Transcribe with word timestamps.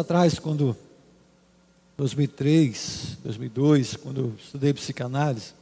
atrás, 0.00 0.38
quando 0.38 0.76
2003, 1.96 3.18
2002, 3.24 3.96
quando 3.96 4.20
eu 4.20 4.34
estudei 4.38 4.72
psicanálise, 4.74 5.54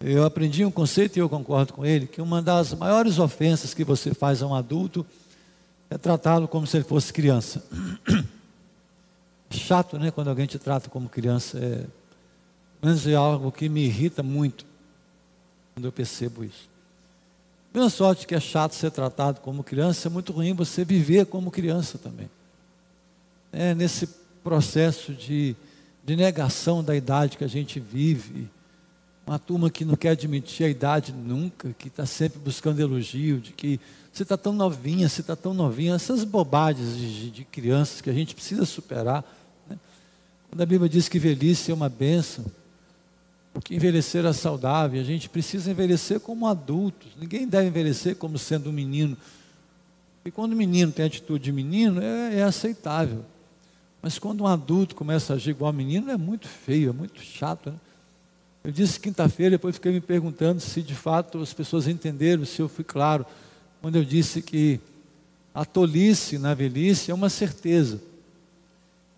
eu 0.00 0.24
aprendi 0.24 0.64
um 0.64 0.70
conceito 0.70 1.16
e 1.16 1.20
eu 1.20 1.28
concordo 1.28 1.72
com 1.72 1.86
ele, 1.86 2.06
que 2.06 2.20
uma 2.20 2.42
das 2.42 2.74
maiores 2.74 3.18
ofensas 3.18 3.72
que 3.72 3.84
você 3.84 4.12
faz 4.12 4.42
a 4.42 4.46
um 4.46 4.54
adulto 4.54 5.06
é 5.88 5.96
tratá-lo 5.96 6.48
como 6.48 6.66
se 6.66 6.76
ele 6.76 6.84
fosse 6.84 7.12
criança. 7.12 7.62
Chato, 9.50 9.98
né, 9.98 10.10
quando 10.10 10.28
alguém 10.28 10.46
te 10.46 10.58
trata 10.58 10.88
como 10.88 11.08
criança, 11.08 11.58
é, 11.58 11.84
menos 12.82 13.06
é 13.06 13.14
algo 13.14 13.52
que 13.52 13.68
me 13.68 13.84
irrita 13.84 14.22
muito 14.22 14.64
quando 15.74 15.84
eu 15.84 15.92
percebo 15.92 16.42
isso. 16.42 16.68
Mesma 17.72 17.90
sorte 17.90 18.26
que 18.26 18.34
é 18.34 18.40
chato 18.40 18.74
ser 18.74 18.90
tratado 18.90 19.40
como 19.40 19.62
criança, 19.62 20.08
é 20.08 20.10
muito 20.10 20.32
ruim 20.32 20.52
você 20.52 20.84
viver 20.84 21.26
como 21.26 21.50
criança 21.50 21.96
também. 21.96 22.28
É 23.52 23.74
nesse 23.74 24.08
processo 24.42 25.12
de, 25.12 25.54
de 26.04 26.16
negação 26.16 26.82
da 26.82 26.96
idade 26.96 27.36
que 27.36 27.44
a 27.44 27.48
gente 27.48 27.78
vive, 27.78 28.48
uma 29.26 29.38
turma 29.38 29.70
que 29.70 29.84
não 29.84 29.94
quer 29.94 30.10
admitir 30.10 30.66
a 30.66 30.68
idade 30.68 31.12
nunca, 31.12 31.72
que 31.78 31.88
está 31.88 32.04
sempre 32.04 32.38
buscando 32.38 32.80
elogio, 32.80 33.40
de 33.40 33.52
que 33.52 33.78
você 34.12 34.24
está 34.24 34.36
tão 34.36 34.52
novinha, 34.52 35.08
você 35.08 35.20
está 35.20 35.36
tão 35.36 35.54
novinha, 35.54 35.94
essas 35.94 36.24
bobagens 36.24 36.96
de, 36.96 37.30
de, 37.30 37.44
crianças 37.44 38.00
que 38.00 38.10
a 38.10 38.12
gente 38.12 38.34
precisa 38.34 38.64
superar. 38.64 39.24
Né? 39.68 39.78
Quando 40.50 40.60
a 40.60 40.66
Bíblia 40.66 40.88
diz 40.88 41.08
que 41.08 41.18
velhice 41.18 41.70
é 41.70 41.74
uma 41.74 41.88
bênção, 41.88 42.44
que 43.64 43.74
envelhecer 43.74 44.24
é 44.24 44.32
saudável, 44.32 45.00
a 45.00 45.04
gente 45.04 45.28
precisa 45.28 45.70
envelhecer 45.70 46.18
como 46.20 46.46
adultos, 46.46 47.08
ninguém 47.18 47.46
deve 47.46 47.68
envelhecer 47.68 48.16
como 48.16 48.38
sendo 48.38 48.70
um 48.70 48.72
menino. 48.72 49.16
E 50.24 50.30
quando 50.30 50.52
o 50.52 50.56
menino 50.56 50.90
tem 50.90 51.04
atitude 51.04 51.44
de 51.44 51.52
menino, 51.52 52.00
é, 52.02 52.38
é 52.38 52.42
aceitável. 52.42 53.24
Mas 54.02 54.18
quando 54.18 54.42
um 54.42 54.46
adulto 54.48 54.96
começa 54.96 55.32
a 55.32 55.36
agir 55.36 55.50
igual 55.50 55.72
menino, 55.72 56.10
é 56.10 56.16
muito 56.16 56.48
feio, 56.48 56.90
é 56.90 56.92
muito 56.92 57.22
chato. 57.22 57.70
Né? 57.70 57.76
Eu 58.64 58.72
disse 58.72 58.98
quinta-feira, 58.98 59.52
depois 59.52 59.76
fiquei 59.76 59.92
me 59.92 60.00
perguntando 60.00 60.60
se 60.60 60.82
de 60.82 60.94
fato 60.94 61.40
as 61.40 61.54
pessoas 61.54 61.86
entenderam, 61.86 62.44
se 62.44 62.60
eu 62.60 62.68
fui 62.68 62.84
claro, 62.84 63.24
quando 63.80 63.96
eu 63.96 64.04
disse 64.04 64.42
que 64.42 64.80
a 65.54 65.64
tolice 65.64 66.36
na 66.36 66.52
velhice 66.52 67.12
é 67.12 67.14
uma 67.14 67.28
certeza, 67.28 68.00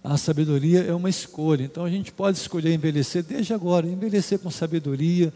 a 0.02 0.18
sabedoria 0.18 0.82
é 0.82 0.92
uma 0.92 1.08
escolha. 1.08 1.64
Então 1.64 1.82
a 1.82 1.90
gente 1.90 2.12
pode 2.12 2.36
escolher 2.36 2.74
envelhecer 2.74 3.22
desde 3.22 3.55
agora, 3.55 3.86
envelhecer 3.86 4.38
com 4.38 4.50
sabedoria, 4.50 5.32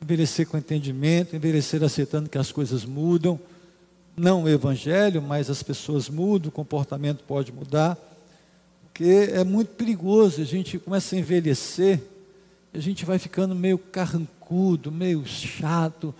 envelhecer 0.00 0.46
com 0.46 0.56
entendimento, 0.56 1.34
envelhecer 1.34 1.82
aceitando 1.82 2.28
que 2.28 2.38
as 2.38 2.52
coisas 2.52 2.84
mudam. 2.84 3.38
Não 4.16 4.44
o 4.44 4.48
evangelho, 4.48 5.20
mas 5.20 5.50
as 5.50 5.62
pessoas 5.62 6.08
mudam, 6.08 6.50
o 6.50 6.52
comportamento 6.52 7.24
pode 7.24 7.50
mudar. 7.50 7.98
Porque 8.92 9.30
é 9.32 9.42
muito 9.42 9.70
perigoso, 9.70 10.42
a 10.42 10.44
gente 10.44 10.78
começa 10.78 11.16
a 11.16 11.18
envelhecer, 11.18 11.98
a 12.74 12.78
gente 12.78 13.06
vai 13.06 13.18
ficando 13.18 13.54
meio 13.54 13.78
carrancudo, 13.78 14.92
meio 14.92 15.24
chato, 15.24 16.14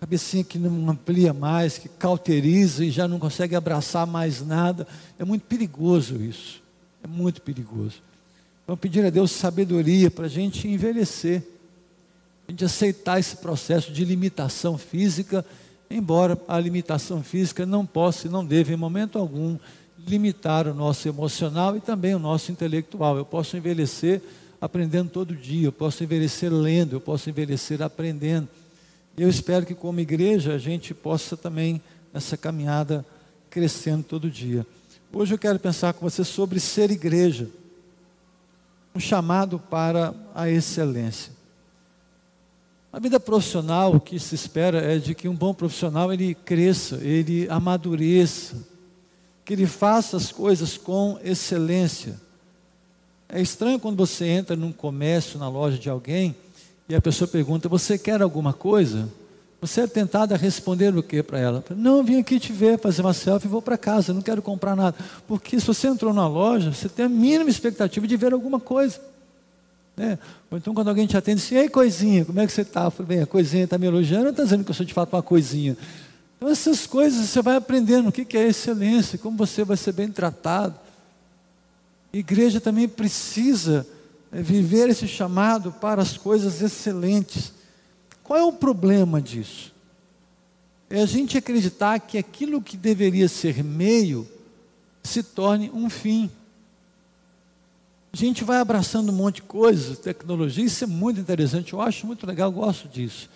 cabecinha 0.00 0.42
que 0.42 0.58
não 0.58 0.90
amplia 0.90 1.32
mais, 1.32 1.78
que 1.78 1.88
cauteriza 1.88 2.84
e 2.84 2.90
já 2.90 3.06
não 3.06 3.20
consegue 3.20 3.54
abraçar 3.54 4.04
mais 4.04 4.44
nada. 4.44 4.86
É 5.16 5.24
muito 5.24 5.42
perigoso 5.42 6.16
isso, 6.16 6.60
é 7.04 7.06
muito 7.06 7.40
perigoso. 7.40 8.02
Então, 8.64 8.76
pedir 8.76 9.04
a 9.04 9.10
Deus 9.10 9.30
sabedoria 9.30 10.10
para 10.10 10.26
a 10.26 10.28
gente 10.28 10.66
envelhecer, 10.66 11.42
a 12.48 12.50
gente 12.50 12.64
aceitar 12.64 13.20
esse 13.20 13.36
processo 13.36 13.92
de 13.92 14.04
limitação 14.04 14.76
física, 14.76 15.46
embora 15.88 16.36
a 16.48 16.58
limitação 16.58 17.22
física 17.22 17.64
não 17.64 17.86
possa 17.86 18.26
e 18.26 18.30
não 18.30 18.44
deva, 18.44 18.72
em 18.72 18.76
momento 18.76 19.18
algum, 19.18 19.56
limitar 20.08 20.66
o 20.66 20.74
nosso 20.74 21.08
emocional 21.08 21.76
e 21.76 21.80
também 21.80 22.14
o 22.14 22.18
nosso 22.18 22.50
intelectual. 22.50 23.16
Eu 23.16 23.24
posso 23.24 23.56
envelhecer 23.56 24.20
aprendendo 24.60 25.10
todo 25.10 25.34
dia, 25.34 25.68
eu 25.68 25.72
posso 25.72 26.02
envelhecer 26.02 26.52
lendo, 26.52 26.96
eu 26.96 27.00
posso 27.00 27.30
envelhecer 27.30 27.80
aprendendo. 27.82 28.48
Eu 29.16 29.28
espero 29.28 29.66
que, 29.66 29.74
como 29.74 30.00
igreja, 30.00 30.54
a 30.54 30.58
gente 30.58 30.94
possa 30.94 31.36
também, 31.36 31.80
nessa 32.12 32.36
caminhada, 32.36 33.04
crescendo 33.50 34.04
todo 34.04 34.30
dia. 34.30 34.66
Hoje 35.12 35.34
eu 35.34 35.38
quero 35.38 35.58
pensar 35.58 35.92
com 35.94 36.08
você 36.08 36.24
sobre 36.24 36.60
ser 36.60 36.90
igreja, 36.90 37.48
um 38.94 39.00
chamado 39.00 39.58
para 39.58 40.14
a 40.34 40.48
excelência. 40.50 41.32
A 42.92 42.98
vida 42.98 43.20
profissional, 43.20 43.94
o 43.94 44.00
que 44.00 44.18
se 44.18 44.34
espera 44.34 44.80
é 44.80 44.98
de 44.98 45.14
que 45.14 45.28
um 45.28 45.34
bom 45.34 45.52
profissional 45.52 46.12
ele 46.12 46.34
cresça, 46.34 46.96
ele 47.02 47.48
amadureça, 47.50 48.56
que 49.48 49.54
ele 49.54 49.66
faça 49.66 50.14
as 50.14 50.30
coisas 50.30 50.76
com 50.76 51.18
excelência. 51.24 52.20
É 53.30 53.40
estranho 53.40 53.80
quando 53.80 53.96
você 53.96 54.26
entra 54.26 54.54
num 54.54 54.70
comércio, 54.70 55.38
na 55.38 55.48
loja 55.48 55.78
de 55.78 55.88
alguém, 55.88 56.36
e 56.86 56.94
a 56.94 57.00
pessoa 57.00 57.26
pergunta: 57.26 57.66
Você 57.66 57.96
quer 57.96 58.20
alguma 58.20 58.52
coisa? 58.52 59.08
Você 59.58 59.80
é 59.80 59.86
tentado 59.86 60.34
a 60.34 60.36
responder 60.36 60.94
o 60.94 61.02
que 61.02 61.22
para 61.22 61.38
ela? 61.38 61.64
Não, 61.74 62.04
vim 62.04 62.20
aqui 62.20 62.38
te 62.38 62.52
ver, 62.52 62.78
fazer 62.78 63.00
uma 63.00 63.14
selfie 63.14 63.48
e 63.48 63.50
vou 63.50 63.62
para 63.62 63.78
casa, 63.78 64.12
não 64.12 64.20
quero 64.20 64.42
comprar 64.42 64.76
nada. 64.76 64.94
Porque 65.26 65.58
se 65.58 65.66
você 65.66 65.88
entrou 65.88 66.12
na 66.12 66.28
loja, 66.28 66.70
você 66.70 66.86
tem 66.86 67.06
a 67.06 67.08
mínima 67.08 67.48
expectativa 67.48 68.06
de 68.06 68.16
ver 68.18 68.34
alguma 68.34 68.60
coisa. 68.60 69.00
Né? 69.96 70.18
Ou 70.50 70.58
então 70.58 70.74
quando 70.74 70.88
alguém 70.88 71.06
te 71.06 71.16
atende, 71.16 71.42
assim, 71.42 71.56
ei 71.56 71.70
coisinha, 71.70 72.22
como 72.26 72.38
é 72.38 72.46
que 72.46 72.52
você 72.52 72.60
está? 72.60 72.92
Bem, 73.00 73.22
a 73.22 73.26
coisinha 73.26 73.64
está 73.64 73.78
me 73.78 73.86
elogiando, 73.86 74.28
está 74.28 74.44
dizendo 74.44 74.62
que 74.62 74.70
eu 74.70 74.74
sou 74.74 74.84
de 74.84 74.92
fato 74.92 75.14
uma 75.14 75.22
coisinha. 75.22 75.74
Então, 76.38 76.48
essas 76.48 76.86
coisas 76.86 77.28
você 77.28 77.42
vai 77.42 77.56
aprendendo 77.56 78.08
o 78.08 78.12
que 78.12 78.38
é 78.38 78.46
excelência, 78.46 79.18
como 79.18 79.36
você 79.36 79.64
vai 79.64 79.76
ser 79.76 79.92
bem 79.92 80.08
tratado. 80.08 80.78
A 82.14 82.16
igreja 82.16 82.60
também 82.60 82.88
precisa 82.88 83.84
é, 84.30 84.40
viver 84.40 84.88
esse 84.88 85.08
chamado 85.08 85.72
para 85.72 86.00
as 86.00 86.16
coisas 86.16 86.62
excelentes. 86.62 87.52
Qual 88.22 88.38
é 88.38 88.44
o 88.44 88.52
problema 88.52 89.20
disso? 89.20 89.74
É 90.88 91.02
a 91.02 91.06
gente 91.06 91.36
acreditar 91.36 91.98
que 91.98 92.16
aquilo 92.16 92.62
que 92.62 92.76
deveria 92.76 93.28
ser 93.28 93.64
meio 93.64 94.26
se 95.02 95.24
torne 95.24 95.70
um 95.74 95.90
fim. 95.90 96.30
A 98.12 98.16
gente 98.16 98.44
vai 98.44 98.58
abraçando 98.58 99.10
um 99.10 99.14
monte 99.14 99.36
de 99.36 99.42
coisas, 99.42 99.98
tecnologia, 99.98 100.64
isso 100.64 100.84
é 100.84 100.86
muito 100.86 101.20
interessante, 101.20 101.72
eu 101.72 101.80
acho 101.80 102.06
muito 102.06 102.26
legal, 102.26 102.48
eu 102.48 102.52
gosto 102.54 102.88
disso. 102.88 103.28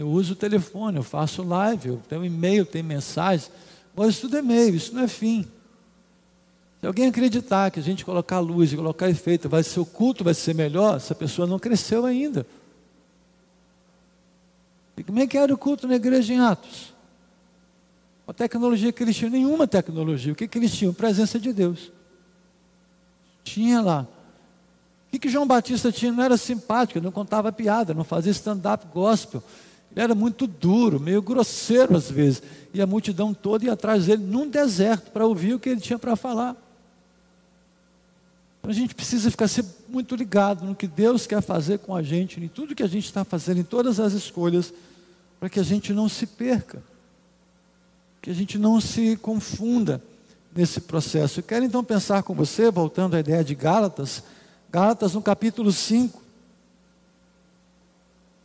Eu 0.00 0.08
uso 0.08 0.32
o 0.32 0.36
telefone, 0.36 0.96
eu 0.96 1.02
faço 1.02 1.42
live, 1.42 1.90
eu 1.90 2.02
tenho 2.08 2.24
e-mail, 2.24 2.64
tenho 2.64 2.86
mensagens. 2.86 3.50
Agora 3.92 4.08
isso 4.08 4.22
tudo 4.22 4.38
é 4.38 4.40
meio, 4.40 4.74
isso 4.74 4.94
não 4.94 5.02
é 5.02 5.08
fim. 5.08 5.46
Se 6.80 6.86
alguém 6.86 7.08
acreditar 7.08 7.70
que 7.70 7.78
a 7.78 7.82
gente 7.82 8.02
colocar 8.02 8.38
luz 8.38 8.72
e 8.72 8.76
colocar 8.76 9.10
efeito, 9.10 9.46
vai 9.46 9.62
ser 9.62 9.78
o 9.78 9.84
culto, 9.84 10.24
vai 10.24 10.32
ser 10.32 10.54
melhor, 10.54 10.96
essa 10.96 11.14
pessoa 11.14 11.46
não 11.46 11.58
cresceu 11.58 12.06
ainda. 12.06 12.46
E 14.96 15.04
como 15.04 15.18
é 15.18 15.26
que 15.26 15.36
era 15.36 15.52
o 15.52 15.58
culto 15.58 15.86
na 15.86 15.96
igreja 15.96 16.32
em 16.32 16.40
Atos? 16.40 16.94
A 18.26 18.32
tecnologia 18.32 18.90
que 18.92 19.02
eles 19.02 19.14
tinham, 19.14 19.30
nenhuma 19.30 19.66
tecnologia. 19.66 20.32
O 20.32 20.36
que, 20.36 20.48
que 20.48 20.56
eles 20.56 20.72
tinham? 20.72 20.94
Presença 20.94 21.38
de 21.38 21.52
Deus. 21.52 21.92
Tinha 23.44 23.82
lá. 23.82 24.06
O 25.08 25.10
que, 25.10 25.18
que 25.18 25.28
João 25.28 25.46
Batista 25.46 25.92
tinha? 25.92 26.10
Não 26.10 26.24
era 26.24 26.38
simpático, 26.38 27.02
não 27.02 27.12
contava 27.12 27.52
piada, 27.52 27.92
não 27.92 28.04
fazia 28.04 28.32
stand-up 28.32 28.86
gospel. 28.86 29.42
Ele 29.92 30.00
era 30.00 30.14
muito 30.14 30.46
duro, 30.46 31.00
meio 31.00 31.20
grosseiro 31.20 31.96
às 31.96 32.10
vezes. 32.10 32.42
E 32.72 32.80
a 32.80 32.86
multidão 32.86 33.34
toda 33.34 33.64
ia 33.64 33.72
atrás 33.72 34.06
dele 34.06 34.22
num 34.24 34.48
deserto 34.48 35.10
para 35.10 35.26
ouvir 35.26 35.54
o 35.54 35.58
que 35.58 35.68
ele 35.68 35.80
tinha 35.80 35.98
para 35.98 36.14
falar. 36.14 36.56
Então 38.60 38.70
a 38.70 38.74
gente 38.74 38.94
precisa 38.94 39.30
ficar 39.30 39.48
muito 39.88 40.14
ligado 40.14 40.64
no 40.64 40.74
que 40.74 40.86
Deus 40.86 41.26
quer 41.26 41.40
fazer 41.40 41.78
com 41.78 41.94
a 41.94 42.02
gente, 42.02 42.38
em 42.40 42.48
tudo 42.48 42.74
que 42.74 42.82
a 42.82 42.88
gente 42.88 43.06
está 43.06 43.24
fazendo, 43.24 43.60
em 43.60 43.64
todas 43.64 43.98
as 43.98 44.12
escolhas, 44.12 44.72
para 45.40 45.48
que 45.48 45.58
a 45.58 45.62
gente 45.62 45.92
não 45.92 46.08
se 46.08 46.26
perca, 46.26 46.82
que 48.20 48.30
a 48.30 48.34
gente 48.34 48.58
não 48.58 48.80
se 48.80 49.16
confunda 49.16 50.02
nesse 50.54 50.82
processo. 50.82 51.40
Eu 51.40 51.44
quero 51.44 51.64
então 51.64 51.82
pensar 51.82 52.22
com 52.22 52.34
você, 52.34 52.70
voltando 52.70 53.16
à 53.16 53.20
ideia 53.20 53.42
de 53.42 53.54
Gálatas, 53.54 54.22
Gálatas 54.70 55.14
no 55.14 55.22
capítulo 55.22 55.72
5. 55.72 56.29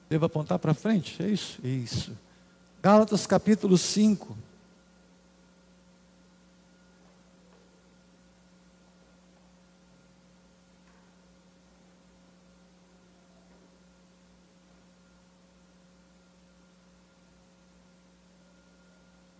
Devo 0.10 0.25
apontar 0.25 0.60
para 0.60 0.74
frente? 0.74 1.22
É 1.22 1.28
isso? 1.28 1.60
Isso. 1.66 2.18
Gálatas 2.81 3.25
capítulo 3.25 3.78
5. 3.78 4.38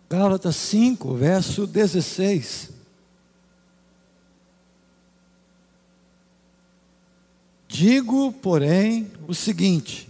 Gálatas 0.08 0.56
5, 0.56 1.14
verso 1.14 1.66
16. 1.66 2.70
Digo, 7.68 8.32
porém, 8.32 9.12
o 9.28 9.34
seguinte: 9.34 10.08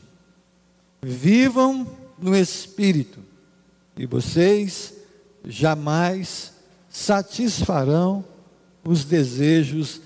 Vivam 1.08 1.86
no 2.18 2.34
Espírito, 2.34 3.20
e 3.96 4.06
vocês 4.06 4.92
jamais 5.44 6.52
satisfarão 6.90 8.24
os 8.84 9.04
desejos 9.04 10.00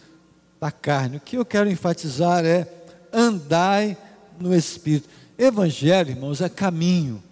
da 0.60 0.70
carne. 0.70 1.16
O 1.16 1.20
que 1.20 1.38
eu 1.38 1.44
quero 1.46 1.70
enfatizar 1.70 2.44
é 2.44 2.70
andai 3.10 3.96
no 4.38 4.54
Espírito. 4.54 5.08
Evangelho, 5.38 6.10
irmãos, 6.10 6.42
é 6.42 6.50
caminho. 6.50 7.22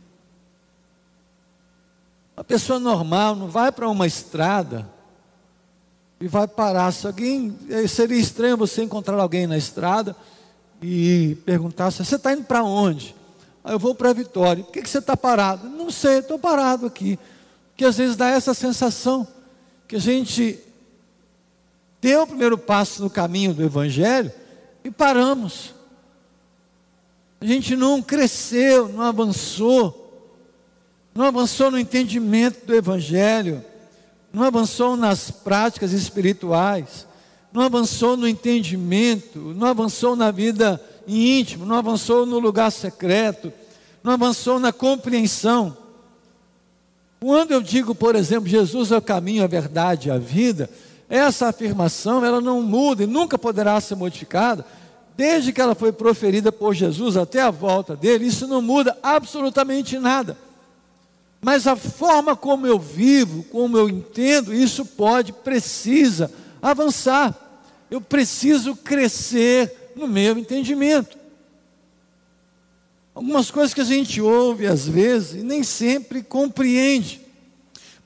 Uma 2.35 2.45
pessoa 2.45 2.79
normal 2.79 3.37
não 3.37 3.49
vai 3.49 3.71
para 3.71 3.87
uma 3.87 4.07
estrada 4.07 4.89
e 6.19 6.27
vai 6.27 6.49
parar. 6.49 6.91
Se 6.91 7.07
alguém 7.07 7.55
eh, 7.69 7.87
seria 7.87 8.17
estranho 8.17 8.57
você 8.57 8.83
encontrar 8.83 9.21
alguém 9.21 9.47
na 9.47 9.59
estrada 9.59 10.17
e 10.81 11.37
perguntar 11.45 11.91
você 11.91 12.15
está 12.15 12.33
indo 12.33 12.45
para 12.45 12.65
onde? 12.65 13.18
Aí 13.63 13.73
eu 13.73 13.79
vou 13.79 13.95
para 13.95 14.11
a 14.11 14.13
Vitória. 14.13 14.65
Por 14.65 14.73
que, 14.73 14.83
que 14.83 14.89
você 14.89 14.99
está 14.99 15.17
parado? 15.17 15.69
Não 15.69 15.91
sei, 15.91 16.19
estou 16.19 16.39
parado 16.39 16.87
aqui. 16.87 17.19
Porque 17.71 17.85
às 17.85 17.97
vezes 17.97 18.17
dá 18.17 18.29
essa 18.29 18.55
sensação 18.55 19.27
que 19.87 19.97
a 19.97 20.01
gente 20.01 20.59
deu 22.01 22.23
o 22.23 22.27
primeiro 22.27 22.59
passo 22.59 23.03
no 23.03 23.11
caminho 23.11 23.55
do 23.55 23.63
Evangelho 23.63 24.33
e 24.85 24.91
paramos. 24.91 25.75
A 27.41 27.47
gente 27.47 27.77
não 27.77 28.03
cresceu, 28.03 28.89
não 28.89 29.03
avançou, 29.03 30.35
não 31.15 31.25
avançou 31.25 31.71
no 31.71 31.79
entendimento 31.79 32.67
do 32.67 32.75
Evangelho, 32.75 33.65
não 34.33 34.43
avançou 34.43 34.97
nas 34.97 35.31
práticas 35.31 35.93
espirituais, 35.93 37.07
não 37.53 37.63
avançou 37.63 38.17
no 38.17 38.29
entendimento, 38.29 39.39
não 39.55 39.69
avançou 39.69 40.15
na 40.15 40.31
vida 40.31 40.81
íntima, 41.09 41.65
não 41.65 41.77
avançou 41.77 42.27
no 42.27 42.39
lugar 42.39 42.71
secreto, 42.71 43.53
não 44.05 44.13
avançou 44.13 44.61
na 44.61 44.73
compreensão. 44.73 45.77
Quando 47.21 47.53
eu 47.53 47.61
digo, 47.61 47.95
por 47.95 48.15
exemplo, 48.15 48.49
Jesus 48.49 48.93
é 48.93 48.97
o 48.97 49.03
caminho, 49.03 49.43
a 49.43 49.49
verdade 49.49 50.09
e 50.09 50.11
a 50.11 50.19
vida, 50.19 50.71
essa 51.09 51.49
afirmação 51.49 52.25
ela 52.25 52.41
não 52.41 52.63
muda 52.63 53.03
e 53.03 53.07
nunca 53.07 53.39
poderá 53.39 53.81
ser 53.81 53.97
modificada, 53.97 54.65
desde 55.17 55.53
que 55.53 55.61
ela 55.61 55.75
foi 55.75 55.91
proferida 55.91 56.53
por 56.53 56.75
Jesus 56.75 57.17
até 57.17 57.41
a 57.41 57.51
volta 57.51 57.97
dele, 57.97 58.27
isso 58.27 58.47
não 58.47 58.63
muda 58.63 58.97
absolutamente 59.03 59.99
nada. 59.99 60.37
Mas 61.41 61.67
a 61.67 61.77
forma 61.77 62.37
como 62.37 62.67
eu 62.67 62.79
vivo, 62.79 63.43
como 63.45 63.77
eu 63.77 63.89
entendo, 63.89 64.53
isso 64.53 64.85
pode, 64.85 65.33
precisa 65.33 66.31
avançar. 66.61 67.35
Eu 67.91 68.01
preciso 68.01 68.77
crescer 68.77 69.88
no 69.99 70.07
meu 70.07 70.39
entendimento. 70.39 71.19
Algumas 73.15 73.51
coisas 73.51 73.75
que 73.75 73.81
a 73.81 73.85
gente 73.85 74.21
ouve 74.21 74.67
às 74.67 74.87
vezes 74.87 75.41
e 75.41 75.43
nem 75.43 75.65
sempre 75.65 76.23
compreende. 76.23 77.21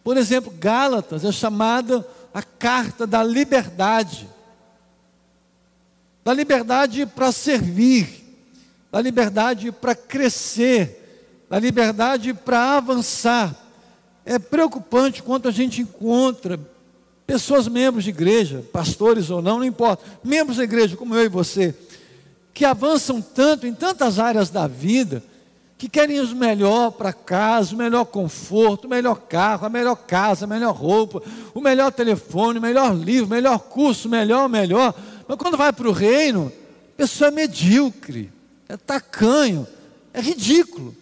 Por 0.03 0.17
exemplo, 0.17 0.53
Gálatas 0.59 1.25
é 1.25 1.31
chamada 1.31 2.07
a 2.33 2.43
carta 2.43 3.07
da 3.07 3.23
liberdade. 3.23 4.29
Da 6.25 6.33
liberdade 6.33 7.05
para 7.05 7.31
servir, 7.31 8.25
da 8.91 9.01
liberdade 9.01 9.71
para 9.71 9.95
crescer, 9.95 11.45
da 11.51 11.59
liberdade 11.59 12.33
para 12.33 12.79
avançar. 12.79 13.55
É 14.25 14.39
preocupante 14.39 15.23
quanto 15.23 15.49
a 15.49 15.53
gente 15.53 15.83
encontra 15.83 16.59
pessoas 17.27 17.69
membros 17.69 18.05
de 18.05 18.11
igreja, 18.11 18.65
pastores 18.73 19.31
ou 19.31 19.41
não, 19.41 19.59
não 19.59 19.65
importa, 19.65 20.05
membros 20.23 20.57
da 20.57 20.65
igreja 20.65 20.97
como 20.97 21.15
eu 21.15 21.25
e 21.25 21.29
você, 21.29 21.75
que 22.53 22.65
avançam 22.65 23.21
tanto 23.21 23.67
em 23.67 23.75
tantas 23.75 24.19
áreas 24.19 24.51
da 24.51 24.67
vida, 24.67 25.23
que 25.83 25.89
querem 25.89 26.21
o 26.21 26.37
melhor 26.37 26.93
para 26.93 27.13
casa, 27.13 27.75
o 27.75 27.79
melhor 27.79 28.05
conforto, 28.05 28.85
o 28.85 28.89
melhor 28.89 29.17
carro, 29.17 29.67
a 29.67 29.69
melhor 29.69 29.97
casa, 29.97 30.45
a 30.45 30.49
melhor 30.49 30.73
roupa, 30.73 31.21
o 31.53 31.61
melhor 31.61 31.91
telefone, 31.91 32.61
o 32.61 32.63
melhor 32.63 32.95
livro, 32.95 33.27
o 33.27 33.31
melhor 33.31 33.59
curso, 33.59 34.07
o 34.07 34.11
melhor, 34.11 34.47
o 34.47 34.49
melhor. 34.49 34.95
Mas 35.27 35.37
quando 35.37 35.57
vai 35.57 35.73
para 35.73 35.89
o 35.89 35.93
reino, 35.93 36.53
a 36.95 36.97
pessoa 36.97 37.29
é 37.29 37.31
medíocre, 37.33 38.31
é 38.69 38.77
tacanho, 38.77 39.67
é 40.15 40.21
ridículo. 40.21 40.95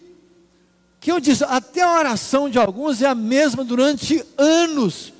Que 0.99 1.11
eu 1.11 1.19
disse, 1.19 1.43
até 1.43 1.81
a 1.81 1.99
oração 1.99 2.49
de 2.49 2.57
alguns 2.57 3.03
é 3.03 3.07
a 3.07 3.13
mesma 3.13 3.63
durante 3.63 4.23
anos. 4.35 5.13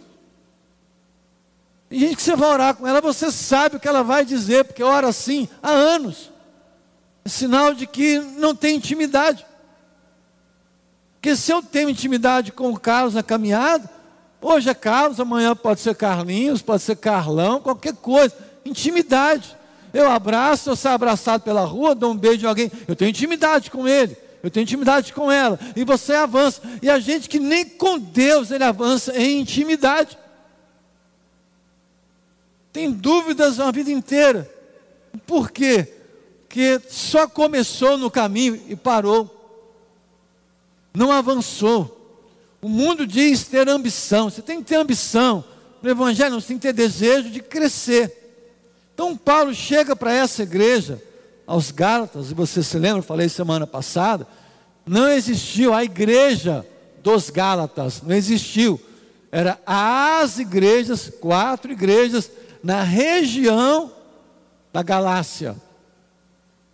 Tem 1.91 1.99
gente 1.99 2.15
que 2.15 2.21
você 2.21 2.37
vai 2.37 2.49
orar 2.49 2.73
com 2.73 2.87
ela, 2.87 3.01
você 3.01 3.29
sabe 3.29 3.75
o 3.75 3.79
que 3.81 3.87
ela 3.87 4.01
vai 4.01 4.23
dizer, 4.23 4.63
porque 4.63 4.81
ora 4.81 5.09
assim 5.09 5.49
há 5.61 5.71
anos. 5.71 6.31
É 7.25 7.27
sinal 7.27 7.73
de 7.73 7.85
que 7.85 8.17
não 8.17 8.55
tem 8.55 8.77
intimidade. 8.77 9.45
Porque 11.15 11.35
se 11.35 11.51
eu 11.51 11.61
tenho 11.61 11.89
intimidade 11.89 12.53
com 12.53 12.69
o 12.69 12.79
Carlos 12.79 13.13
na 13.13 13.21
caminhada, 13.21 13.89
hoje 14.41 14.69
é 14.69 14.73
Carlos, 14.73 15.19
amanhã 15.19 15.53
pode 15.53 15.81
ser 15.81 15.93
Carlinhos, 15.93 16.61
pode 16.61 16.81
ser 16.81 16.95
Carlão, 16.95 17.59
qualquer 17.59 17.93
coisa. 17.95 18.33
Intimidade. 18.63 19.57
Eu 19.93 20.09
abraço, 20.09 20.69
eu 20.69 20.77
saio 20.77 20.95
abraçado 20.95 21.43
pela 21.43 21.65
rua, 21.65 21.93
dou 21.93 22.13
um 22.13 22.17
beijo 22.17 22.37
de 22.37 22.47
alguém, 22.47 22.71
eu 22.87 22.95
tenho 22.95 23.09
intimidade 23.09 23.69
com 23.69 23.85
ele, 23.85 24.15
eu 24.41 24.49
tenho 24.49 24.63
intimidade 24.63 25.11
com 25.11 25.29
ela, 25.29 25.59
e 25.75 25.83
você 25.83 26.13
avança. 26.13 26.61
E 26.81 26.89
a 26.89 26.99
gente 26.99 27.27
que 27.27 27.37
nem 27.37 27.65
com 27.65 27.99
Deus 27.99 28.49
ele 28.49 28.63
avança 28.63 29.13
em 29.13 29.41
intimidade. 29.41 30.20
Tem 32.71 32.91
dúvidas 32.91 33.59
a 33.59 33.71
vida 33.71 33.91
inteira. 33.91 34.49
Por 35.25 35.51
quê? 35.51 35.87
Porque 36.47 36.81
só 36.89 37.27
começou 37.27 37.97
no 37.97 38.09
caminho 38.11 38.61
e 38.67 38.75
parou 38.75 39.41
não 40.93 41.11
avançou. 41.11 41.97
O 42.61 42.69
mundo 42.69 43.07
diz 43.07 43.45
ter 43.45 43.67
ambição, 43.67 44.29
você 44.29 44.41
tem 44.41 44.59
que 44.59 44.65
ter 44.69 44.75
ambição. 44.75 45.43
No 45.81 45.89
Evangelho 45.89 46.39
você 46.39 46.49
tem 46.49 46.57
que 46.57 46.67
ter 46.67 46.73
desejo 46.73 47.29
de 47.29 47.41
crescer. 47.41 48.17
Então 48.93 49.17
Paulo 49.17 49.53
chega 49.53 49.95
para 49.95 50.13
essa 50.13 50.43
igreja, 50.43 51.01
aos 51.47 51.71
Gálatas, 51.71 52.29
e 52.29 52.33
você 52.33 52.61
se 52.61 52.77
lembra, 52.77 52.99
eu 52.99 53.03
falei 53.03 53.27
semana 53.27 53.65
passada, 53.65 54.27
não 54.85 55.09
existiu 55.09 55.73
a 55.73 55.83
igreja 55.83 56.65
dos 57.01 57.29
Gálatas, 57.29 58.01
não 58.03 58.15
existiu. 58.15 58.79
Era 59.31 59.59
as 59.65 60.37
igrejas, 60.37 61.11
quatro 61.19 61.71
igrejas, 61.71 62.29
na 62.63 62.83
região 62.83 63.91
da 64.71 64.81
Galácia. 64.83 65.55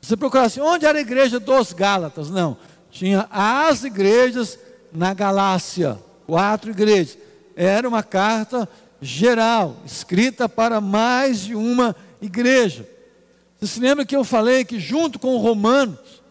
Você 0.01 0.15
procurasse 0.15 0.61
onde 0.61 0.85
era 0.85 0.97
a 0.97 1.01
igreja 1.01 1.39
dos 1.39 1.73
Gálatas? 1.73 2.29
Não 2.29 2.57
tinha 2.97 3.27
as 3.29 3.83
igrejas 3.83 4.57
na 4.91 5.13
Galácia, 5.13 5.99
quatro 6.25 6.71
igrejas. 6.71 7.17
Era 7.55 7.87
uma 7.87 8.01
carta 8.01 8.67
geral, 8.99 9.75
escrita 9.85 10.49
para 10.49 10.81
mais 10.81 11.41
de 11.41 11.55
uma 11.55 11.95
igreja. 12.21 12.89
Você 13.59 13.67
se 13.67 13.79
lembra 13.79 14.05
que 14.05 14.15
eu 14.15 14.23
falei 14.23 14.65
que, 14.65 14.79
junto 14.79 15.19
com 15.19 15.37
Romanos, 15.37 16.23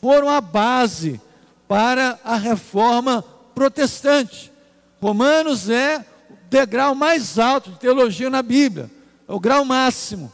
foram 0.00 0.28
a 0.28 0.40
base 0.40 1.20
para 1.66 2.18
a 2.24 2.36
reforma 2.36 3.24
protestante. 3.54 4.52
Romanos 5.00 5.68
é 5.68 6.04
degrau 6.48 6.94
mais 6.94 7.38
alto 7.38 7.70
de 7.70 7.78
teologia 7.78 8.30
na 8.30 8.42
Bíblia, 8.42 8.90
é 9.26 9.32
o 9.32 9.40
grau 9.40 9.64
máximo. 9.64 10.32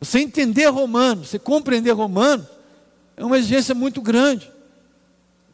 Você 0.00 0.20
entender 0.20 0.66
Romanos, 0.66 1.28
você 1.28 1.38
compreender 1.38 1.92
Romanos, 1.92 2.46
é 3.16 3.24
uma 3.24 3.38
exigência 3.38 3.74
muito 3.74 4.02
grande. 4.02 4.52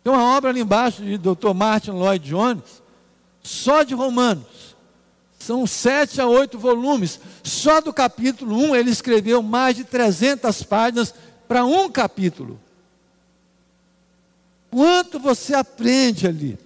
Tem 0.03 0.13
uma 0.13 0.37
obra 0.37 0.51
ali 0.51 0.61
embaixo 0.61 1.03
de 1.03 1.19
Dr. 1.19 1.53
Martin 1.55 1.91
Lloyd 1.91 2.27
Jones, 2.29 2.83
só 3.43 3.83
de 3.83 3.95
Romanos. 3.95 4.71
São 5.39 5.67
sete 5.67 6.21
a 6.21 6.27
oito 6.27 6.59
volumes. 6.59 7.19
Só 7.43 7.81
do 7.81 7.93
capítulo 7.93 8.57
1 8.57 8.77
ele 8.77 8.91
escreveu 8.91 9.43
mais 9.43 9.77
de 9.77 9.85
300 9.85 10.63
páginas 10.65 11.15
para 11.49 11.65
um 11.65 11.89
capítulo. 11.89 12.61
Quanto 14.71 15.19
você 15.19 15.55
aprende 15.55 16.27
ali? 16.27 16.59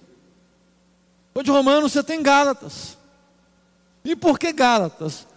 O 1.37 1.43
de 1.43 1.51
Romanos 1.51 1.91
você 1.91 2.01
tem 2.01 2.23
Gálatas. 2.23 2.97
E 4.05 4.15
por 4.15 4.39
que 4.39 4.53
Gálatas? 4.53 5.27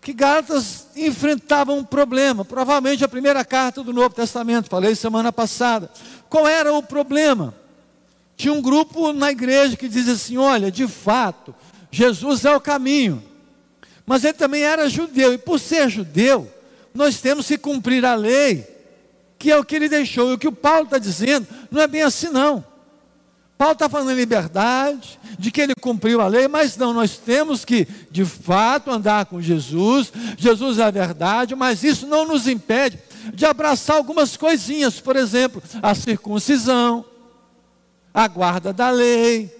Que 0.00 0.14
Gálatas 0.14 0.86
enfrentava 0.96 1.72
um 1.72 1.84
problema, 1.84 2.42
provavelmente 2.42 3.04
a 3.04 3.08
primeira 3.08 3.44
carta 3.44 3.82
do 3.82 3.92
Novo 3.92 4.14
Testamento, 4.14 4.70
falei 4.70 4.94
semana 4.94 5.30
passada. 5.30 5.90
Qual 6.30 6.48
era 6.48 6.72
o 6.72 6.82
problema? 6.82 7.54
Tinha 8.34 8.54
um 8.54 8.62
grupo 8.62 9.12
na 9.12 9.30
igreja 9.30 9.76
que 9.76 9.88
dizia 9.88 10.14
assim: 10.14 10.38
olha, 10.38 10.70
de 10.70 10.88
fato, 10.88 11.54
Jesus 11.90 12.46
é 12.46 12.56
o 12.56 12.60
caminho. 12.60 13.22
Mas 14.06 14.24
ele 14.24 14.34
também 14.34 14.62
era 14.62 14.88
judeu, 14.88 15.34
e 15.34 15.38
por 15.38 15.60
ser 15.60 15.90
judeu, 15.90 16.50
nós 16.94 17.20
temos 17.20 17.46
que 17.46 17.58
cumprir 17.58 18.06
a 18.06 18.14
lei, 18.14 18.66
que 19.38 19.50
é 19.50 19.58
o 19.58 19.64
que 19.64 19.76
ele 19.76 19.88
deixou. 19.88 20.30
E 20.30 20.34
o 20.34 20.38
que 20.38 20.48
o 20.48 20.52
Paulo 20.52 20.84
está 20.84 20.96
dizendo 20.96 21.46
não 21.70 21.82
é 21.82 21.86
bem 21.86 22.02
assim, 22.02 22.28
não. 22.28 22.64
Paulo 23.56 23.74
está 23.74 23.88
falando 23.88 24.10
em 24.10 24.16
liberdade, 24.16 25.18
de 25.38 25.50
que 25.50 25.60
ele 25.60 25.74
cumpriu 25.80 26.20
a 26.20 26.26
lei, 26.26 26.48
mas 26.48 26.76
não, 26.76 26.92
nós 26.92 27.16
temos 27.16 27.64
que, 27.64 27.86
de 28.10 28.24
fato, 28.24 28.90
andar 28.90 29.26
com 29.26 29.40
Jesus. 29.40 30.12
Jesus 30.36 30.78
é 30.78 30.82
a 30.82 30.90
verdade, 30.90 31.54
mas 31.54 31.84
isso 31.84 32.06
não 32.06 32.26
nos 32.26 32.48
impede 32.48 32.98
de 33.32 33.46
abraçar 33.46 33.96
algumas 33.96 34.36
coisinhas, 34.36 35.00
por 35.00 35.16
exemplo, 35.16 35.62
a 35.82 35.94
circuncisão, 35.94 37.04
a 38.12 38.26
guarda 38.26 38.72
da 38.72 38.90
lei, 38.90 39.54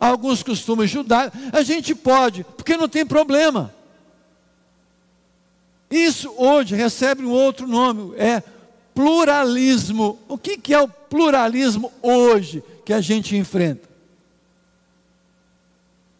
alguns 0.00 0.42
costumes 0.42 0.90
judaicos, 0.90 1.38
a 1.52 1.62
gente 1.62 1.94
pode, 1.94 2.44
porque 2.56 2.76
não 2.76 2.88
tem 2.88 3.04
problema. 3.04 3.74
Isso 5.90 6.32
hoje 6.38 6.74
recebe 6.74 7.24
um 7.24 7.30
outro 7.30 7.66
nome, 7.66 8.14
é 8.16 8.42
pluralismo. 8.94 10.18
O 10.28 10.38
que, 10.38 10.56
que 10.56 10.72
é 10.72 10.80
o 10.80 10.88
pluralismo 11.12 11.92
hoje 12.00 12.64
que 12.86 12.92
a 12.94 13.02
gente 13.02 13.36
enfrenta? 13.36 13.86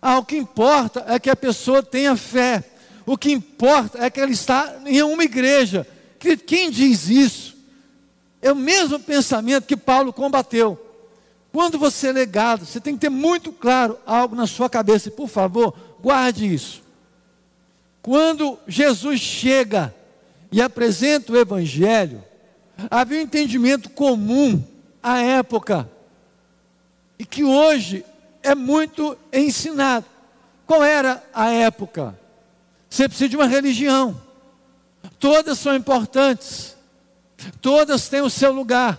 Ah, 0.03 0.19
o 0.19 0.25
que 0.25 0.37
importa 0.37 1.03
é 1.09 1.19
que 1.19 1.31
a 1.31 1.37
pessoa 1.37 1.83
tenha 1.83 2.15
fé. 2.15 2.63
O 3.07 3.17
que 3.17 3.33
importa 3.33 4.05
é 4.05 4.11
que 4.11 4.21
ela 4.21 4.31
está 4.31 4.83
em 4.85 5.03
uma 5.03 5.25
igreja. 5.25 5.87
Quem 6.47 6.71
diz 6.71 7.09
isso? 7.09 7.57
É 8.43 8.53
o 8.53 8.57
mesmo 8.57 9.01
pensamento 9.01 9.67
que 9.67 9.79
Paulo 9.79 10.13
combateu. 10.13 10.79
Quando 11.51 11.79
você 11.79 12.09
é 12.09 12.13
legado, 12.13 12.67
você 12.67 12.79
tem 12.79 12.93
que 12.93 13.01
ter 13.01 13.09
muito 13.09 13.51
claro 13.51 13.99
algo 14.05 14.37
na 14.37 14.47
sua 14.47 14.69
cabeça. 14.69 15.09
E, 15.09 15.13
por 15.13 15.29
favor, 15.29 15.75
guarde 16.03 16.53
isso. 16.53 16.83
Quando 18.03 18.59
Jesus 18.69 19.21
chega 19.21 19.95
e 20.51 20.61
apresenta 20.61 21.33
o 21.33 21.39
Evangelho, 21.39 22.23
havia 22.91 23.21
um 23.21 23.23
entendimento 23.23 23.89
comum 23.89 24.63
à 25.03 25.21
época 25.21 25.91
e 27.19 27.25
que 27.25 27.45
hoje 27.45 28.05
é 28.43 28.55
muito 28.55 29.17
ensinado. 29.33 30.07
Qual 30.67 30.83
era 30.83 31.23
a 31.33 31.51
época? 31.51 32.19
Você 32.89 33.09
precisa 33.09 33.29
de 33.29 33.37
uma 33.37 33.47
religião. 33.47 34.21
Todas 35.19 35.59
são 35.59 35.75
importantes. 35.75 36.77
Todas 37.61 38.09
têm 38.09 38.21
o 38.21 38.31
seu 38.31 38.53
lugar. 38.53 38.99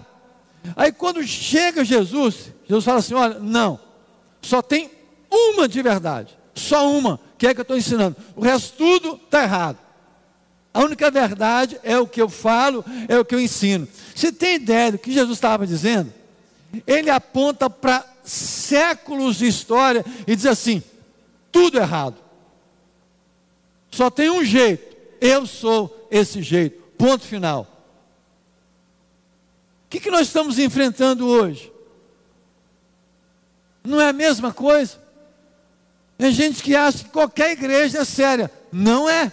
Aí 0.75 0.91
quando 0.91 1.24
chega 1.24 1.83
Jesus, 1.83 2.51
Jesus 2.67 2.86
fala 2.86 3.00
assim: 3.00 3.13
olha, 3.13 3.39
não, 3.39 3.79
só 4.41 4.62
tem 4.62 4.89
uma 5.29 5.67
de 5.67 5.81
verdade, 5.81 6.38
só 6.53 6.89
uma, 6.89 7.19
que 7.38 7.48
é 7.48 7.53
que 7.53 7.60
eu 7.60 7.63
estou 7.63 7.77
ensinando. 7.77 8.15
O 8.36 8.41
resto 8.41 8.77
tudo 8.77 9.15
está 9.15 9.43
errado. 9.43 9.77
A 10.73 10.81
única 10.81 11.11
verdade 11.11 11.79
é 11.83 11.99
o 11.99 12.07
que 12.07 12.21
eu 12.21 12.27
falo, 12.27 12.83
é 13.07 13.19
o 13.19 13.23
que 13.23 13.35
eu 13.35 13.39
ensino. 13.39 13.87
Você 14.15 14.31
tem 14.31 14.55
ideia 14.55 14.93
do 14.93 14.97
que 14.97 15.11
Jesus 15.11 15.37
estava 15.37 15.67
dizendo? 15.67 16.11
Ele 16.87 17.11
aponta 17.11 17.69
para 17.69 18.03
séculos 18.23 19.37
de 19.37 19.45
história 19.45 20.03
e 20.25 20.35
diz 20.35 20.47
assim: 20.47 20.81
tudo 21.51 21.77
errado. 21.77 22.15
Só 23.91 24.09
tem 24.09 24.31
um 24.31 24.43
jeito, 24.43 24.97
eu 25.21 25.45
sou 25.45 26.07
esse 26.09 26.41
jeito. 26.41 26.81
Ponto 26.97 27.23
final. 27.23 27.67
O 29.85 29.89
que, 29.89 29.99
que 29.99 30.09
nós 30.09 30.25
estamos 30.27 30.57
enfrentando 30.57 31.27
hoje? 31.27 31.71
Não 33.83 34.01
é 34.01 34.09
a 34.09 34.13
mesma 34.13 34.51
coisa? 34.51 34.99
Tem 36.17 36.31
gente 36.31 36.63
que 36.63 36.75
acha 36.75 36.99
que 36.99 37.09
qualquer 37.11 37.51
igreja 37.51 37.99
é 37.99 38.05
séria. 38.05 38.49
Não 38.71 39.07
é. 39.07 39.31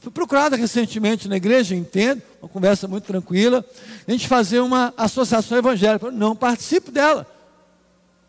Fui 0.00 0.10
procurada 0.10 0.56
recentemente 0.56 1.28
na 1.28 1.36
igreja, 1.36 1.74
entendo, 1.74 2.22
uma 2.40 2.48
conversa 2.48 2.88
muito 2.88 3.04
tranquila, 3.04 3.62
a 4.08 4.10
gente 4.10 4.26
fazer 4.26 4.60
uma 4.60 4.94
associação 4.96 5.58
evangélica. 5.58 6.10
Não 6.10 6.34
participo 6.34 6.90
dela. 6.90 7.26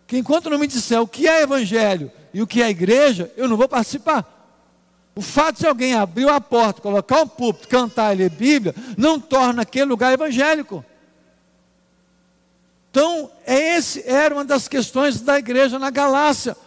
Que 0.05 0.17
enquanto 0.17 0.49
não 0.49 0.59
me 0.59 0.67
disser 0.67 1.01
o 1.01 1.07
que 1.07 1.29
é 1.29 1.41
evangelho 1.41 2.11
e 2.33 2.41
o 2.41 2.47
que 2.47 2.61
é 2.61 2.69
igreja, 2.69 3.31
eu 3.37 3.47
não 3.47 3.55
vou 3.55 3.69
participar. 3.69 4.27
O 5.15 5.21
fato 5.21 5.59
de 5.59 5.67
alguém 5.67 5.93
abrir 5.93 6.27
a 6.27 6.41
porta, 6.41 6.81
colocar 6.81 7.21
um 7.21 7.27
púlpito, 7.27 7.69
cantar 7.69 8.13
e 8.13 8.17
ler 8.17 8.29
Bíblia, 8.29 8.75
não 8.97 9.17
torna 9.17 9.61
aquele 9.61 9.85
lugar 9.85 10.11
evangélico. 10.11 10.83
Então, 12.89 13.31
é 13.45 13.77
esse 13.77 14.03
era 14.05 14.35
uma 14.35 14.43
das 14.43 14.67
questões 14.67 15.21
da 15.21 15.39
igreja 15.39 15.79
na 15.79 15.89
Galácia. 15.89 16.57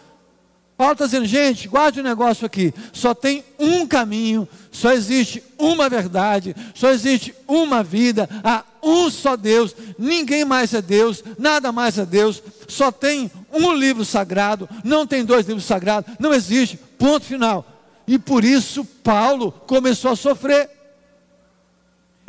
Paulo 0.77 0.93
está 0.93 1.05
dizendo, 1.05 1.25
gente, 1.25 1.67
guarde 1.69 1.99
o 1.99 2.03
um 2.03 2.05
negócio 2.05 2.45
aqui. 2.45 2.73
Só 2.91 3.13
tem 3.13 3.45
um 3.57 3.87
caminho, 3.87 4.47
só 4.71 4.91
existe 4.91 5.41
uma 5.57 5.87
verdade, 5.87 6.55
só 6.73 6.89
existe 6.89 7.33
uma 7.47 7.81
vida, 7.81 8.29
há 8.43 8.63
um 8.83 9.09
só 9.09 9.37
Deus, 9.37 9.73
ninguém 9.97 10.43
mais 10.43 10.73
é 10.73 10.81
Deus, 10.81 11.23
nada 11.39 11.71
mais 11.71 11.97
é 11.97 12.05
Deus, 12.05 12.43
só 12.67 12.91
tem 12.91 13.31
um 13.53 13.73
livro 13.73 14.03
sagrado, 14.03 14.67
não 14.83 15.07
tem 15.07 15.23
dois 15.23 15.47
livros 15.47 15.65
sagrados, 15.65 16.13
não 16.19 16.33
existe, 16.33 16.77
ponto 16.97 17.25
final. 17.25 17.65
E 18.07 18.19
por 18.19 18.43
isso 18.43 18.85
Paulo 19.03 19.51
começou 19.51 20.11
a 20.11 20.15
sofrer. 20.15 20.74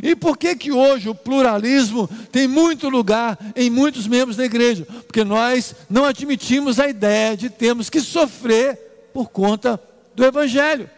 E 0.02 0.14
por 0.14 0.36
que 0.36 0.54
que 0.54 0.72
hoje 0.72 1.08
o 1.08 1.14
pluralismo 1.14 2.08
tem 2.30 2.46
muito 2.46 2.88
lugar 2.88 3.38
em 3.56 3.70
muitos 3.70 4.06
membros 4.06 4.36
da 4.36 4.44
igreja? 4.44 4.84
Porque 4.84 5.24
nós 5.24 5.74
não 5.88 6.04
admitimos 6.04 6.78
a 6.78 6.86
ideia 6.86 7.36
de 7.36 7.48
termos 7.48 7.88
que 7.88 8.00
sofrer 8.00 8.76
por 9.14 9.30
conta 9.30 9.80
do 10.14 10.24
evangelho. 10.24 10.90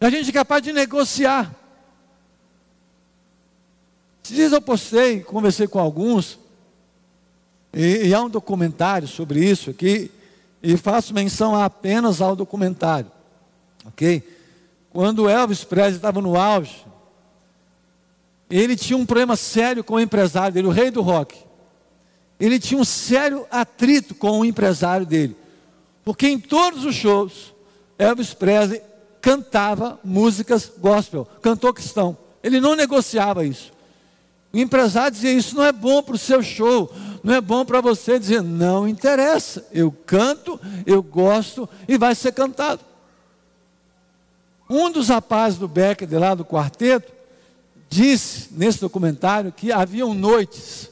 A 0.00 0.08
gente 0.08 0.30
é 0.30 0.32
capaz 0.32 0.62
de 0.62 0.72
negociar. 0.72 1.54
Esses 4.22 4.36
dias 4.36 4.52
eu 4.52 4.62
postei, 4.62 5.20
conversei 5.20 5.66
com 5.66 5.78
alguns, 5.78 6.38
e, 7.72 8.06
e 8.06 8.14
há 8.14 8.22
um 8.22 8.30
documentário 8.30 9.08
sobre 9.08 9.44
isso 9.44 9.70
aqui, 9.70 10.10
e 10.62 10.76
faço 10.76 11.12
menção 11.12 11.54
apenas 11.54 12.22
ao 12.22 12.34
documentário, 12.34 13.10
ok? 13.84 14.22
Quando 14.94 15.28
Elvis 15.28 15.64
Presley 15.64 15.96
estava 15.96 16.22
no 16.22 16.36
auge, 16.36 16.86
ele 18.48 18.76
tinha 18.76 18.96
um 18.96 19.04
problema 19.04 19.34
sério 19.34 19.82
com 19.82 19.94
o 19.94 20.00
empresário 20.00 20.54
dele, 20.54 20.68
o 20.68 20.70
rei 20.70 20.88
do 20.88 21.02
rock. 21.02 21.36
Ele 22.38 22.60
tinha 22.60 22.80
um 22.80 22.84
sério 22.84 23.44
atrito 23.50 24.14
com 24.14 24.38
o 24.38 24.44
empresário 24.44 25.04
dele. 25.04 25.36
Porque 26.04 26.28
em 26.28 26.38
todos 26.38 26.84
os 26.84 26.94
shows, 26.94 27.52
Elvis 27.98 28.34
Presley 28.34 28.80
cantava 29.20 29.98
músicas 30.04 30.70
gospel, 30.78 31.26
cantor 31.42 31.74
cristão. 31.74 32.16
Ele 32.40 32.60
não 32.60 32.76
negociava 32.76 33.44
isso. 33.44 33.72
O 34.52 34.58
empresário 34.58 35.10
dizia: 35.10 35.32
Isso 35.32 35.56
não 35.56 35.64
é 35.64 35.72
bom 35.72 36.04
para 36.04 36.14
o 36.14 36.18
seu 36.18 36.40
show, 36.40 36.88
não 37.24 37.34
é 37.34 37.40
bom 37.40 37.64
para 37.64 37.80
você. 37.80 38.16
Dizer: 38.16 38.42
Não 38.42 38.86
interessa, 38.86 39.66
eu 39.72 39.90
canto, 39.90 40.60
eu 40.86 41.02
gosto 41.02 41.68
e 41.88 41.98
vai 41.98 42.14
ser 42.14 42.30
cantado. 42.30 42.93
Um 44.68 44.90
dos 44.90 45.08
rapazes 45.08 45.58
do 45.58 45.68
Becker, 45.68 46.08
de 46.08 46.16
lá 46.16 46.34
do 46.34 46.44
quarteto, 46.44 47.12
disse 47.88 48.48
nesse 48.52 48.80
documentário 48.80 49.52
que 49.52 49.70
haviam 49.70 50.14
noites, 50.14 50.90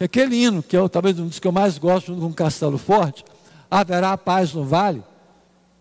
aquele 0.00 0.36
hino, 0.36 0.62
que 0.62 0.76
é 0.76 0.88
talvez 0.88 1.18
um 1.18 1.28
dos 1.28 1.38
que 1.38 1.46
eu 1.46 1.52
mais 1.52 1.78
gosto, 1.78 2.06
junto 2.08 2.20
com 2.20 2.32
Castelo 2.32 2.78
Forte, 2.78 3.24
Haverá 3.70 4.16
Paz 4.16 4.52
no 4.52 4.64
Vale, 4.64 5.02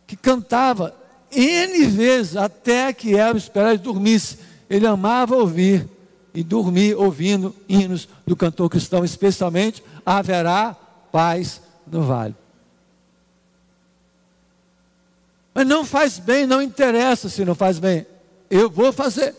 que 0.05 0.15
cantava 0.15 0.93
N 1.31 1.85
vezes 1.85 2.35
até 2.35 2.93
que 2.93 3.15
Elvis 3.15 3.49
Pereira 3.49 3.77
dormisse. 3.77 4.37
Ele 4.69 4.87
amava 4.87 5.35
ouvir 5.35 5.87
e 6.33 6.43
dormir 6.43 6.95
ouvindo 6.95 7.55
hinos 7.67 8.07
do 8.25 8.35
cantor 8.35 8.69
cristão, 8.69 9.05
especialmente 9.05 9.83
Haverá 10.05 10.75
Paz 11.11 11.61
no 11.87 12.03
Vale. 12.03 12.35
Mas 15.55 15.65
não 15.65 15.85
faz 15.85 16.19
bem, 16.19 16.45
não 16.45 16.61
interessa 16.61 17.29
se 17.29 17.45
não 17.45 17.55
faz 17.55 17.79
bem. 17.79 18.05
Eu 18.49 18.69
vou 18.69 18.91
fazer. 18.91 19.33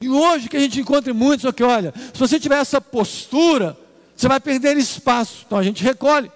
E 0.00 0.08
hoje 0.08 0.48
que 0.48 0.56
a 0.56 0.60
gente 0.60 0.80
encontra 0.80 1.12
muitos, 1.12 1.50
que 1.52 1.64
olha, 1.64 1.92
se 2.14 2.20
você 2.20 2.38
tiver 2.38 2.60
essa 2.60 2.80
postura, 2.80 3.76
você 4.16 4.28
vai 4.28 4.38
perder 4.38 4.76
espaço. 4.76 5.42
Então 5.44 5.58
a 5.58 5.62
gente 5.64 5.82
recolhe. 5.82 6.30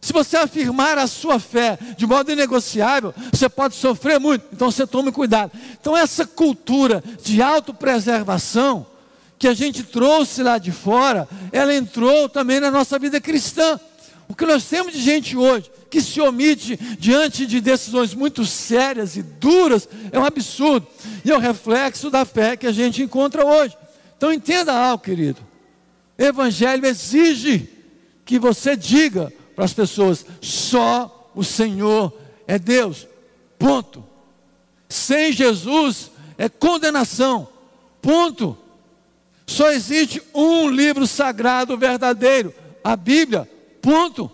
Se 0.00 0.12
você 0.12 0.36
afirmar 0.36 0.98
a 0.98 1.06
sua 1.06 1.38
fé 1.38 1.78
de 1.96 2.06
modo 2.06 2.30
inegociável, 2.30 3.14
você 3.32 3.48
pode 3.48 3.76
sofrer 3.76 4.18
muito. 4.18 4.44
Então 4.52 4.70
você 4.70 4.84
tome 4.84 5.12
cuidado. 5.12 5.52
Então 5.80 5.96
essa 5.96 6.26
cultura 6.26 7.02
de 7.22 7.40
autopreservação 7.40 8.84
que 9.38 9.46
a 9.46 9.54
gente 9.54 9.84
trouxe 9.84 10.42
lá 10.42 10.58
de 10.58 10.72
fora, 10.72 11.28
ela 11.52 11.74
entrou 11.74 12.28
também 12.28 12.58
na 12.58 12.70
nossa 12.70 12.98
vida 12.98 13.20
cristã. 13.20 13.78
O 14.34 14.36
que 14.36 14.46
nós 14.46 14.64
temos 14.64 14.92
de 14.92 15.00
gente 15.00 15.36
hoje 15.36 15.70
que 15.88 16.00
se 16.00 16.20
omite 16.20 16.76
diante 16.98 17.46
de 17.46 17.60
decisões 17.60 18.12
muito 18.14 18.44
sérias 18.44 19.16
e 19.16 19.22
duras 19.22 19.88
é 20.10 20.18
um 20.18 20.24
absurdo. 20.24 20.88
E 21.24 21.30
é 21.30 21.36
o 21.36 21.38
reflexo 21.38 22.10
da 22.10 22.24
fé 22.24 22.56
que 22.56 22.66
a 22.66 22.72
gente 22.72 23.00
encontra 23.00 23.46
hoje. 23.46 23.76
Então 24.16 24.32
entenda 24.32 24.72
algo, 24.72 25.04
querido. 25.04 25.40
Evangelho 26.18 26.84
exige 26.84 27.68
que 28.24 28.36
você 28.40 28.76
diga 28.76 29.32
para 29.54 29.66
as 29.66 29.72
pessoas: 29.72 30.26
só 30.40 31.30
o 31.32 31.44
Senhor 31.44 32.12
é 32.44 32.58
Deus. 32.58 33.06
Ponto. 33.56 34.04
Sem 34.88 35.30
Jesus 35.30 36.10
é 36.36 36.48
condenação. 36.48 37.46
Ponto. 38.02 38.58
Só 39.46 39.70
existe 39.70 40.20
um 40.34 40.68
livro 40.68 41.06
sagrado 41.06 41.78
verdadeiro, 41.78 42.52
a 42.82 42.96
Bíblia. 42.96 43.53
Ponto. 43.84 44.30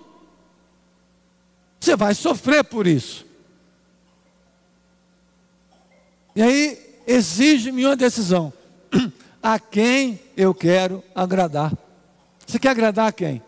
Você 1.81 1.97
vai 1.97 2.15
sofrer 2.15 2.63
por 2.63 2.87
isso. 2.87 3.27
E 6.37 6.41
aí 6.41 7.03
exige-me 7.05 7.85
uma 7.85 7.97
decisão: 7.97 8.53
a 9.43 9.59
quem 9.59 10.21
eu 10.37 10.55
quero 10.55 11.03
agradar. 11.13 11.77
Você 12.47 12.61
quer 12.61 12.69
agradar 12.69 13.13
quem? 13.13 13.43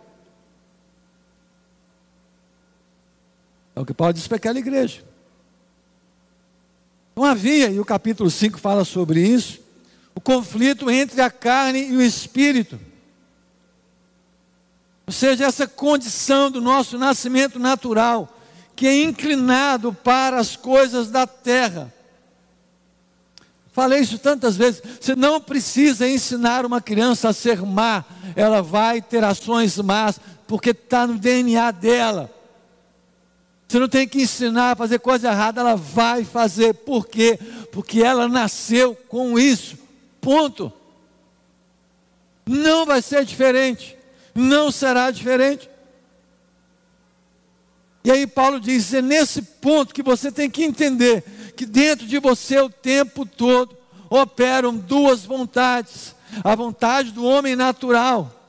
É 3.77 3.81
o 3.81 3.87
que 3.87 3.95
Paulo 3.95 4.13
diz 4.13 4.27
para 4.27 4.39
aquela 4.39 4.59
igreja. 4.59 5.05
Não 7.15 7.25
havia, 7.25 7.71
e 7.71 7.79
o 7.79 7.85
capítulo 7.85 8.29
5 8.29 8.59
fala 8.59 8.85
sobre 8.85 9.21
isso, 9.21 9.61
o 10.17 10.21
conflito 10.21 10.91
entre 10.91 11.21
a 11.21 11.31
carne 11.31 11.91
e 11.91 11.97
o 11.97 12.03
espírito. 12.03 12.92
Ou 15.07 15.13
seja, 15.13 15.47
essa 15.47 15.67
condição 15.67 16.51
do 16.51 16.61
nosso 16.61 16.97
nascimento 16.97 17.59
natural, 17.59 18.29
que 18.75 18.87
é 18.87 19.03
inclinado 19.03 19.93
para 19.93 20.39
as 20.39 20.57
coisas 20.57 21.11
da 21.11 21.27
terra. 21.27 21.93
Falei 23.73 24.01
isso 24.01 24.19
tantas 24.19 24.57
vezes. 24.57 24.83
Você 25.01 25.17
não 25.17 25.41
precisa 25.41 26.09
ensinar 26.09 26.67
uma 26.67 26.81
criança 26.81 27.31
a 27.31 27.33
ser 27.33 27.63
má, 27.63 28.05
ela 28.37 28.63
vai 28.63 29.01
ter 29.01 29.25
ações 29.25 29.77
más, 29.79 30.21
porque 30.47 30.71
está 30.71 31.07
no 31.07 31.19
DNA 31.19 31.71
dela. 31.71 32.31
Você 33.67 33.79
não 33.79 33.89
tem 33.89 34.07
que 34.07 34.21
ensinar 34.21 34.73
a 34.73 34.77
fazer 34.77 34.99
coisa 34.99 35.31
errada, 35.31 35.63
ela 35.63 35.75
vai 35.75 36.25
fazer. 36.25 36.75
Por 36.75 37.07
quê? 37.09 37.39
Porque 37.73 38.03
ela 38.03 38.29
nasceu 38.29 38.95
com 39.09 39.39
isso. 39.39 39.79
Ponto. 40.21 40.71
Não 42.45 42.85
vai 42.85 43.01
ser 43.01 43.25
diferente. 43.25 43.97
Não 44.35 44.71
será 44.71 45.11
diferente. 45.11 45.69
E 48.05 48.11
aí 48.11 48.27
Paulo 48.27 48.59
diz: 48.59 48.93
é 48.93 49.03
nesse 49.03 49.43
ponto 49.43 49.95
que 49.95 50.03
você 50.03 50.33
tem 50.33 50.51
que 50.51 50.65
entender 50.65 51.23
que 51.57 51.65
dentro 51.65 52.07
de 52.07 52.19
você 52.19 52.59
o 52.59 52.71
tempo 52.71 53.25
todo 53.25 53.77
operam 54.11 54.77
duas 54.77 55.25
vontades: 55.25 56.15
a 56.43 56.55
vontade 56.55 57.12
do 57.12 57.25
homem 57.25 57.55
natural 57.55 58.43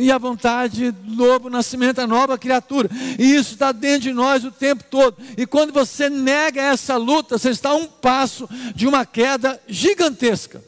e 0.00 0.10
a 0.10 0.18
vontade 0.18 0.90
do 0.90 1.14
novo 1.14 1.50
nascimento, 1.50 2.00
a 2.00 2.06
nova 2.06 2.38
criatura. 2.38 2.88
E 3.18 3.34
isso 3.34 3.52
está 3.52 3.70
dentro 3.70 4.02
de 4.02 4.12
nós 4.12 4.44
o 4.44 4.50
tempo 4.50 4.82
todo. 4.84 5.16
E 5.36 5.46
quando 5.46 5.72
você 5.72 6.08
nega 6.08 6.62
essa 6.62 6.96
luta, 6.96 7.38
você 7.38 7.50
está 7.50 7.70
a 7.70 7.74
um 7.74 7.86
passo 7.86 8.48
de 8.74 8.88
uma 8.88 9.04
queda 9.04 9.60
gigantesca. 9.68 10.64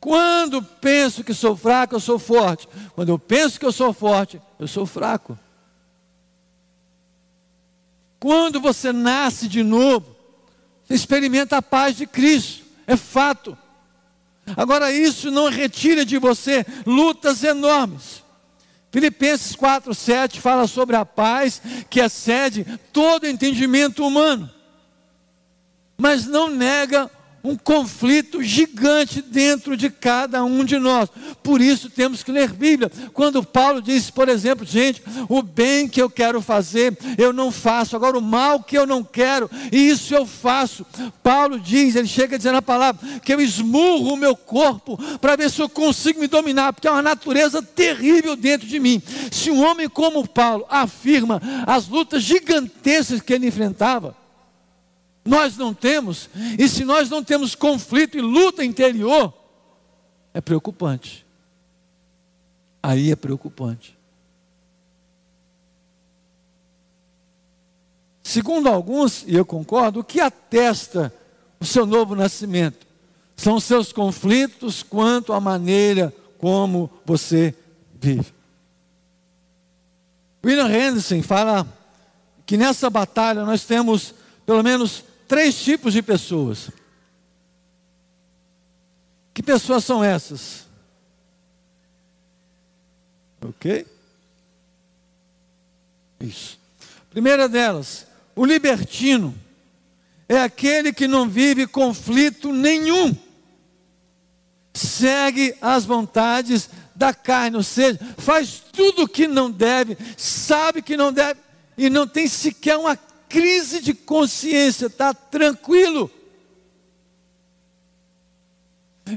Quando 0.00 0.62
penso 0.62 1.22
que 1.22 1.34
sou 1.34 1.54
fraco, 1.54 1.94
eu 1.94 2.00
sou 2.00 2.18
forte. 2.18 2.66
Quando 2.94 3.10
eu 3.10 3.18
penso 3.18 3.60
que 3.60 3.66
eu 3.66 3.72
sou 3.72 3.92
forte, 3.92 4.40
eu 4.58 4.66
sou 4.66 4.86
fraco. 4.86 5.38
Quando 8.18 8.60
você 8.60 8.92
nasce 8.92 9.46
de 9.46 9.62
novo, 9.62 10.16
você 10.84 10.94
experimenta 10.94 11.58
a 11.58 11.62
paz 11.62 11.96
de 11.96 12.06
Cristo. 12.06 12.64
É 12.86 12.96
fato. 12.96 13.56
Agora, 14.56 14.90
isso 14.90 15.30
não 15.30 15.48
retira 15.48 16.04
de 16.04 16.18
você 16.18 16.64
lutas 16.86 17.44
enormes. 17.44 18.24
Filipenses 18.90 19.54
4, 19.54 19.94
7 19.94 20.40
fala 20.40 20.66
sobre 20.66 20.96
a 20.96 21.04
paz 21.04 21.62
que 21.88 22.00
excede 22.00 22.66
todo 22.92 23.28
entendimento 23.28 24.04
humano, 24.04 24.50
mas 25.96 26.26
não 26.26 26.48
nega 26.48 27.08
um 27.42 27.56
conflito 27.56 28.42
gigante 28.42 29.22
dentro 29.22 29.76
de 29.76 29.90
cada 29.90 30.44
um 30.44 30.64
de 30.64 30.78
nós. 30.78 31.08
Por 31.42 31.60
isso 31.60 31.90
temos 31.90 32.22
que 32.22 32.32
ler 32.32 32.52
Bíblia. 32.52 32.90
Quando 33.12 33.42
Paulo 33.42 33.80
diz, 33.80 34.10
por 34.10 34.28
exemplo, 34.28 34.64
gente, 34.66 35.02
o 35.28 35.42
bem 35.42 35.88
que 35.88 36.00
eu 36.00 36.10
quero 36.10 36.40
fazer, 36.40 36.96
eu 37.16 37.32
não 37.32 37.50
faço. 37.50 37.96
Agora 37.96 38.18
o 38.18 38.22
mal 38.22 38.62
que 38.62 38.76
eu 38.76 38.86
não 38.86 39.02
quero, 39.02 39.50
isso 39.72 40.14
eu 40.14 40.26
faço. 40.26 40.86
Paulo 41.22 41.58
diz, 41.58 41.96
ele 41.96 42.08
chega 42.08 42.34
a 42.34 42.38
dizer 42.38 42.52
na 42.52 42.62
palavra, 42.62 43.20
que 43.20 43.32
eu 43.32 43.40
esmurro 43.40 44.14
o 44.14 44.16
meu 44.16 44.36
corpo 44.36 44.98
para 45.18 45.36
ver 45.36 45.50
se 45.50 45.60
eu 45.60 45.68
consigo 45.68 46.20
me 46.20 46.26
dominar, 46.26 46.72
porque 46.72 46.88
é 46.88 46.90
uma 46.90 47.02
natureza 47.02 47.62
terrível 47.62 48.36
dentro 48.36 48.66
de 48.66 48.78
mim. 48.78 49.02
Se 49.30 49.50
um 49.50 49.64
homem 49.64 49.88
como 49.88 50.28
Paulo 50.28 50.66
afirma 50.68 51.40
as 51.66 51.88
lutas 51.88 52.22
gigantescas 52.22 53.20
que 53.20 53.32
ele 53.32 53.46
enfrentava, 53.46 54.19
nós 55.30 55.56
não 55.56 55.72
temos, 55.72 56.28
e 56.58 56.68
se 56.68 56.84
nós 56.84 57.08
não 57.08 57.22
temos 57.22 57.54
conflito 57.54 58.18
e 58.18 58.20
luta 58.20 58.64
interior, 58.64 59.32
é 60.34 60.40
preocupante. 60.40 61.24
Aí 62.82 63.12
é 63.12 63.16
preocupante. 63.16 63.96
Segundo 68.24 68.68
alguns, 68.68 69.22
e 69.24 69.36
eu 69.36 69.46
concordo, 69.46 70.00
o 70.00 70.04
que 70.04 70.20
atesta 70.20 71.14
o 71.60 71.64
seu 71.64 71.86
novo 71.86 72.16
nascimento 72.16 72.84
são 73.36 73.54
os 73.54 73.62
seus 73.62 73.92
conflitos 73.92 74.82
quanto 74.82 75.32
à 75.32 75.38
maneira 75.38 76.12
como 76.38 76.90
você 77.06 77.54
vive. 77.94 78.32
William 80.44 80.68
Henderson 80.68 81.22
fala 81.22 81.64
que 82.44 82.56
nessa 82.56 82.90
batalha 82.90 83.44
nós 83.44 83.64
temos 83.64 84.12
pelo 84.44 84.64
menos 84.64 85.04
três 85.30 85.54
tipos 85.62 85.92
de 85.92 86.02
pessoas. 86.02 86.70
Que 89.32 89.40
pessoas 89.44 89.84
são 89.84 90.02
essas? 90.02 90.66
Ok? 93.40 93.86
Isso. 96.18 96.58
Primeira 97.10 97.48
delas, 97.48 98.08
o 98.34 98.44
libertino 98.44 99.32
é 100.28 100.36
aquele 100.36 100.92
que 100.92 101.06
não 101.06 101.28
vive 101.28 101.64
conflito 101.64 102.52
nenhum, 102.52 103.16
segue 104.74 105.54
as 105.60 105.84
vontades 105.84 106.68
da 106.92 107.14
carne, 107.14 107.56
ou 107.56 107.62
seja, 107.62 108.00
faz 108.18 108.60
tudo 108.72 109.04
o 109.04 109.08
que 109.08 109.28
não 109.28 109.48
deve, 109.48 109.96
sabe 110.16 110.82
que 110.82 110.96
não 110.96 111.12
deve 111.12 111.38
e 111.78 111.88
não 111.88 112.04
tem 112.04 112.26
sequer 112.26 112.76
uma 112.76 112.96
crise 113.30 113.80
de 113.80 113.94
consciência, 113.94 114.86
está 114.86 115.14
tranquilo. 115.14 116.10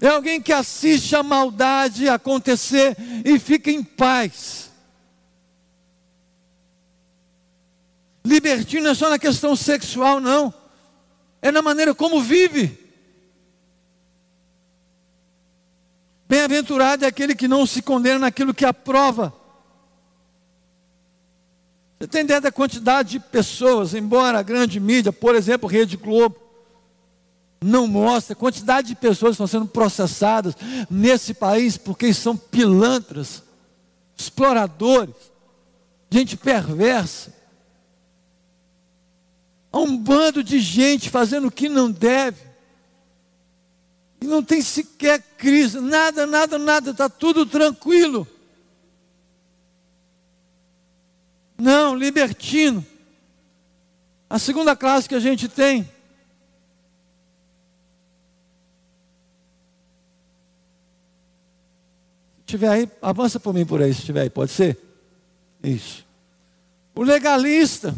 É 0.02 0.08
alguém 0.08 0.40
que 0.40 0.54
assiste 0.54 1.16
a 1.16 1.24
maldade 1.24 2.08
acontecer 2.08 2.96
e 3.26 3.38
fica 3.40 3.72
em 3.72 3.84
paz. 3.84 4.72
Libertino 8.24 8.88
é 8.88 8.94
só 8.94 9.10
na 9.10 9.20
questão 9.20 9.56
sexual, 9.56 10.20
não. 10.20 10.54
É 11.42 11.52
na 11.52 11.62
maneira 11.62 11.94
como 11.94 12.22
vive. 12.22 12.80
Bem-aventurado 16.30 17.04
é 17.04 17.08
aquele 17.08 17.36
que 17.36 17.48
não 17.48 17.66
se 17.66 17.82
condena 17.82 18.20
naquilo 18.20 18.54
que 18.54 18.66
aprova. 18.66 19.43
Ideia 22.12 22.42
da 22.42 22.52
quantidade 22.52 23.12
de 23.12 23.20
pessoas, 23.20 23.94
embora 23.94 24.40
a 24.40 24.44
grande 24.44 24.80
mídia, 24.80 25.14
por 25.14 25.36
exemplo, 25.36 25.70
Rede 25.70 25.96
Globo, 25.96 26.38
não 27.64 27.88
mostra 27.88 28.34
a 28.34 28.36
quantidade 28.36 28.90
de 28.90 28.96
pessoas 28.96 29.34
estão 29.34 29.48
sendo 29.48 29.68
processadas 29.68 30.56
nesse 30.90 31.34
país 31.34 31.78
porque 31.78 32.14
são 32.14 32.36
pilantras, 32.36 33.42
exploradores, 34.18 35.16
gente 36.10 36.36
perversa. 36.36 37.34
Há 39.72 39.80
um 39.80 39.98
bando 39.98 40.44
de 40.44 40.60
gente 40.60 41.10
fazendo 41.10 41.48
o 41.48 41.52
que 41.52 41.68
não 41.68 41.90
deve. 41.90 42.42
E 44.22 44.28
não 44.28 44.44
tem 44.44 44.62
sequer 44.62 45.22
crise, 45.38 45.80
nada, 45.80 46.28
nada, 46.28 46.60
nada, 46.60 46.92
está 46.92 47.10
tudo 47.10 47.46
tranquilo. 47.46 48.28
Não, 51.58 51.96
libertino. 51.96 52.86
A 54.30 54.40
segunda 54.40 54.76
classe 54.76 55.08
que 55.08 55.16
a 55.16 55.20
gente 55.20 55.48
tem. 55.48 55.90
Tiver 62.46 62.70
aí, 62.70 62.90
avança 63.02 63.40
por 63.40 63.54
mim 63.54 63.66
por 63.66 63.82
aí, 63.82 63.94
se 63.94 64.04
tiver 64.04 64.22
aí, 64.22 64.30
pode 64.30 64.52
ser? 64.52 64.78
Isso. 65.64 66.06
O 66.94 67.02
legalista 67.02 67.96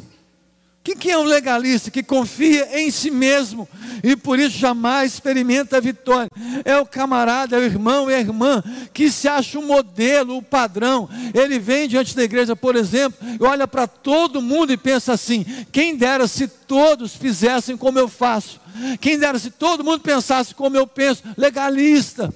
que, 0.85 0.95
que 0.95 1.09
é 1.09 1.17
um 1.17 1.23
legalista 1.23 1.89
que 1.89 2.03
confia 2.03 2.79
em 2.79 2.91
si 2.91 3.09
mesmo 3.09 3.67
e 4.03 4.15
por 4.15 4.37
isso 4.37 4.55
jamais 4.55 5.13
experimenta 5.13 5.77
a 5.77 5.79
vitória? 5.79 6.29
É 6.63 6.77
o 6.77 6.85
camarada, 6.85 7.55
é 7.55 7.59
o 7.59 7.63
irmão, 7.63 8.07
é 8.07 8.17
a 8.17 8.19
irmã 8.19 8.63
que 8.93 9.09
se 9.11 9.27
acha 9.27 9.57
um 9.57 9.65
modelo, 9.65 10.35
o 10.35 10.37
um 10.37 10.43
padrão. 10.43 11.09
Ele 11.33 11.57
vem 11.57 11.87
diante 11.87 12.15
da 12.15 12.23
igreja, 12.23 12.55
por 12.55 12.75
exemplo, 12.75 13.17
e 13.27 13.43
olha 13.43 13.67
para 13.67 13.87
todo 13.87 14.43
mundo 14.43 14.71
e 14.71 14.77
pensa 14.77 15.13
assim: 15.13 15.43
quem 15.71 15.95
dera 15.95 16.27
se 16.27 16.47
todos 16.47 17.15
fizessem 17.15 17.75
como 17.75 17.97
eu 17.97 18.07
faço, 18.07 18.61
quem 19.01 19.17
dera 19.17 19.39
se 19.39 19.49
todo 19.49 19.83
mundo 19.83 20.01
pensasse 20.01 20.53
como 20.53 20.77
eu 20.77 20.85
penso, 20.85 21.23
legalista. 21.35 22.31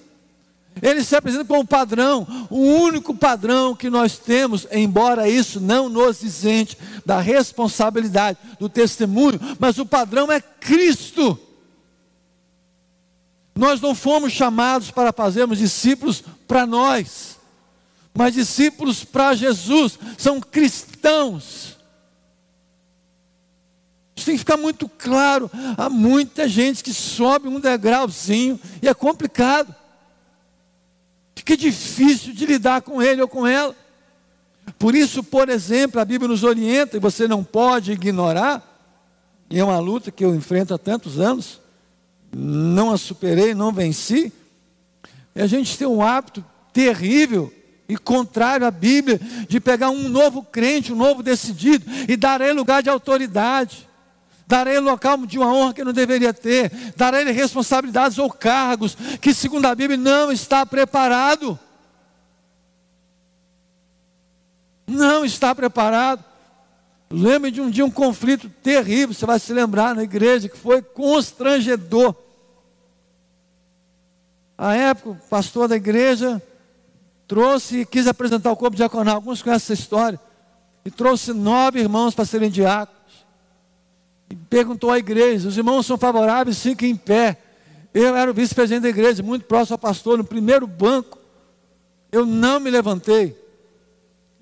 Ele 0.81 1.03
se 1.03 1.15
apresenta 1.15 1.45
como 1.45 1.65
padrão, 1.65 2.27
o 2.49 2.59
único 2.59 3.13
padrão 3.15 3.75
que 3.75 3.89
nós 3.89 4.17
temos, 4.17 4.67
embora 4.71 5.29
isso 5.29 5.59
não 5.59 5.89
nos 5.89 6.23
isente 6.23 6.77
da 7.05 7.19
responsabilidade 7.19 8.37
do 8.59 8.69
testemunho, 8.69 9.39
mas 9.59 9.77
o 9.77 9.85
padrão 9.85 10.31
é 10.31 10.39
Cristo. 10.39 11.39
Nós 13.55 13.81
não 13.81 13.93
fomos 13.93 14.31
chamados 14.31 14.89
para 14.89 15.11
fazermos 15.11 15.57
discípulos 15.57 16.23
para 16.47 16.65
nós, 16.65 17.37
mas 18.13 18.33
discípulos 18.33 19.03
para 19.03 19.35
Jesus, 19.35 19.99
são 20.17 20.39
cristãos. 20.39 21.77
Isso 24.19 24.25
tem 24.25 24.35
que 24.35 24.39
ficar 24.39 24.57
muito 24.57 24.89
claro. 24.89 25.49
Há 25.77 25.89
muita 25.89 26.47
gente 26.47 26.83
que 26.83 26.93
sobe 26.93 27.47
um 27.47 27.59
degrauzinho 27.59 28.59
e 28.81 28.87
é 28.87 28.93
complicado. 28.93 29.73
Fica 31.39 31.55
difícil 31.55 32.33
de 32.33 32.45
lidar 32.45 32.81
com 32.81 33.01
ele 33.01 33.21
ou 33.21 33.27
com 33.27 33.47
ela. 33.47 33.73
Por 34.77 34.93
isso, 34.93 35.23
por 35.23 35.47
exemplo, 35.47 36.01
a 36.01 36.03
Bíblia 36.03 36.27
nos 36.27 36.43
orienta, 36.43 36.97
e 36.97 36.99
você 36.99 37.29
não 37.29 37.45
pode 37.45 37.93
ignorar, 37.93 38.61
e 39.49 39.57
é 39.57 39.63
uma 39.63 39.79
luta 39.79 40.11
que 40.11 40.23
eu 40.23 40.35
enfrento 40.35 40.73
há 40.73 40.77
tantos 40.77 41.17
anos, 41.17 41.61
não 42.35 42.91
a 42.91 42.97
superei, 42.97 43.55
não 43.55 43.71
venci. 43.71 44.33
E 45.33 45.41
a 45.41 45.47
gente 45.47 45.77
tem 45.77 45.87
um 45.87 46.01
hábito 46.01 46.43
terrível 46.73 47.53
e 47.87 47.95
contrário 47.95 48.67
à 48.67 48.71
Bíblia 48.71 49.17
de 49.47 49.61
pegar 49.61 49.91
um 49.91 50.09
novo 50.09 50.43
crente, 50.43 50.91
um 50.91 50.97
novo 50.97 51.23
decidido 51.23 51.85
e 52.05 52.17
dar 52.17 52.41
a 52.41 52.45
ele 52.45 52.59
lugar 52.59 52.83
de 52.83 52.89
autoridade. 52.89 53.88
Dar 54.49 54.67
a 54.67 54.71
ele 54.71 54.79
local 54.79 55.15
de 55.27 55.37
uma 55.37 55.53
honra 55.53 55.75
que 55.75 55.83
não 55.83 55.93
deveria 55.93 56.33
ter, 56.33 56.71
dar 56.97 57.13
a 57.13 57.21
ele 57.21 57.29
responsabilidades 57.31 58.17
ou 58.17 58.31
cargos 58.31 58.97
que, 59.21 59.31
segundo 59.31 59.67
a 59.67 59.75
Bíblia, 59.75 59.95
não 59.95 60.31
está 60.31 60.65
preparado. 60.65 61.57
Não 64.87 65.23
está 65.23 65.53
preparado. 65.53 66.25
Lembre 67.11 67.51
de 67.51 67.61
um 67.61 67.69
dia 67.69 67.85
um 67.85 67.91
conflito 67.91 68.49
terrível, 68.63 69.13
você 69.13 69.23
vai 69.23 69.37
se 69.37 69.53
lembrar 69.53 69.93
na 69.93 70.01
igreja, 70.01 70.49
que 70.49 70.57
foi 70.57 70.81
constrangedor. 70.81 72.15
A 74.57 74.73
época, 74.73 75.11
o 75.11 75.29
pastor 75.29 75.67
da 75.67 75.75
igreja 75.75 76.41
trouxe 77.27 77.81
e 77.81 77.85
quis 77.85 78.07
apresentar 78.07 78.51
o 78.51 78.57
corpo 78.57 78.75
diaconal. 78.75 79.17
Alguns 79.17 79.43
conhecem 79.43 79.73
essa 79.75 79.79
história. 79.79 80.19
E 80.83 80.89
trouxe 80.89 81.33
nove 81.33 81.79
irmãos 81.79 82.15
para 82.15 82.25
serem 82.25 82.49
diáconos. 82.49 82.98
Perguntou 84.49 84.91
à 84.91 84.97
igreja: 84.97 85.47
os 85.47 85.57
irmãos 85.57 85.85
são 85.85 85.97
favoráveis? 85.97 86.61
Fiquem 86.61 86.91
em 86.91 86.95
pé. 86.95 87.37
Eu 87.93 88.15
era 88.15 88.29
o 88.29 88.33
vice-presidente 88.33 88.83
da 88.83 88.89
igreja, 88.89 89.23
muito 89.23 89.45
próximo 89.45 89.73
ao 89.73 89.79
pastor, 89.79 90.17
no 90.17 90.23
primeiro 90.23 90.67
banco. 90.67 91.17
Eu 92.11 92.25
não 92.25 92.59
me 92.59 92.69
levantei. 92.69 93.35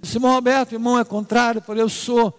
Disse, 0.01 0.17
irmão 0.17 0.33
Roberto, 0.33 0.73
irmão 0.73 0.99
é 0.99 1.03
contrário. 1.03 1.59
Eu 1.59 1.63
falei, 1.63 1.83
eu 1.83 1.89
sou. 1.89 2.37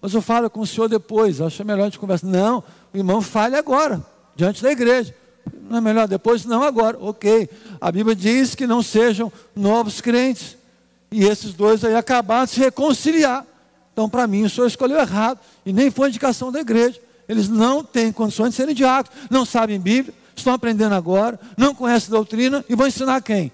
Mas 0.00 0.14
eu 0.14 0.22
falo 0.22 0.48
com 0.48 0.60
o 0.60 0.66
senhor 0.66 0.88
depois, 0.88 1.40
acho 1.40 1.64
melhor 1.64 1.82
a 1.82 1.84
gente 1.86 1.98
conversar. 1.98 2.26
Não, 2.26 2.62
o 2.92 2.96
irmão 2.96 3.20
fale 3.20 3.56
agora, 3.56 4.04
diante 4.36 4.62
da 4.62 4.70
igreja. 4.70 5.14
Não 5.68 5.78
é 5.78 5.80
melhor 5.80 6.06
depois? 6.06 6.44
Não 6.44 6.62
agora. 6.62 6.96
Ok. 7.00 7.48
A 7.80 7.90
Bíblia 7.90 8.14
diz 8.14 8.54
que 8.54 8.66
não 8.66 8.82
sejam 8.82 9.32
novos 9.56 10.00
crentes. 10.00 10.56
E 11.10 11.24
esses 11.24 11.54
dois 11.54 11.84
aí 11.84 11.94
acabaram 11.94 12.44
de 12.44 12.52
se 12.52 12.60
reconciliar. 12.60 13.46
Então, 13.98 14.08
para 14.08 14.28
mim, 14.28 14.44
o 14.44 14.48
senhor 14.48 14.68
escolheu 14.68 14.96
errado. 14.96 15.40
E 15.66 15.72
nem 15.72 15.90
foi 15.90 16.08
indicação 16.08 16.52
da 16.52 16.60
igreja. 16.60 17.00
Eles 17.28 17.48
não 17.48 17.82
têm 17.82 18.12
condições 18.12 18.50
de 18.50 18.54
serem 18.54 18.72
diáconos. 18.72 19.26
Não 19.28 19.44
sabem 19.44 19.80
Bíblia, 19.80 20.14
estão 20.36 20.52
aprendendo 20.52 20.94
agora, 20.94 21.36
não 21.56 21.74
conhecem 21.74 22.08
doutrina 22.08 22.64
e 22.68 22.76
vão 22.76 22.86
ensinar 22.86 23.20
quem? 23.22 23.50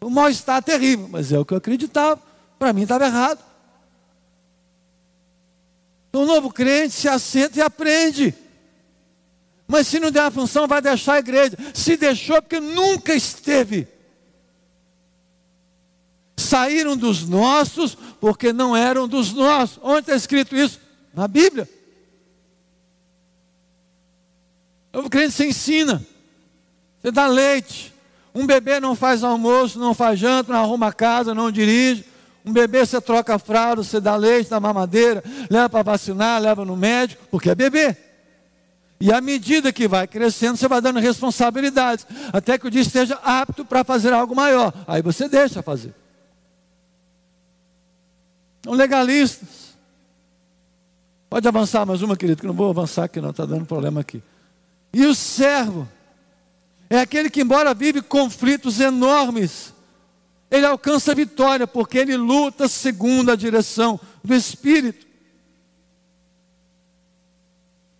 O 0.00 0.08
mal-estar 0.08 0.62
terrível, 0.62 1.08
mas 1.10 1.32
é 1.32 1.38
o 1.40 1.44
que 1.44 1.52
eu 1.52 1.58
acreditava. 1.58 2.22
Para 2.60 2.72
mim 2.72 2.82
estava 2.82 3.06
errado. 3.06 3.40
Então, 6.10 6.22
o 6.22 6.26
novo 6.26 6.48
crente 6.48 6.94
se 6.94 7.08
assenta 7.08 7.58
e 7.58 7.60
aprende. 7.60 8.32
Mas 9.66 9.88
se 9.88 9.98
não 9.98 10.12
der 10.12 10.26
a 10.26 10.30
função, 10.30 10.68
vai 10.68 10.80
deixar 10.80 11.14
a 11.14 11.18
igreja. 11.18 11.58
Se 11.74 11.96
deixou, 11.96 12.40
porque 12.40 12.60
nunca 12.60 13.12
esteve. 13.12 13.88
Saíram 16.36 16.96
dos 16.96 17.26
nossos, 17.26 17.96
porque 18.24 18.54
não 18.54 18.74
eram 18.74 19.06
dos 19.06 19.34
nossos. 19.34 19.78
Onde 19.82 19.98
está 20.00 20.16
escrito 20.16 20.56
isso? 20.56 20.80
Na 21.12 21.28
Bíblia. 21.28 21.68
O 24.90 24.96
novo 24.96 25.10
crente 25.10 25.32
se 25.32 25.46
ensina. 25.46 26.02
Você 27.02 27.10
dá 27.10 27.26
leite. 27.26 27.92
Um 28.34 28.46
bebê 28.46 28.80
não 28.80 28.96
faz 28.96 29.22
almoço, 29.22 29.78
não 29.78 29.92
faz 29.92 30.18
janta, 30.18 30.54
não 30.54 30.60
arruma 30.60 30.90
casa, 30.90 31.34
não 31.34 31.50
dirige. 31.50 32.06
Um 32.46 32.50
bebê 32.50 32.86
você 32.86 32.98
troca 32.98 33.34
a 33.34 33.38
fralda, 33.38 33.82
você 33.82 34.00
dá 34.00 34.16
leite, 34.16 34.48
dá 34.48 34.58
mamadeira, 34.58 35.22
leva 35.50 35.68
para 35.68 35.82
vacinar, 35.82 36.40
leva 36.40 36.64
no 36.64 36.78
médico, 36.78 37.22
porque 37.30 37.50
é 37.50 37.54
bebê. 37.54 37.94
E 38.98 39.12
à 39.12 39.20
medida 39.20 39.70
que 39.70 39.86
vai 39.86 40.06
crescendo, 40.06 40.56
você 40.56 40.66
vai 40.66 40.80
dando 40.80 40.98
responsabilidades, 40.98 42.06
até 42.32 42.56
que 42.56 42.66
o 42.66 42.70
dia 42.70 42.80
esteja 42.80 43.20
apto 43.22 43.66
para 43.66 43.84
fazer 43.84 44.14
algo 44.14 44.34
maior. 44.34 44.72
Aí 44.86 45.02
você 45.02 45.28
deixa 45.28 45.62
fazer. 45.62 45.94
São 48.64 48.72
legalistas. 48.72 49.76
Pode 51.28 51.46
avançar 51.46 51.84
mais 51.84 52.00
uma, 52.00 52.16
querido, 52.16 52.40
que 52.40 52.46
não 52.46 52.54
vou 52.54 52.70
avançar 52.70 53.04
aqui, 53.04 53.20
não, 53.20 53.28
está 53.28 53.44
dando 53.44 53.66
problema 53.66 54.00
aqui. 54.00 54.22
E 54.90 55.04
o 55.04 55.14
servo 55.14 55.86
é 56.88 56.98
aquele 56.98 57.28
que, 57.28 57.42
embora 57.42 57.74
vive 57.74 58.00
conflitos 58.00 58.80
enormes, 58.80 59.74
ele 60.50 60.64
alcança 60.64 61.12
a 61.12 61.14
vitória, 61.14 61.66
porque 61.66 61.98
ele 61.98 62.16
luta 62.16 62.66
segundo 62.66 63.30
a 63.30 63.36
direção 63.36 64.00
do 64.22 64.34
Espírito. 64.34 65.06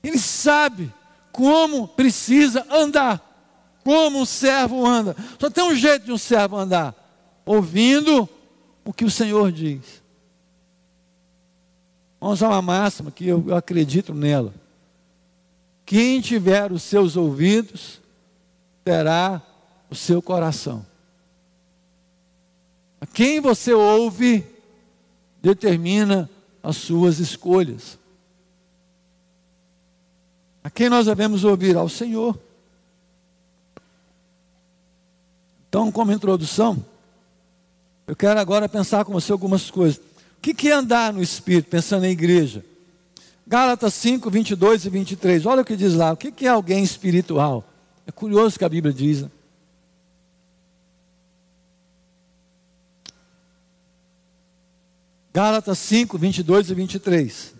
Ele 0.02 0.18
sabe 0.18 0.90
como 1.30 1.88
precisa 1.88 2.66
andar, 2.70 3.20
como 3.84 4.20
um 4.20 4.24
servo 4.24 4.86
anda. 4.86 5.14
Só 5.38 5.50
tem 5.50 5.64
um 5.64 5.74
jeito 5.74 6.06
de 6.06 6.12
um 6.12 6.18
servo 6.18 6.56
andar: 6.56 6.94
ouvindo 7.44 8.26
o 8.82 8.94
que 8.94 9.04
o 9.04 9.10
Senhor 9.10 9.52
diz. 9.52 10.03
Vamos 12.24 12.38
usar 12.38 12.48
uma 12.48 12.62
máxima 12.62 13.10
que 13.10 13.26
eu, 13.26 13.44
eu 13.48 13.54
acredito 13.54 14.14
nela. 14.14 14.54
Quem 15.84 16.22
tiver 16.22 16.72
os 16.72 16.82
seus 16.82 17.18
ouvidos, 17.18 18.00
terá 18.82 19.42
o 19.90 19.94
seu 19.94 20.22
coração. 20.22 20.86
A 22.98 23.04
quem 23.04 23.42
você 23.42 23.74
ouve 23.74 24.42
determina 25.42 26.30
as 26.62 26.78
suas 26.78 27.18
escolhas. 27.18 27.98
A 30.62 30.70
quem 30.70 30.88
nós 30.88 31.04
devemos 31.04 31.44
ouvir? 31.44 31.76
Ao 31.76 31.90
Senhor. 31.90 32.38
Então, 35.68 35.92
como 35.92 36.10
introdução, 36.10 36.82
eu 38.06 38.16
quero 38.16 38.40
agora 38.40 38.66
pensar 38.66 39.04
com 39.04 39.12
você 39.12 39.30
algumas 39.30 39.70
coisas. 39.70 40.13
O 40.46 40.54
que 40.54 40.68
é 40.68 40.72
andar 40.72 41.10
no 41.10 41.22
Espírito, 41.22 41.70
pensando 41.70 42.02
na 42.02 42.10
igreja? 42.10 42.62
Gálatas 43.46 43.94
5, 43.94 44.30
22 44.30 44.84
e 44.84 44.90
23. 44.90 45.46
Olha 45.46 45.62
o 45.62 45.64
que 45.64 45.74
diz 45.74 45.94
lá. 45.94 46.12
O 46.12 46.16
que 46.18 46.44
é 46.44 46.48
alguém 46.48 46.84
espiritual? 46.84 47.64
É 48.06 48.12
curioso 48.12 48.58
que 48.58 48.64
a 48.64 48.68
Bíblia 48.68 48.92
diz. 48.92 49.22
Né? 49.22 49.30
Gálatas 55.32 55.78
5, 55.78 56.18
22 56.18 56.68
e 56.68 56.74
23. 56.74 57.54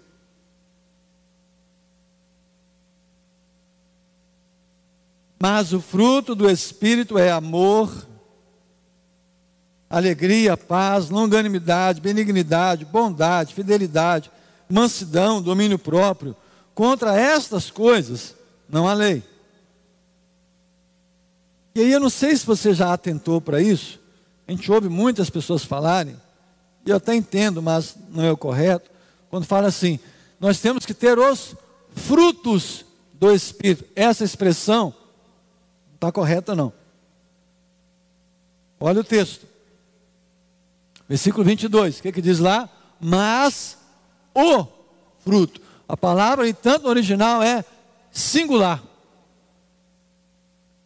Mas 5.40 5.73
o 5.73 5.81
fruto 5.81 6.35
do 6.35 6.49
Espírito 6.51 7.16
é 7.16 7.31
amor, 7.31 8.07
alegria, 9.96 10.57
paz, 10.57 11.09
longanimidade, 11.09 12.00
benignidade, 12.00 12.85
bondade, 12.85 13.54
fidelidade, 13.54 14.28
mansidão, 14.68 15.40
domínio 15.40 15.78
próprio. 15.78 16.35
Contra 16.74 17.16
estas 17.16 17.70
coisas 17.70 18.35
não 18.68 18.88
há 18.88 18.92
lei. 18.92 19.22
E 21.76 21.80
aí 21.80 21.92
eu 21.92 22.00
não 22.00 22.11
sei 22.11 22.37
se 22.37 22.44
você 22.44 22.74
já 22.74 22.92
atentou 22.92 23.40
para 23.40 23.62
isso. 23.62 24.00
A 24.48 24.50
gente 24.50 24.70
ouve 24.72 24.88
muitas 24.88 25.30
pessoas 25.30 25.64
falarem 25.64 26.16
e 26.85 26.90
eu 26.90 26.96
até 26.96 27.14
entendo, 27.14 27.62
mas 27.62 27.96
não 28.11 28.24
é 28.24 28.33
o 28.33 28.37
correto, 28.37 28.90
quando 29.30 29.46
fala 29.46 29.68
assim, 29.68 30.00
nós 30.40 30.61
temos 30.61 30.85
que 30.85 30.92
ter 30.92 31.18
os 31.18 31.54
frutos 31.94 32.85
do 33.12 33.33
Espírito. 33.33 33.85
Essa 33.94 34.24
expressão 34.24 34.92
não 35.87 35.94
está 35.94 36.11
correta, 36.11 36.54
não. 36.54 36.72
Olha 38.80 39.00
o 39.00 39.04
texto. 39.04 39.54
Versículo 41.09 41.45
22, 41.45 41.99
o 41.99 42.03
que, 42.03 42.12
que 42.12 42.23
diz 42.23 42.38
lá? 42.38 42.69
Mas 43.01 43.77
o 44.35 44.67
fruto. 45.23 45.61
A 45.87 45.97
palavra, 45.97 46.53
tanto 46.55 46.85
no 46.85 46.88
original, 46.88 47.43
é 47.43 47.64
singular. 48.11 48.83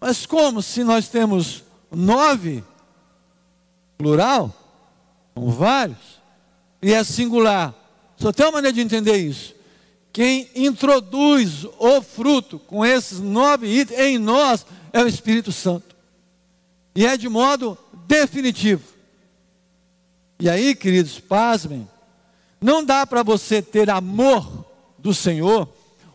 Mas 0.01 0.27
como 0.27 0.63
se 0.63 0.83
nós 0.85 1.09
temos 1.09 1.65
nove, 1.91 2.65
plural, 3.97 4.55
são 5.35 5.51
vários. 5.51 6.19
E 6.83 6.93
é 6.93 7.03
singular. 7.03 7.75
Só 8.17 8.33
tem 8.33 8.47
uma 8.47 8.53
maneira 8.53 8.75
de 8.75 8.81
entender 8.81 9.17
isso. 9.17 9.55
quem 10.13 10.49
introduz 10.55 11.65
o 11.79 12.03
fruto 12.03 12.59
com 12.59 12.85
esses 12.85 13.21
nove 13.21 13.69
itens 13.69 14.01
em 14.01 14.19
nós 14.19 14.67
é 14.93 15.03
o 15.03 15.07
Espírito 15.07 15.53
Santo. 15.53 15.95
E 16.95 17.07
é 17.07 17.17
de 17.17 17.29
modo 17.29 17.79
definitivo. 18.07 18.98
E 20.41 20.49
aí, 20.49 20.75
queridos, 20.75 21.19
pasmem, 21.19 21.89
não 22.61 22.85
dá 22.85 23.07
para 23.07 23.23
você 23.23 23.61
ter 23.61 23.91
amor 23.91 24.65
do 24.99 25.13
Senhor, 25.13 25.69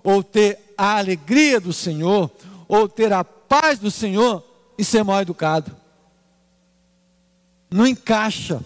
ou 0.04 0.24
ter 0.24 0.60
a 0.78 0.98
alegria 0.98 1.60
do 1.60 1.74
Senhor, 1.74 2.32
ou 2.68 2.88
ter 2.88 3.12
a 3.12 3.24
paz 3.24 3.80
do 3.80 3.92
Senhor 3.92 4.44
e 4.78 4.84
ser 4.84 5.04
mal 5.04 5.22
educado. 5.22 5.76
Não 7.70 7.86
encaixa. 7.86 8.62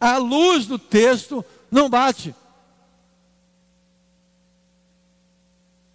A 0.00 0.16
luz 0.16 0.66
do 0.66 0.78
texto 0.78 1.44
não 1.70 1.88
bate. 1.88 2.34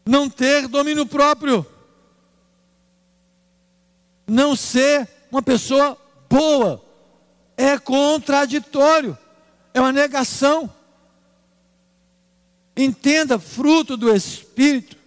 Não 0.06 0.30
ter 0.30 0.68
domínio 0.68 1.06
próprio. 1.06 1.66
Não 4.28 4.56
ser 4.56 5.08
uma 5.32 5.42
pessoa 5.42 5.98
boa. 6.30 6.84
É 7.58 7.78
contraditório. 7.78 9.18
É 9.74 9.80
uma 9.80 9.92
negação. 9.92 10.72
Entenda, 12.76 13.38
fruto 13.38 13.96
do 13.96 14.14
Espírito, 14.14 14.98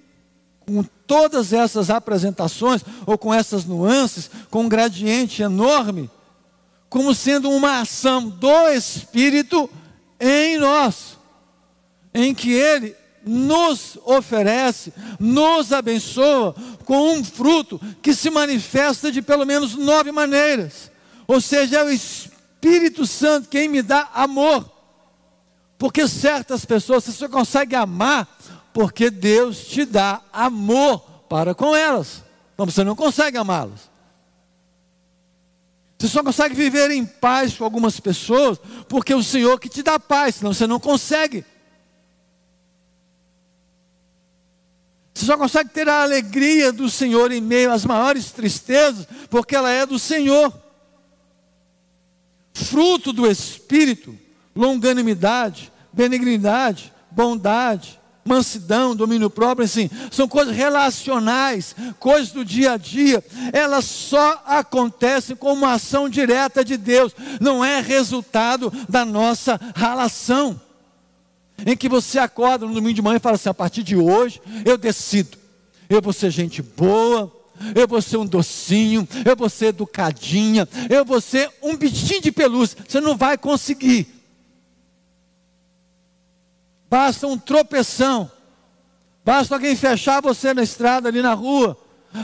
com 0.61 0.85
todas 1.07 1.53
essas 1.53 1.91
apresentações, 1.91 2.83
ou 3.07 3.17
com 3.17 3.33
essas 3.33 3.65
nuances, 3.65 4.31
com 4.51 4.65
um 4.65 4.69
gradiente 4.69 5.43
enorme, 5.43 6.11
como 6.89 7.15
sendo 7.15 7.51
uma 7.51 7.81
ação 7.81 8.29
do 8.29 8.69
Espírito 8.69 9.69
em 10.19 10.59
nós, 10.59 11.17
em 12.15 12.35
que 12.35 12.53
Ele 12.53 12.95
nos 13.25 13.99
oferece, 14.05 14.93
nos 15.19 15.73
abençoa 15.73 16.55
com 16.85 17.15
um 17.15 17.25
fruto 17.25 17.81
que 18.01 18.15
se 18.15 18.31
manifesta 18.31 19.11
de 19.11 19.21
pelo 19.21 19.45
menos 19.45 19.75
nove 19.75 20.13
maneiras. 20.13 20.91
Ou 21.27 21.41
seja, 21.41 21.79
é 21.79 21.85
o 21.85 21.91
Espírito 21.91 22.36
Santo 23.07 23.49
quem 23.49 23.69
me 23.69 23.83
dá 23.83 24.09
amor. 24.15 24.71
Porque 25.79 26.09
certas 26.09 26.65
pessoas 26.65 27.05
você 27.05 27.13
só 27.13 27.29
consegue 27.29 27.75
amar 27.75 28.29
porque 28.73 29.11
Deus 29.11 29.59
te 29.67 29.85
dá 29.85 30.21
amor 30.33 31.01
para 31.29 31.55
com 31.55 31.75
elas. 31.75 32.23
Então 32.55 32.67
você 32.67 32.83
não 32.83 32.97
consegue 32.97 33.37
amá-las. 33.37 33.91
Você 35.99 36.09
só 36.09 36.23
consegue 36.23 36.55
viver 36.55 36.91
em 36.91 37.05
paz 37.05 37.55
com 37.57 37.65
algumas 37.65 37.99
pessoas 38.01 38.59
porque 38.89 39.13
é 39.13 39.17
o 39.17 39.23
Senhor 39.23 39.59
que 39.59 39.69
te 39.69 39.83
dá 39.83 39.99
paz, 39.99 40.37
senão 40.37 40.53
você 40.53 40.67
não 40.67 40.79
consegue. 40.79 41.45
Você 45.15 45.25
só 45.25 45.39
consegue 45.39 45.71
ter 45.71 45.89
a 45.89 46.03
alegria 46.03 46.71
do 46.71 46.91
Senhor 46.91 47.33
em 47.33 47.41
meio 47.41 47.73
às 47.73 47.87
maiores 47.87 48.33
tristezas, 48.33 49.07
porque 49.31 49.57
ela 49.57 49.71
é 49.71 49.87
do 49.87 49.99
Senhor. 49.99 50.53
Fruto 52.57 53.13
do 53.13 53.31
Espírito, 53.31 54.17
longanimidade, 54.55 55.71
benignidade, 55.93 56.91
bondade, 57.11 58.01
mansidão, 58.25 58.97
domínio 58.97 59.29
próprio, 59.29 59.67
assim, 59.67 59.91
são 60.11 60.27
coisas 60.27 60.57
relacionais, 60.57 61.77
coisas 62.01 62.33
do 62.33 62.43
dia 62.43 62.73
a 62.73 62.77
dia, 62.79 63.23
elas 63.53 63.85
só 63.85 64.43
acontecem 64.47 65.37
com 65.37 65.53
uma 65.53 65.75
ação 65.75 66.09
direta 66.09 66.65
de 66.65 66.79
Deus, 66.79 67.15
não 67.43 67.63
é 67.63 67.83
resultado 67.83 68.73
da 68.89 69.05
nossa 69.05 69.61
relação. 69.75 70.59
Em 71.67 71.77
que 71.77 71.91
você 71.91 72.19
acorda 72.19 72.65
no 72.65 72.73
domingo 72.73 72.95
de 72.95 73.03
manhã 73.03 73.19
e 73.19 73.21
fala 73.21 73.35
assim: 73.37 73.51
a 73.51 73.55
partir 73.55 73.83
de 73.83 73.97
hoje 73.97 74.41
eu 74.65 74.79
decido, 74.79 75.37
eu 75.91 76.01
vou 76.01 76.13
ser 76.13 76.31
gente 76.31 76.63
boa, 76.63 77.31
eu 77.75 77.87
vou 77.87 78.01
ser 78.01 78.17
um 78.17 78.27
docinho, 78.27 79.07
eu 79.25 79.37
vou 79.37 79.49
ser 79.49 79.67
educadinha, 79.67 80.69
eu 80.89 81.05
vou 81.05 81.21
ser 81.21 81.51
um 81.63 81.77
bichinho 81.77 82.23
de 82.23 82.33
pelúcia. 82.33 82.79
Você 82.87 83.01
não 83.01 83.17
vai 83.17 83.37
conseguir. 83.37 84.07
Basta 86.89 87.27
um 87.27 87.37
tropeção. 87.37 88.31
Basta 89.25 89.55
alguém 89.55 89.75
fechar 89.75 90.23
você 90.23 90.55
na 90.55 90.63
estrada 90.63 91.09
ali 91.09 91.21
na 91.21 91.35
rua. 91.35 91.77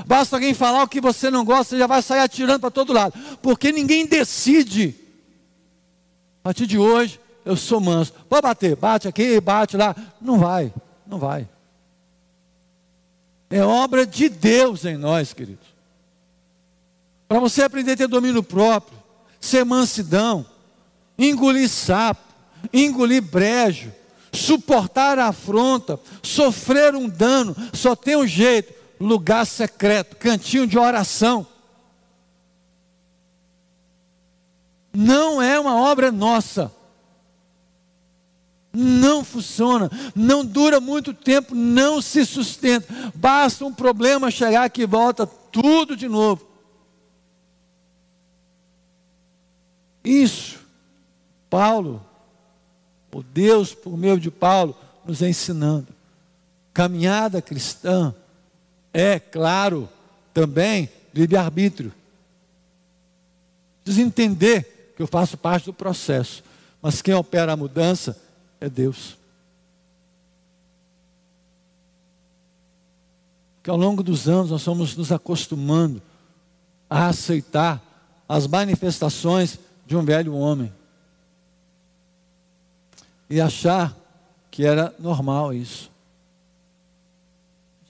Basta 0.07 0.37
alguém 0.37 0.55
falar 0.55 0.85
o 0.85 0.88
que 0.88 1.01
você 1.01 1.31
não 1.31 1.45
gosta, 1.45 1.71
você 1.71 1.79
já 1.79 1.87
vai 1.87 2.01
sair 2.01 2.21
atirando 2.21 2.61
para 2.61 2.71
todo 2.71 2.92
lado. 2.92 3.14
Porque 3.42 3.73
ninguém 3.73 4.07
decide. 4.07 4.95
A 6.40 6.45
partir 6.45 6.66
de 6.66 6.79
hoje, 6.79 7.21
eu 7.45 7.57
sou 7.57 7.81
manso. 7.81 8.12
Pode 8.29 8.42
bater, 8.42 8.77
bate 8.77 9.09
aqui, 9.09 9.40
bate 9.40 9.77
lá. 9.77 9.95
Não 10.21 10.38
vai, 10.38 10.73
não 11.07 11.18
vai. 11.18 11.49
É 13.53 13.62
obra 13.62 14.07
de 14.07 14.31
Deus 14.31 14.87
em 14.87 14.97
nós, 14.97 15.35
queridos. 15.35 15.67
Para 17.29 17.38
você 17.38 17.62
aprender 17.62 17.93
a 17.93 17.97
ter 17.99 18.09
domínio 18.09 18.43
próprio, 18.43 18.99
ser 19.38 19.62
mansidão, 19.62 20.47
engolir 21.19 21.69
sapo, 21.69 22.23
engolir 22.73 23.21
brejo, 23.21 23.93
suportar 24.33 25.19
a 25.19 25.27
afronta, 25.29 26.01
sofrer 26.23 26.95
um 26.95 27.07
dano, 27.07 27.55
só 27.75 27.95
tem 27.95 28.17
um 28.17 28.27
jeito: 28.27 28.73
lugar 28.99 29.45
secreto, 29.45 30.17
cantinho 30.17 30.67
de 30.67 30.79
oração. 30.79 31.47
Não 34.95 35.43
é 35.43 35.61
uma 35.61 35.77
obra 35.77 36.11
nossa. 36.11 36.73
Não 38.73 39.23
funciona, 39.23 39.91
não 40.15 40.45
dura 40.45 40.81
muito 40.81 41.13
tempo, 41.13 41.55
não 41.55 42.01
se 42.01 42.25
sustenta. 42.25 42.87
Basta 43.15 43.65
um 43.65 43.73
problema 43.73 44.31
chegar 44.31 44.69
que 44.71 44.87
volta 44.87 45.27
tudo 45.27 45.97
de 45.97 46.09
novo. 46.09 46.47
Isso, 50.05 50.59
Paulo 51.51 52.03
o 53.15 53.23
Deus, 53.23 53.75
por 53.75 53.97
meio 53.97 54.19
de 54.19 54.31
Paulo, 54.31 54.77
nos 55.05 55.21
ensinando. 55.21 55.89
Caminhada 56.73 57.43
cristã 57.43 58.15
é, 58.93 59.19
claro, 59.19 59.89
também 60.33 60.89
livre-arbítrio. 61.15 61.93
Preciso 63.85 64.07
entender 64.07 64.95
que 64.97 65.03
eu 65.03 65.07
faço 65.07 65.37
parte 65.37 65.67
do 65.67 65.75
processo, 65.75 66.43
mas 66.81 67.03
quem 67.03 67.15
opera 67.15 67.53
a 67.53 67.57
mudança 67.57 68.19
é 68.62 68.70
Deus. 68.70 69.18
Que 73.61 73.68
ao 73.68 73.77
longo 73.77 74.05
dos 74.05 74.29
anos 74.29 74.51
nós 74.53 74.62
fomos 74.62 74.96
nos 74.96 75.11
acostumando 75.11 76.01
a 76.88 77.09
aceitar 77.09 77.83
as 78.29 78.46
manifestações 78.46 79.59
de 79.85 79.96
um 79.96 80.05
velho 80.05 80.35
homem 80.35 80.72
e 83.29 83.40
achar 83.40 83.96
que 84.48 84.64
era 84.64 84.94
normal 84.98 85.53
isso. 85.53 85.90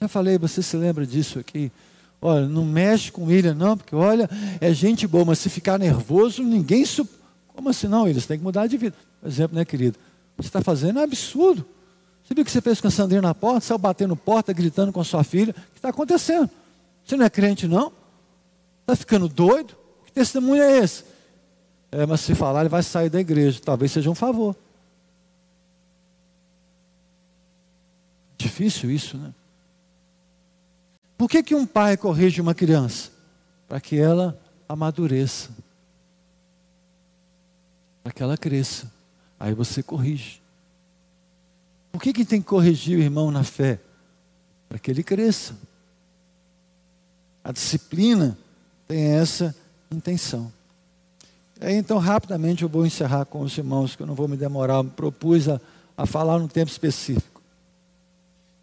Já 0.01 0.07
falei, 0.07 0.39
você 0.39 0.63
se 0.63 0.75
lembra 0.75 1.05
disso 1.05 1.37
aqui? 1.37 1.71
Olha, 2.19 2.47
não 2.47 2.65
mexe 2.65 3.11
com 3.11 3.25
William, 3.25 3.53
não, 3.53 3.77
porque 3.77 3.95
olha, 3.95 4.27
é 4.59 4.73
gente 4.73 5.05
boa, 5.05 5.25
mas 5.25 5.39
se 5.39 5.49
ficar 5.49 5.77
nervoso, 5.77 6.41
ninguém. 6.41 6.83
Su... 6.83 7.07
Como 7.53 7.69
assim 7.69 7.87
não? 7.87 8.11
Você 8.11 8.27
tem 8.27 8.37
que 8.37 8.43
mudar 8.43 8.65
de 8.65 8.77
vida. 8.77 8.95
Por 9.21 9.27
exemplo, 9.27 9.55
né, 9.55 9.65
querido? 9.65 9.99
Você 10.37 10.47
está 10.47 10.61
fazendo 10.61 10.99
é 10.99 11.03
absurdo. 11.03 11.65
Você 12.23 12.33
viu 12.33 12.41
o 12.41 12.45
que 12.45 12.51
você 12.51 12.61
fez 12.61 12.79
com 12.79 12.87
a 12.87 12.91
Sandrinha 12.91 13.21
na 13.21 13.35
porta? 13.35 13.61
Saiu 13.61 13.77
batendo 13.77 14.15
porta, 14.15 14.53
gritando 14.53 14.91
com 14.91 15.01
a 15.01 15.03
sua 15.03 15.23
filha. 15.23 15.51
O 15.51 15.71
que 15.71 15.77
está 15.77 15.89
acontecendo? 15.89 16.49
Você 17.03 17.17
não 17.17 17.25
é 17.25 17.29
crente, 17.29 17.67
não? 17.67 17.91
Está 18.81 18.95
ficando 18.95 19.27
doido? 19.27 19.75
Que 20.05 20.11
testemunho 20.11 20.63
é 20.63 20.77
esse? 20.79 21.03
É, 21.91 22.05
mas 22.05 22.21
se 22.21 22.33
falar, 22.33 22.61
ele 22.61 22.69
vai 22.69 22.81
sair 22.81 23.09
da 23.09 23.19
igreja. 23.19 23.61
Talvez 23.63 23.91
seja 23.91 24.09
um 24.09 24.15
favor. 24.15 24.55
Difícil 28.37 28.91
isso, 28.91 29.17
né? 29.17 29.33
Por 31.17 31.29
que, 31.29 31.41
que 31.43 31.55
um 31.55 31.65
pai 31.65 31.95
corrige 31.95 32.41
uma 32.41 32.53
criança? 32.53 33.11
Para 33.67 33.79
que 33.79 33.97
ela 33.97 34.39
amadureça. 34.67 35.49
Para 38.03 38.11
que 38.11 38.21
ela 38.21 38.37
cresça. 38.37 38.92
Aí 39.43 39.53
você 39.53 39.83
corrige. 39.83 40.41
Por 41.91 42.01
que, 42.01 42.13
que 42.13 42.23
tem 42.23 42.39
que 42.39 42.47
corrigir 42.47 42.97
o 42.97 43.01
irmão 43.01 43.29
na 43.29 43.43
fé? 43.43 43.77
Para 44.69 44.79
que 44.79 44.89
ele 44.89 45.03
cresça. 45.03 45.53
A 47.43 47.51
disciplina 47.51 48.37
tem 48.87 49.03
essa 49.03 49.53
intenção. 49.91 50.49
Aí, 51.59 51.75
então, 51.75 51.97
rapidamente 51.97 52.63
eu 52.63 52.69
vou 52.69 52.85
encerrar 52.85 53.25
com 53.25 53.41
os 53.41 53.57
irmãos, 53.57 53.97
que 53.97 54.01
eu 54.01 54.07
não 54.07 54.15
vou 54.15 54.29
me 54.29 54.37
demorar. 54.37 54.81
Me 54.81 54.91
propus 54.91 55.49
a, 55.49 55.59
a 55.97 56.05
falar 56.05 56.39
num 56.39 56.47
tempo 56.47 56.71
específico. 56.71 57.41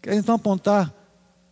Quero 0.01 0.15
então 0.15 0.33
apontar 0.33 0.91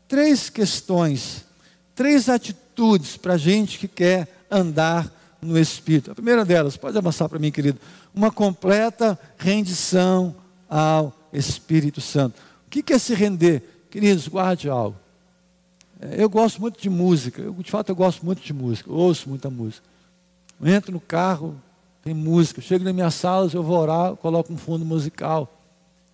três 0.07 0.49
questões, 0.49 1.45
três 1.93 2.29
atitudes 2.29 3.15
para 3.15 3.35
a 3.35 3.37
gente 3.37 3.77
que 3.77 3.87
quer 3.87 4.27
andar 4.49 5.07
no 5.39 5.57
Espírito. 5.57 6.11
A 6.11 6.15
primeira 6.15 6.43
delas, 6.43 6.75
pode 6.75 6.97
avançar 6.97 7.29
para 7.29 7.37
mim, 7.37 7.51
querido, 7.51 7.79
uma 8.13 8.31
completa 8.31 9.19
rendição 9.37 10.35
ao 10.67 11.13
Espírito 11.31 12.01
Santo. 12.01 12.39
O 12.65 12.69
que 12.69 12.93
é 12.93 12.99
se 12.99 13.13
render? 13.13 13.87
Queridos, 13.89 14.27
guarde 14.27 14.69
algo. 14.69 14.97
É, 15.99 16.21
eu 16.21 16.29
gosto 16.29 16.61
muito 16.61 16.79
de 16.79 16.89
música, 16.89 17.41
eu, 17.41 17.53
de 17.53 17.69
fato 17.69 17.89
eu 17.89 17.95
gosto 17.95 18.25
muito 18.25 18.41
de 18.41 18.53
música, 18.53 18.91
ouço 18.91 19.27
muita 19.27 19.49
música. 19.49 19.85
Eu 20.61 20.67
entro 20.67 20.91
no 20.91 20.99
carro, 20.99 21.59
tem 22.03 22.13
música, 22.13 22.61
chego 22.61 22.83
nas 22.83 22.93
minhas 22.93 23.13
salas, 23.13 23.53
eu 23.53 23.63
vou 23.63 23.77
orar, 23.77 24.09
eu 24.09 24.17
coloco 24.17 24.53
um 24.53 24.57
fundo 24.57 24.85
musical. 24.85 25.57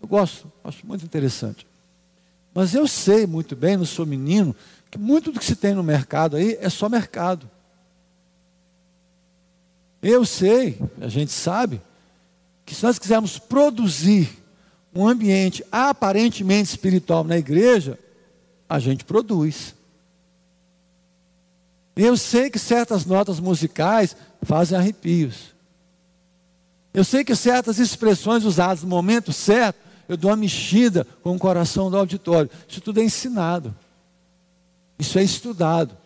Eu 0.02 0.08
gosto, 0.08 0.52
acho 0.64 0.86
muito 0.86 1.06
interessante. 1.06 1.68
Mas 2.54 2.74
eu 2.74 2.88
sei 2.88 3.28
muito 3.28 3.56
bem, 3.56 3.78
não 3.78 3.86
sou 3.86 4.06
menino, 4.06 4.56
que 4.90 4.98
muito 4.98 5.32
do 5.32 5.40
que 5.40 5.46
se 5.46 5.56
tem 5.56 5.74
no 5.74 5.84
mercado 5.84 6.38
aí 6.38 6.58
é 6.60 6.70
só 6.70 6.88
mercado. 6.88 7.50
Eu 10.08 10.24
sei, 10.24 10.80
a 11.02 11.08
gente 11.08 11.32
sabe, 11.32 11.82
que 12.64 12.76
se 12.76 12.84
nós 12.84 13.00
quisermos 13.00 13.40
produzir 13.40 14.30
um 14.94 15.08
ambiente 15.08 15.66
aparentemente 15.72 16.70
espiritual 16.70 17.24
na 17.24 17.40
igreja, 17.40 17.98
a 18.70 18.78
gente 18.78 19.04
produz. 19.04 19.74
Eu 21.96 22.16
sei 22.18 22.52
que 22.52 22.60
certas 22.60 23.04
notas 23.04 23.40
musicais 23.40 24.16
fazem 24.44 24.78
arrepios. 24.78 25.56
Eu 26.94 27.04
sei 27.04 27.24
que 27.24 27.36
certas 27.36 27.80
expressões 27.80 28.44
usadas 28.44 28.84
no 28.84 28.90
momento 28.90 29.34
certo, 29.34 29.80
eu 30.08 30.16
dou 30.16 30.30
uma 30.30 30.38
mexida 30.38 31.04
com 31.24 31.36
o 31.36 31.40
coração 31.40 31.90
do 31.90 31.98
auditório. 31.98 32.52
Isso 32.70 32.80
tudo 32.80 33.00
é 33.00 33.04
ensinado. 33.04 33.76
Isso 35.00 35.18
é 35.18 35.24
estudado. 35.24 35.98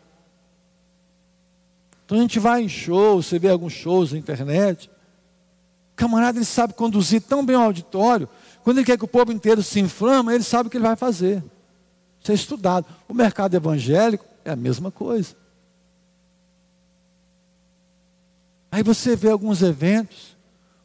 Então 2.09 2.17
a 2.17 2.21
gente 2.21 2.39
vai 2.39 2.63
em 2.63 2.67
shows, 2.67 3.27
você 3.27 3.37
vê 3.37 3.49
alguns 3.49 3.71
shows 3.71 4.13
na 4.13 4.17
internet. 4.17 4.89
O 5.93 5.95
camarada 5.95 6.39
ele 6.39 6.45
sabe 6.45 6.73
conduzir 6.73 7.21
tão 7.21 7.45
bem 7.45 7.55
o 7.55 7.61
auditório, 7.61 8.27
quando 8.63 8.79
ele 8.79 8.85
quer 8.87 8.97
que 8.97 9.05
o 9.05 9.07
povo 9.07 9.31
inteiro 9.31 9.61
se 9.61 9.79
inflama, 9.79 10.33
ele 10.33 10.43
sabe 10.43 10.65
o 10.65 10.71
que 10.71 10.77
ele 10.77 10.87
vai 10.87 10.95
fazer. 10.95 11.43
Isso 12.19 12.31
é 12.31 12.33
estudado. 12.33 12.87
O 13.07 13.13
mercado 13.13 13.53
evangélico 13.53 14.25
é 14.43 14.49
a 14.49 14.55
mesma 14.55 14.89
coisa. 14.89 15.35
Aí 18.71 18.81
você 18.81 19.15
vê 19.15 19.29
alguns 19.29 19.61
eventos, 19.61 20.35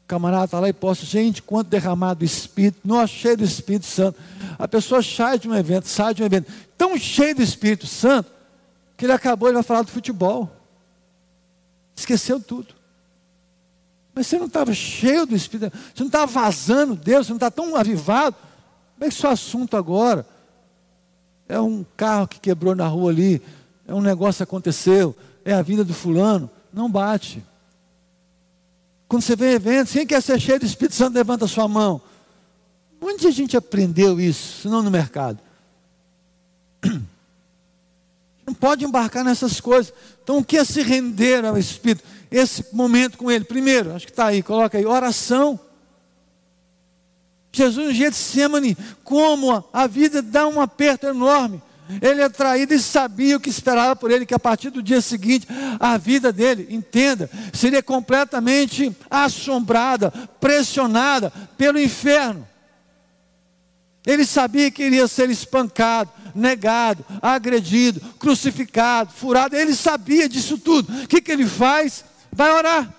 o 0.04 0.06
camarada 0.06 0.44
está 0.44 0.60
lá 0.60 0.68
e 0.68 0.74
posta, 0.74 1.06
gente, 1.06 1.40
quanto 1.40 1.68
derramado 1.68 2.18
do 2.18 2.26
Espírito, 2.26 2.80
não 2.84 3.06
cheio 3.06 3.38
do 3.38 3.44
Espírito 3.44 3.87
Santo. 3.87 4.20
A 4.58 4.68
pessoa 4.68 5.02
sai 5.02 5.38
de 5.38 5.48
um 5.48 5.54
evento, 5.54 5.88
sai 5.88 6.12
de 6.12 6.22
um 6.22 6.26
evento, 6.26 6.52
tão 6.76 6.98
cheio 6.98 7.34
do 7.34 7.42
Espírito 7.42 7.87
Santo, 7.87 8.30
que 8.94 9.06
ele 9.06 9.12
acabou, 9.12 9.48
ele 9.48 9.54
vai 9.54 9.62
falar 9.62 9.80
do 9.80 9.90
futebol. 9.90 10.63
Esqueceu 11.94 12.40
tudo. 12.40 12.74
Mas 14.14 14.26
você 14.26 14.38
não 14.38 14.46
estava 14.46 14.72
cheio 14.72 15.26
do 15.26 15.35
Espírito, 15.35 15.76
você 15.76 16.02
não 16.02 16.07
estava 16.07 16.26
vazando 16.26 16.94
Deus, 16.94 17.26
você 17.26 17.33
não 17.33 17.37
está 17.37 17.50
tão 17.50 17.74
avivado. 17.74 18.37
Como 18.94 19.04
é 19.04 19.09
que 19.09 19.14
seu 19.14 19.30
assunto 19.30 19.76
agora? 19.76 20.26
É 21.48 21.59
um 21.59 21.85
carro 21.96 22.28
que 22.28 22.38
quebrou 22.38 22.74
na 22.74 22.87
rua 22.87 23.11
ali, 23.11 23.42
é 23.87 23.92
um 23.92 24.00
negócio 24.00 24.38
que 24.38 24.44
aconteceu, 24.44 25.16
é 25.44 25.52
a 25.52 25.62
vida 25.62 25.85
do 25.85 25.92
fulano. 25.92 26.48
Não 26.72 26.90
bate. 26.90 27.44
Quando 29.09 29.22
você 29.22 29.37
vê 29.37 29.52
eventos, 29.54 29.92
quem 29.92 30.07
quer 30.07 30.22
ser 30.22 30.40
cheio 30.40 30.59
do 30.59 30.66
Espírito 30.66 30.94
Santo, 30.94 31.14
levanta 31.14 31.44
a 31.44 31.48
sua 31.48 31.68
mão. 31.68 32.00
Onde 33.00 33.26
a 33.26 33.30
gente 33.30 33.57
aprendeu 33.57 34.20
isso, 34.20 34.62
se 34.62 34.68
não 34.68 34.83
no 34.83 34.90
mercado? 34.90 35.38
Pode 38.64 38.83
embarcar 38.83 39.22
nessas 39.22 39.61
coisas. 39.61 39.92
Então, 40.22 40.38
o 40.38 40.44
que 40.44 40.57
é 40.57 40.64
se 40.64 40.81
render 40.81 41.44
ao 41.44 41.59
Espírito? 41.59 42.03
Esse 42.31 42.64
momento 42.72 43.18
com 43.18 43.31
Ele. 43.31 43.44
Primeiro, 43.44 43.94
acho 43.94 44.07
que 44.07 44.11
está 44.11 44.29
aí, 44.29 44.42
coloca 44.42 44.79
aí, 44.79 44.87
oração. 44.87 45.61
Jesus 47.53 47.88
no 47.88 47.92
Getsemane, 47.92 48.74
como 49.05 49.62
a 49.70 49.87
vida 49.87 50.22
dá 50.22 50.46
um 50.46 50.62
aperto 50.62 51.07
enorme. 51.07 51.61
Ele 52.00 52.22
é 52.22 52.29
traído 52.31 52.72
e 52.72 52.79
sabia 52.81 53.37
o 53.37 53.40
que 53.40 53.50
esperava 53.50 53.94
por 53.94 54.11
ele, 54.11 54.24
que 54.24 54.33
a 54.33 54.38
partir 54.38 54.70
do 54.70 54.83
dia 54.83 55.03
seguinte, 55.03 55.46
a 55.79 55.98
vida 55.98 56.33
dele, 56.33 56.66
entenda, 56.70 57.29
seria 57.53 57.83
completamente 57.83 58.96
assombrada, 59.11 60.11
pressionada 60.40 61.31
pelo 61.59 61.79
inferno. 61.79 62.48
Ele 64.06 64.26
sabia 64.26 64.70
que 64.70 64.82
iria 64.82 65.08
ser 65.08 65.30
espancado, 65.30 66.10
negado, 66.34 67.04
agredido, 67.22 68.00
crucificado, 68.18 69.12
furado. 69.12 69.56
Ele 69.56 69.74
sabia 69.74 70.28
disso 70.28 70.58
tudo. 70.58 70.92
O 71.04 71.08
que, 71.08 71.22
que 71.22 71.32
ele 71.32 71.46
faz? 71.46 72.04
Vai 72.30 72.52
orar. 72.52 72.92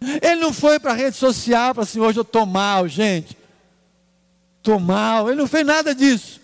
Ele 0.00 0.40
não 0.40 0.52
foi 0.52 0.80
para 0.80 0.90
a 0.90 0.96
rede 0.96 1.16
social 1.16 1.72
para 1.72 1.84
assim, 1.84 2.00
hoje 2.00 2.18
eu 2.18 2.22
estou 2.22 2.44
mal, 2.44 2.88
gente. 2.88 3.36
Estou 4.58 4.80
mal. 4.80 5.28
Ele 5.28 5.40
não 5.40 5.46
fez 5.46 5.64
nada 5.64 5.94
disso. 5.94 6.40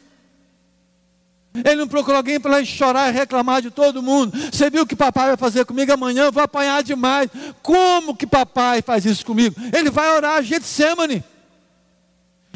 Ele 1.52 1.74
não 1.74 1.88
procurou 1.88 2.18
alguém 2.18 2.38
para 2.38 2.64
chorar 2.64 3.08
e 3.08 3.12
reclamar 3.12 3.60
de 3.60 3.72
todo 3.72 4.00
mundo. 4.00 4.38
Você 4.52 4.70
viu 4.70 4.82
o 4.82 4.86
que 4.86 4.94
papai 4.94 5.28
vai 5.28 5.36
fazer 5.36 5.64
comigo 5.64 5.92
amanhã? 5.92 6.26
Eu 6.26 6.32
vou 6.32 6.42
apanhar 6.44 6.84
demais. 6.84 7.28
Como 7.60 8.14
que 8.14 8.26
papai 8.26 8.82
faz 8.82 9.04
isso 9.04 9.26
comigo? 9.26 9.56
Ele 9.76 9.90
vai 9.90 10.14
orar, 10.14 10.44
Getsemane 10.44 11.24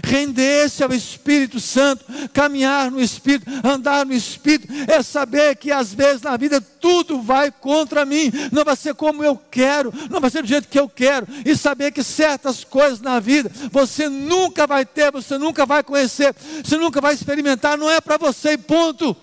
render-se 0.02 0.82
ao 0.82 0.92
Espírito 0.92 1.60
Santo, 1.60 2.04
caminhar 2.32 2.90
no 2.90 3.00
Espírito, 3.00 3.50
andar 3.64 4.04
no 4.04 4.12
Espírito, 4.12 4.72
é 4.88 5.02
saber 5.02 5.56
que 5.56 5.70
às 5.70 5.94
vezes 5.94 6.22
na 6.22 6.36
vida 6.36 6.60
tudo 6.60 7.22
vai 7.22 7.50
contra 7.50 8.04
mim, 8.04 8.32
não 8.50 8.64
vai 8.64 8.76
ser 8.76 8.94
como 8.94 9.22
eu 9.22 9.36
quero, 9.36 9.92
não 10.10 10.20
vai 10.20 10.30
ser 10.30 10.42
do 10.42 10.48
jeito 10.48 10.68
que 10.68 10.78
eu 10.78 10.88
quero, 10.88 11.26
e 11.44 11.56
saber 11.56 11.92
que 11.92 12.02
certas 12.02 12.64
coisas 12.64 13.00
na 13.00 13.20
vida 13.20 13.50
você 13.70 14.08
nunca 14.08 14.66
vai 14.66 14.84
ter, 14.84 15.12
você 15.12 15.38
nunca 15.38 15.64
vai 15.64 15.82
conhecer, 15.82 16.34
você 16.62 16.76
nunca 16.76 17.00
vai 17.00 17.14
experimentar, 17.14 17.78
não 17.78 17.90
é 17.90 18.00
para 18.00 18.16
você, 18.16 18.58
ponto. 18.58 19.16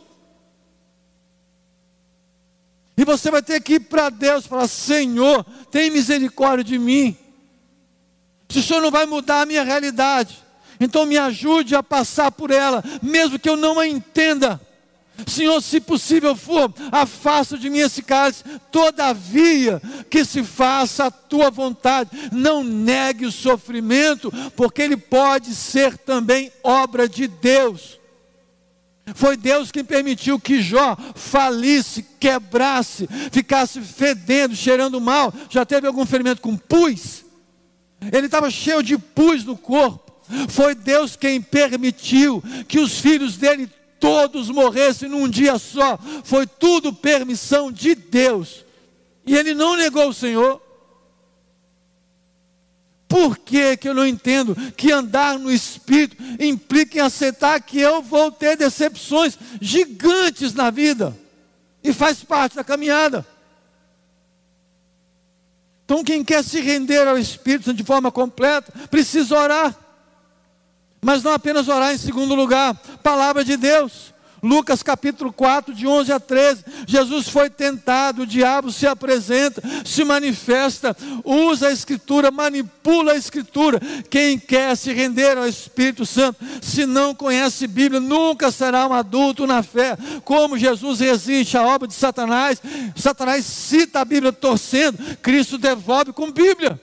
E 2.98 3.06
você 3.06 3.32
vai 3.32 3.42
ter 3.42 3.62
que 3.62 3.76
ir 3.76 3.80
para 3.80 4.10
Deus 4.10 4.44
e 4.44 4.50
falar: 4.50 4.68
Senhor, 4.68 5.46
tem 5.72 5.90
misericórdia 5.90 6.66
de 6.66 6.78
mim. 6.78 7.18
Se 8.50 8.60
o 8.60 8.64
Senhor 8.64 8.82
não 8.82 8.92
vai 8.92 9.06
mudar 9.06 9.42
a 9.42 9.46
minha 9.46 9.64
realidade, 9.64 10.44
então 10.80 11.06
me 11.06 11.18
ajude 11.18 11.76
a 11.76 11.84
passar 11.84 12.32
por 12.32 12.52
ela, 12.52 12.84
mesmo 13.02 13.38
que 13.38 13.50
eu 13.50 13.58
não 13.58 13.80
a 13.80 13.88
entenda. 13.88 14.60
Senhor, 15.28 15.62
se 15.62 15.82
possível 15.82 16.36
for, 16.36 16.74
afasta 16.92 17.58
de 17.58 17.70
mim 17.70 17.80
esse 17.80 18.02
cálice, 18.02 18.44
todavia 18.72 19.82
que 20.10 20.24
se 20.24 20.44
faça 20.44 21.06
a 21.06 21.12
tua 21.12 21.50
vontade, 21.50 22.10
não 22.32 22.64
negue 22.64 23.26
o 23.26 23.32
sofrimento, 23.32 24.32
porque 24.56 24.82
ele 24.82 24.98
pode 24.98 25.54
ser 25.54 25.98
também 25.98 26.52
obra 26.64 27.08
de 27.08 27.28
Deus. 27.28 28.00
Foi 29.16 29.36
Deus 29.36 29.72
quem 29.72 29.84
permitiu 29.84 30.40
que 30.40 30.62
Jó 30.62 30.96
falisse, 31.16 32.06
quebrasse, 32.20 33.08
ficasse 33.32 33.82
fedendo, 33.82 34.56
cheirando 34.56 35.02
mal. 35.02 35.34
Já 35.50 35.66
teve 35.66 35.88
algum 35.88 36.06
ferimento 36.06 36.42
com 36.42 36.56
pus? 36.56 37.26
Ele 38.12 38.28
estava 38.28 38.50
cheio 38.50 38.84
de 38.84 38.98
pus 38.98 39.44
no 39.44 39.58
corpo. 39.58 40.09
Foi 40.50 40.76
Deus 40.76 41.16
quem 41.16 41.42
permitiu 41.42 42.44
que 42.68 42.80
os 42.80 43.00
filhos 43.00 43.38
dele 43.38 43.70
todos 44.00 44.50
morressem 44.50 45.10
num 45.10 45.28
dia 45.28 45.58
só. 45.58 46.00
Foi 46.24 46.48
tudo 46.48 46.94
permissão 46.94 47.72
de 47.72 47.96
Deus. 47.96 48.66
E 49.26 49.36
ele 49.36 49.54
não 49.54 49.76
negou 49.76 50.10
o 50.10 50.14
Senhor. 50.14 50.62
Por 53.08 53.38
que, 53.40 53.76
que 53.76 53.90
eu 53.90 53.94
não 53.94 54.06
entendo 54.06 54.56
que 54.78 54.92
andar 54.92 55.40
no 55.40 55.52
Espírito 55.52 56.16
implica 56.40 57.00
em 57.00 57.02
aceitar 57.02 57.60
que 57.60 57.80
eu 57.80 58.04
vou 58.04 58.32
ter 58.32 58.56
decepções 58.56 59.38
gigantes 59.60 60.54
na 60.54 60.70
vida? 60.70 61.18
E 61.84 61.92
faz 61.92 62.24
parte 62.24 62.56
da 62.56 62.64
caminhada. 62.64 63.26
Então, 65.86 66.04
quem 66.04 66.24
quer 66.24 66.44
se 66.44 66.62
render 66.62 67.08
ao 67.08 67.18
Espírito 67.18 67.74
de 67.74 67.84
forma 67.84 68.12
completa, 68.12 68.72
precisa 68.92 69.36
orar. 69.36 69.76
Mas 71.02 71.24
não 71.24 71.32
apenas 71.32 71.68
orar 71.68 71.94
em 71.94 71.98
segundo 71.98 72.36
lugar, 72.36 72.76
palavra 73.02 73.44
de 73.44 73.56
Deus. 73.56 74.14
Lucas 74.42 74.82
capítulo 74.82 75.34
4, 75.34 75.74
de 75.74 75.86
11 75.86 76.12
a 76.12 76.20
13. 76.20 76.64
Jesus 76.88 77.30
foi 77.30 77.50
tentado, 77.50 78.22
o 78.22 78.26
diabo 78.26 78.72
se 78.72 78.88
apresenta, 78.88 79.62
se 79.86 80.04
manifesta, 80.04 80.96
usa 81.24 81.68
a 81.68 81.72
Escritura, 81.72 82.32
manipula 82.32 83.14
a 83.14 83.18
Escritura. 83.18 83.80
Quem 84.10 84.40
quer 84.40 84.76
se 84.76 84.94
render 84.94 85.38
ao 85.38 85.48
Espírito 85.48 86.06
Santo, 86.06 86.44
se 86.62 86.86
não 86.86 87.14
conhece 87.14 87.68
Bíblia, 87.68 88.00
nunca 88.00 88.52
será 88.52 88.88
um 88.88 88.94
adulto 88.94 89.46
na 89.46 89.62
fé. 89.62 89.98
Como 90.24 90.58
Jesus 90.58 91.00
resiste 91.00 91.58
à 91.58 91.64
obra 91.66 91.88
de 91.88 91.94
Satanás, 91.94 92.62
Satanás 92.96 93.46
cita 93.46 94.00
a 94.00 94.06
Bíblia 94.06 94.32
torcendo, 94.32 94.98
Cristo 95.22 95.58
devolve 95.58 96.14
com 96.14 96.32
Bíblia. 96.32 96.80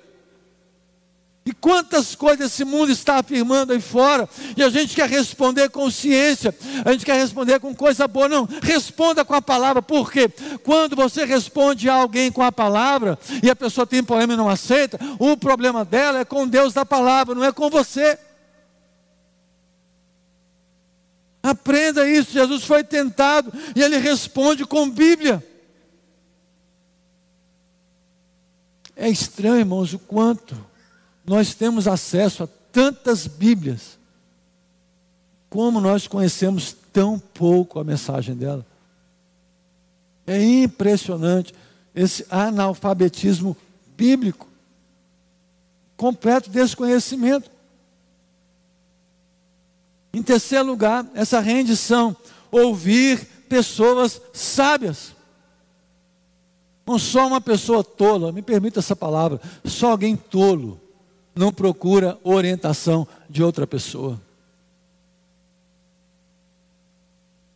E 1.46 1.52
quantas 1.54 2.16
coisas 2.16 2.52
esse 2.52 2.64
mundo 2.64 2.90
está 2.90 3.20
afirmando 3.20 3.72
aí 3.72 3.80
fora, 3.80 4.28
e 4.56 4.64
a 4.64 4.68
gente 4.68 4.96
quer 4.96 5.08
responder 5.08 5.70
com 5.70 5.88
ciência, 5.88 6.52
a 6.84 6.90
gente 6.90 7.06
quer 7.06 7.14
responder 7.14 7.60
com 7.60 7.72
coisa 7.72 8.08
boa, 8.08 8.28
não, 8.28 8.48
responda 8.60 9.24
com 9.24 9.32
a 9.32 9.40
palavra, 9.40 9.80
porque 9.80 10.28
quando 10.64 10.96
você 10.96 11.24
responde 11.24 11.88
a 11.88 11.94
alguém 11.94 12.32
com 12.32 12.42
a 12.42 12.50
palavra, 12.50 13.16
e 13.44 13.48
a 13.48 13.54
pessoa 13.54 13.86
tem 13.86 14.02
problema 14.02 14.32
e 14.32 14.36
não 14.36 14.48
aceita, 14.48 14.98
o 15.20 15.36
problema 15.36 15.84
dela 15.84 16.18
é 16.18 16.24
com 16.24 16.48
Deus 16.48 16.72
da 16.72 16.84
palavra, 16.84 17.32
não 17.32 17.44
é 17.44 17.52
com 17.52 17.70
você. 17.70 18.18
Aprenda 21.40 22.08
isso. 22.08 22.32
Jesus 22.32 22.64
foi 22.64 22.82
tentado 22.82 23.52
e 23.76 23.80
ele 23.80 23.98
responde 23.98 24.64
com 24.64 24.90
Bíblia. 24.90 25.46
É 28.96 29.08
estranho, 29.08 29.60
irmãos, 29.60 29.92
o 29.92 29.98
quanto 30.00 30.56
nós 31.26 31.54
temos 31.54 31.88
acesso 31.88 32.44
a 32.44 32.48
tantas 32.70 33.26
Bíblias, 33.26 33.98
como 35.50 35.80
nós 35.80 36.06
conhecemos 36.06 36.74
tão 36.92 37.18
pouco 37.18 37.80
a 37.80 37.84
mensagem 37.84 38.36
dela. 38.36 38.64
É 40.26 40.42
impressionante 40.42 41.54
esse 41.94 42.24
analfabetismo 42.30 43.56
bíblico, 43.96 44.46
completo 45.96 46.50
desconhecimento. 46.50 47.50
Em 50.12 50.22
terceiro 50.22 50.66
lugar, 50.66 51.06
essa 51.14 51.40
rendição, 51.40 52.16
ouvir 52.50 53.24
pessoas 53.48 54.20
sábias. 54.32 55.14
Não 56.86 56.98
só 56.98 57.26
uma 57.26 57.40
pessoa 57.40 57.82
tola, 57.82 58.30
me 58.32 58.42
permita 58.42 58.78
essa 58.78 58.94
palavra, 58.94 59.40
só 59.64 59.90
alguém 59.90 60.16
tolo 60.16 60.80
não 61.36 61.52
procura 61.52 62.18
orientação 62.24 63.06
de 63.28 63.42
outra 63.42 63.66
pessoa. 63.66 64.18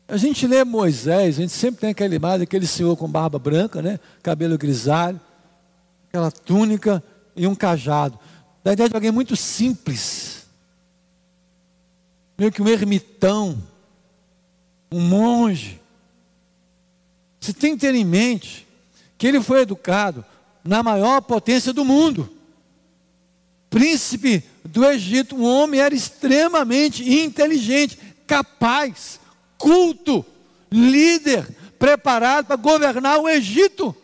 A 0.06 0.16
gente 0.16 0.46
lê 0.46 0.64
Moisés, 0.64 1.38
a 1.38 1.40
gente 1.40 1.52
sempre 1.52 1.80
tem 1.80 1.90
aquela 1.90 2.14
imagem 2.14 2.40
daquele 2.40 2.66
senhor 2.66 2.96
com 2.96 3.08
barba 3.08 3.38
branca, 3.38 3.80
né? 3.80 3.98
cabelo 4.22 4.58
grisalho, 4.58 5.20
aquela 6.08 6.30
túnica 6.30 7.02
e 7.34 7.46
um 7.46 7.54
cajado. 7.54 8.18
Da 8.62 8.72
ideia 8.72 8.88
de 8.88 8.94
alguém 8.94 9.12
muito 9.12 9.34
simples, 9.34 10.46
meio 12.36 12.52
que 12.52 12.60
um 12.60 12.68
ermitão, 12.68 13.56
um 14.92 15.00
monge. 15.00 15.80
Você 17.40 17.54
tem 17.54 17.74
que 17.74 17.80
ter 17.80 17.94
em 17.94 18.04
mente 18.04 18.66
que 19.16 19.26
ele 19.26 19.40
foi 19.40 19.60
educado 19.60 20.24
na 20.64 20.82
maior 20.82 21.22
potência 21.22 21.72
do 21.72 21.84
mundo. 21.84 22.39
Príncipe 23.70 24.42
do 24.64 24.84
Egito, 24.84 25.36
um 25.36 25.44
homem 25.44 25.80
era 25.80 25.94
extremamente 25.94 27.08
inteligente, 27.08 27.96
capaz, 28.26 29.20
culto, 29.56 30.26
líder, 30.70 31.48
preparado 31.78 32.46
para 32.46 32.56
governar 32.56 33.18
o 33.20 33.28
Egito. 33.28 33.94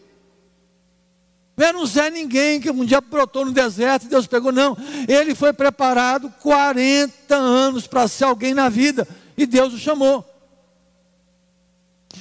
Não 1.56 1.86
Zé 1.86 2.10
Ninguém 2.10 2.60
que 2.60 2.70
um 2.70 2.84
dia 2.84 3.00
brotou 3.00 3.44
no 3.44 3.52
deserto 3.52 4.04
e 4.04 4.08
Deus 4.08 4.26
pegou, 4.26 4.52
não. 4.52 4.76
Ele 5.08 5.34
foi 5.34 5.52
preparado 5.52 6.30
40 6.40 7.34
anos 7.34 7.86
para 7.86 8.06
ser 8.06 8.24
alguém 8.24 8.54
na 8.54 8.68
vida 8.68 9.08
e 9.36 9.46
Deus 9.46 9.72
o 9.72 9.78
chamou. 9.78 10.24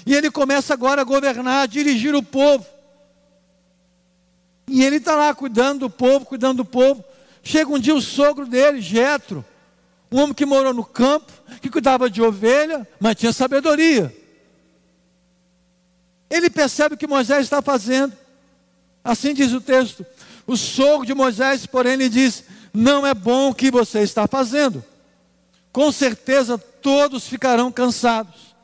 E 0.06 0.14
ele 0.14 0.32
começa 0.32 0.74
agora 0.74 1.02
a 1.02 1.06
governar, 1.06 1.64
a 1.64 1.66
dirigir 1.66 2.16
o 2.16 2.24
povo. 2.24 2.66
E 4.68 4.84
ele 4.84 4.98
está 4.98 5.16
lá 5.16 5.34
cuidando 5.34 5.82
do 5.82 5.90
povo, 5.90 6.26
cuidando 6.26 6.58
do 6.58 6.66
povo. 6.66 7.04
Chega 7.48 7.72
um 7.72 7.78
dia 7.78 7.94
o 7.94 8.02
sogro 8.02 8.48
dele, 8.48 8.82
Jetro, 8.82 9.46
um 10.12 10.20
homem 10.20 10.34
que 10.34 10.48
morou 10.48 10.74
no 10.74 10.84
campo, 10.84 11.32
que 11.62 11.70
cuidava 11.70 12.10
de 12.10 12.20
ovelha, 12.20 12.88
mas 13.00 13.16
tinha 13.16 13.32
sabedoria. 13.32 14.12
Ele 16.28 16.50
percebe 16.50 16.96
o 16.96 16.98
que 16.98 17.06
Moisés 17.06 17.44
está 17.44 17.62
fazendo. 17.62 18.14
Assim 19.04 19.32
diz 19.32 19.54
o 19.54 19.62
texto. 19.62 20.04
O 20.48 20.58
sogro 20.58 21.06
de 21.06 21.14
Moisés, 21.14 21.68
porém, 21.68 21.96
lhe 21.96 22.10
diz: 22.10 22.46
Não 22.74 23.06
é 23.06 23.14
bom 23.14 23.52
o 23.52 23.56
que 23.56 23.70
você 23.70 24.00
está 24.00 24.26
fazendo. 24.26 24.84
Com 25.72 25.92
certeza 25.92 26.58
todos 26.58 27.28
ficarão 27.28 27.72
cansados, 27.72 28.56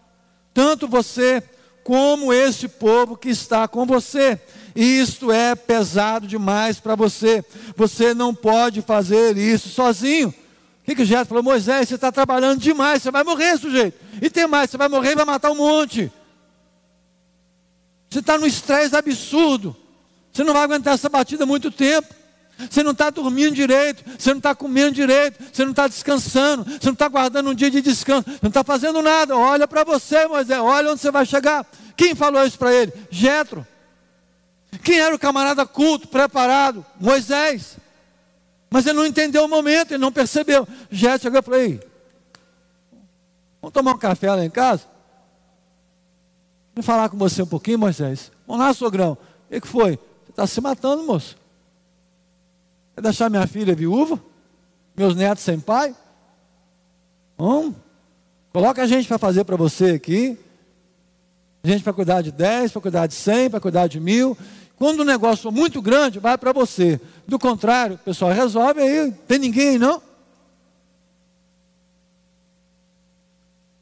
tanto 0.56 0.88
você 0.88 1.44
como 1.84 2.34
este 2.34 2.68
povo 2.68 3.16
que 3.16 3.30
está 3.30 3.68
com 3.68 3.86
você. 3.86 4.42
Isto 4.76 5.32
é 5.32 5.56
pesado 5.56 6.28
demais 6.28 6.80
para 6.80 6.96
você. 6.96 7.44
Você 7.76 8.14
não 8.14 8.34
pode 8.34 8.82
fazer 8.82 9.38
isso 9.38 9.70
sozinho. 9.70 10.30
O 10.30 10.34
que, 10.84 10.96
que 10.96 11.02
o 11.04 11.06
Jetro 11.06 11.28
falou? 11.28 11.44
Moisés, 11.44 11.88
você 11.88 11.96
está 11.96 12.12
trabalhando 12.12 12.60
demais, 12.60 13.04
você 13.04 13.12
vai 13.12 13.24
morrer, 13.24 13.58
sujeito. 13.58 14.00
E 14.22 14.30
tem 14.30 14.48
mais, 14.48 14.70
você 14.70 14.78
vai 14.78 14.90
morrer 14.90 15.12
e 15.12 15.16
vai 15.16 15.26
matar 15.26 15.52
um 15.52 15.56
monte. 15.56 16.12
Você 18.10 18.20
está 18.20 18.38
no 18.38 18.48
estresse 18.48 18.96
absurdo. 18.96 19.76
Você 20.32 20.44
não 20.44 20.54
vai 20.54 20.64
aguentar 20.64 20.94
essa 20.94 21.10
batida 21.10 21.46
muito 21.46 21.70
tempo. 21.70 22.22
Você 22.70 22.84
não 22.84 22.92
está 22.92 23.10
dormindo 23.10 23.56
direito, 23.56 24.04
você 24.20 24.32
não 24.32 24.38
está 24.38 24.54
comendo 24.54 24.92
direito, 24.92 25.42
você 25.52 25.64
não 25.64 25.72
está 25.72 25.88
descansando, 25.88 26.64
você 26.64 26.86
não 26.86 26.94
está 26.94 27.08
guardando 27.08 27.50
um 27.50 27.56
dia 27.56 27.72
de 27.72 27.82
descanso, 27.82 28.26
não 28.42 28.50
está 28.50 28.64
fazendo 28.64 29.02
nada. 29.02 29.36
Olha 29.36 29.68
para 29.68 29.84
você, 29.84 30.28
Moisés, 30.28 30.60
olha 30.60 30.92
onde 30.92 31.02
você 31.02 31.10
vai 31.10 31.26
chegar. 31.26 31.66
Quem 31.96 32.14
falou 32.14 32.46
isso 32.46 32.60
para 32.60 32.74
ele? 32.74 32.94
Jetro. 33.10 33.66
Quem 34.80 35.00
era 35.00 35.16
o 35.16 35.20
camarada 35.20 35.66
culto, 35.66 36.08
preparado? 36.08 36.86
Moisés. 37.00 37.78
Mas 38.70 38.86
ele 38.86 38.98
não 38.98 39.06
entendeu 39.06 39.44
o 39.44 39.50
momento, 39.50 39.92
ele 39.92 39.98
não 39.98 40.12
percebeu. 40.12 40.68
Já 40.90 41.18
chegou 41.18 41.40
e 41.40 41.44
falou: 41.44 41.60
Ei, 41.60 41.80
vamos 43.62 43.74
tomar 43.74 43.92
um 43.92 43.98
café 43.98 44.34
lá 44.34 44.46
em 44.46 44.50
casa? 44.50 44.84
Vou 46.74 46.84
falar 46.84 47.10
com 47.10 47.18
você 47.18 47.42
um 47.42 47.48
pouquinho, 47.48 47.80
Moisés. 47.80 48.32
Vamos 48.48 48.66
lá, 48.66 48.74
sogrão. 48.74 49.18
O 49.50 49.62
que 49.62 49.68
foi? 49.68 50.00
Você 50.26 50.32
está 50.32 50.48
se 50.48 50.62
matando, 50.62 51.04
moço. 51.04 51.36
Quer 52.96 53.02
deixar 53.02 53.30
minha 53.30 53.46
filha 53.46 53.76
viúva? 53.76 54.20
Meus 54.96 55.16
netos 55.16 55.44
sem 55.44 55.60
pai? 55.60 55.94
Vamos. 57.38 57.76
Coloca 58.54 58.82
a 58.82 58.88
gente 58.88 59.08
para 59.08 59.18
fazer 59.18 59.44
para 59.44 59.58
você 59.58 59.92
aqui. 59.92 60.38
Gente 61.64 61.84
para 61.84 61.94
cuidar 61.94 62.22
de 62.22 62.32
10, 62.32 62.72
para 62.72 62.82
cuidar 62.82 63.08
de 63.08 63.14
100, 63.14 63.50
para 63.50 63.60
cuidar 63.60 63.88
de 63.88 64.00
mil. 64.00 64.38
Quando 64.82 65.02
o 65.02 65.06
negócio 65.06 65.44
for 65.44 65.52
muito 65.52 65.80
grande, 65.80 66.18
vai 66.18 66.36
para 66.40 66.52
você. 66.52 67.00
Do 67.28 67.38
contrário, 67.38 67.98
o 67.98 68.00
pessoal 68.00 68.32
resolve 68.32 68.82
aí, 68.82 69.12
tem 69.28 69.38
ninguém 69.38 69.78
não. 69.78 70.02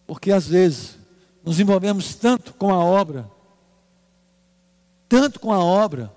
Porque 0.06 0.30
às 0.30 0.48
vezes 0.50 0.98
nos 1.42 1.58
envolvemos 1.58 2.16
tanto 2.16 2.54
com 2.54 2.70
a 2.70 2.84
obra, 2.84 3.32
tanto 5.08 5.40
com 5.40 5.54
a 5.54 5.60
obra, 5.64 6.12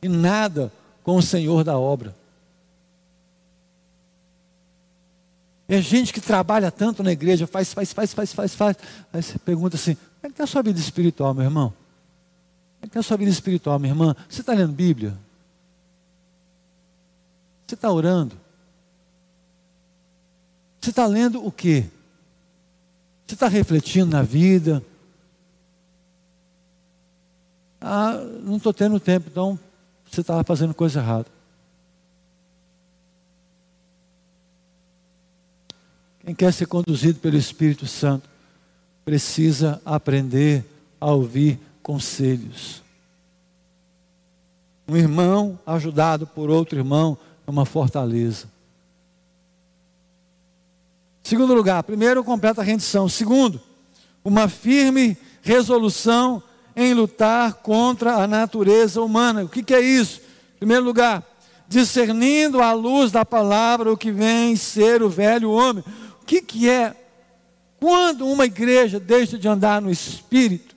e 0.00 0.08
nada 0.08 0.72
com 1.02 1.16
o 1.16 1.22
Senhor 1.22 1.64
da 1.64 1.76
obra. 1.76 2.14
É 5.66 5.80
gente 5.80 6.12
que 6.12 6.20
trabalha 6.20 6.70
tanto 6.70 7.02
na 7.02 7.10
igreja, 7.10 7.48
faz, 7.48 7.74
faz, 7.74 7.92
faz, 7.92 8.14
faz, 8.14 8.32
faz, 8.32 8.54
faz. 8.54 8.76
Aí 9.12 9.20
você 9.20 9.40
pergunta 9.40 9.74
assim: 9.74 9.96
como 9.96 10.06
é 10.22 10.26
que 10.28 10.34
está 10.34 10.44
a 10.44 10.46
sua 10.46 10.62
vida 10.62 10.78
espiritual, 10.78 11.34
meu 11.34 11.42
irmão? 11.42 11.74
É 12.84 12.86
que 12.86 12.98
é 12.98 13.00
a 13.00 13.02
sua 13.02 13.16
vida 13.16 13.30
espiritual, 13.30 13.78
minha 13.78 13.92
irmã? 13.92 14.14
Você 14.28 14.42
está 14.42 14.52
lendo 14.52 14.74
Bíblia? 14.74 15.18
Você 17.66 17.74
está 17.74 17.90
orando? 17.90 18.36
Você 20.78 20.90
está 20.90 21.06
lendo 21.06 21.42
o 21.42 21.50
quê? 21.50 21.86
Você 23.26 23.36
está 23.36 23.48
refletindo 23.48 24.10
na 24.10 24.20
vida? 24.20 24.84
Ah, 27.80 28.18
não 28.42 28.58
estou 28.58 28.74
tendo 28.74 29.00
tempo, 29.00 29.30
então 29.30 29.58
você 30.10 30.20
estava 30.20 30.44
fazendo 30.44 30.74
coisa 30.74 31.00
errada. 31.00 31.26
Quem 36.22 36.34
quer 36.34 36.52
ser 36.52 36.66
conduzido 36.66 37.18
pelo 37.18 37.38
Espírito 37.38 37.86
Santo 37.86 38.28
precisa 39.06 39.80
aprender 39.86 40.66
a 41.00 41.10
ouvir 41.10 41.58
conselhos. 41.84 42.82
Um 44.88 44.96
irmão 44.96 45.58
ajudado 45.66 46.26
por 46.26 46.50
outro 46.50 46.78
irmão 46.78 47.16
é 47.46 47.50
uma 47.50 47.66
fortaleza. 47.66 48.48
Segundo 51.22 51.54
lugar, 51.54 51.82
primeiro, 51.82 52.24
completa 52.24 52.62
a 52.62 52.64
rendição. 52.64 53.08
Segundo, 53.08 53.60
uma 54.24 54.48
firme 54.48 55.16
resolução 55.42 56.42
em 56.74 56.94
lutar 56.94 57.54
contra 57.54 58.16
a 58.16 58.26
natureza 58.26 59.00
humana. 59.02 59.44
O 59.44 59.48
que, 59.48 59.62
que 59.62 59.74
é 59.74 59.80
isso? 59.80 60.22
Primeiro 60.58 60.84
lugar, 60.84 61.22
discernindo 61.68 62.62
à 62.62 62.72
luz 62.72 63.12
da 63.12 63.26
palavra 63.26 63.92
o 63.92 63.96
que 63.96 64.10
vem 64.10 64.56
ser 64.56 65.02
o 65.02 65.10
velho 65.10 65.50
homem. 65.50 65.84
O 66.22 66.24
que, 66.24 66.40
que 66.40 66.68
é? 66.68 66.96
Quando 67.78 68.26
uma 68.26 68.46
igreja 68.46 68.98
deixa 68.98 69.38
de 69.38 69.46
andar 69.46 69.82
no 69.82 69.90
espírito, 69.90 70.73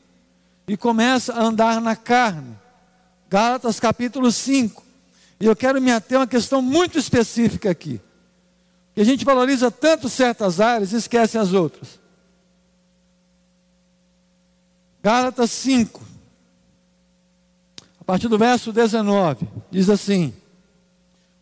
e 0.68 0.76
começa 0.76 1.34
a 1.34 1.44
andar 1.44 1.80
na 1.80 1.96
carne. 1.96 2.58
Gálatas 3.30 3.80
capítulo 3.80 4.32
5. 4.32 4.84
E 5.40 5.46
eu 5.46 5.56
quero 5.56 5.82
me 5.82 5.92
ater 5.92 6.18
a 6.18 6.22
uma 6.22 6.28
questão 6.28 6.62
muito 6.62 6.98
específica 6.98 7.70
aqui. 7.72 8.02
Que 8.94 9.02
a 9.02 9.06
gente 9.06 9.24
valoriza 9.24 9.72
tanto 9.72 10.10
certas 10.10 10.60
áreas 10.60 10.92
e 10.92 10.98
esquece 10.98 11.38
as 11.38 11.54
outras. 11.54 12.00
Gálatas 15.02 15.52
5. 15.52 16.02
A 18.02 18.04
partir 18.04 18.28
do 18.28 18.38
verso 18.38 18.74
19, 18.74 19.48
diz 19.72 19.90
assim: 19.90 20.34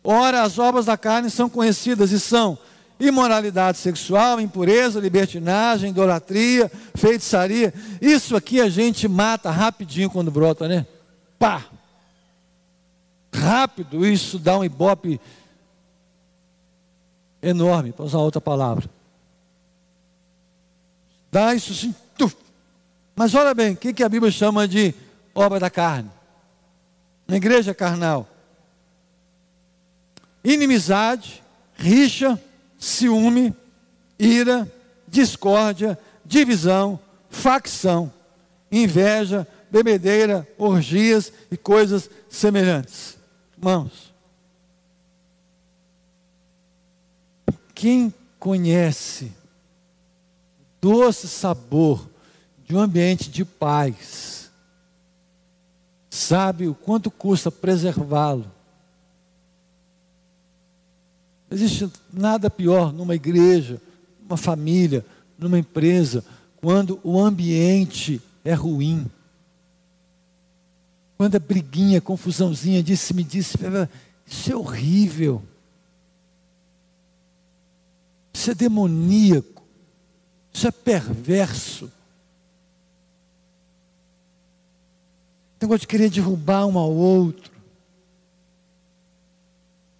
Ora, 0.04 0.42
as 0.42 0.58
obras 0.58 0.86
da 0.86 0.96
carne 0.96 1.30
são 1.30 1.48
conhecidas 1.48 2.12
e 2.12 2.20
são 2.20 2.58
imoralidade 2.98 3.78
sexual, 3.78 4.40
impureza, 4.40 5.00
libertinagem, 5.00 5.90
idolatria, 5.90 6.70
feitiçaria. 6.94 7.72
Isso 8.00 8.36
aqui 8.36 8.60
a 8.60 8.68
gente 8.68 9.06
mata 9.06 9.50
rapidinho 9.50 10.10
quando 10.10 10.30
brota, 10.30 10.66
né? 10.66 10.86
Pá! 11.38 11.64
Rápido, 13.34 14.06
isso 14.06 14.38
dá 14.38 14.58
um 14.58 14.64
ibope 14.64 15.20
enorme, 17.42 17.92
para 17.92 18.04
usar 18.04 18.18
outra 18.18 18.40
palavra. 18.40 18.88
Dá 21.30 21.54
isso 21.54 21.74
sim. 21.74 21.94
Mas 23.14 23.34
olha 23.34 23.54
bem, 23.54 23.72
o 23.72 23.76
que, 23.76 23.94
que 23.94 24.04
a 24.04 24.08
Bíblia 24.10 24.30
chama 24.30 24.68
de 24.68 24.94
obra 25.34 25.58
da 25.58 25.70
carne? 25.70 26.10
Na 27.26 27.36
igreja 27.36 27.74
carnal. 27.74 28.28
Inimizade, 30.44 31.42
rixa, 31.74 32.40
ciúme, 32.86 33.52
ira, 34.16 34.70
discórdia, 35.08 35.98
divisão, 36.24 37.00
facção, 37.28 38.12
inveja, 38.70 39.46
bebedeira, 39.68 40.46
orgias 40.56 41.32
e 41.50 41.56
coisas 41.56 42.08
semelhantes. 42.28 43.18
Irmãos, 43.58 44.14
quem 47.74 48.14
conhece 48.38 49.24
o 49.24 49.32
doce 50.80 51.26
sabor 51.26 52.08
de 52.64 52.76
um 52.76 52.78
ambiente 52.78 53.28
de 53.28 53.44
paz, 53.44 54.48
sabe 56.08 56.68
o 56.68 56.74
quanto 56.74 57.10
custa 57.10 57.50
preservá-lo. 57.50 58.55
Não 61.48 61.56
existe 61.56 61.90
nada 62.12 62.50
pior 62.50 62.92
numa 62.92 63.14
igreja, 63.14 63.80
numa 64.22 64.36
família, 64.36 65.04
numa 65.38 65.58
empresa, 65.58 66.24
quando 66.56 66.98
o 67.04 67.20
ambiente 67.20 68.20
é 68.44 68.54
ruim. 68.54 69.06
Quando 71.16 71.34
é 71.36 71.38
briguinha, 71.38 72.00
confusãozinha, 72.00 72.82
disse-me, 72.82 73.22
disse, 73.22 73.56
isso 74.26 74.52
é 74.52 74.56
horrível. 74.56 75.42
Isso 78.34 78.50
é 78.50 78.54
demoníaco. 78.54 79.64
Isso 80.52 80.66
é 80.66 80.70
perverso. 80.70 81.90
Negócio 85.60 85.80
de 85.80 85.86
querer 85.86 86.10
derrubar 86.10 86.66
um 86.66 86.78
ao 86.78 86.92
outro. 86.92 87.55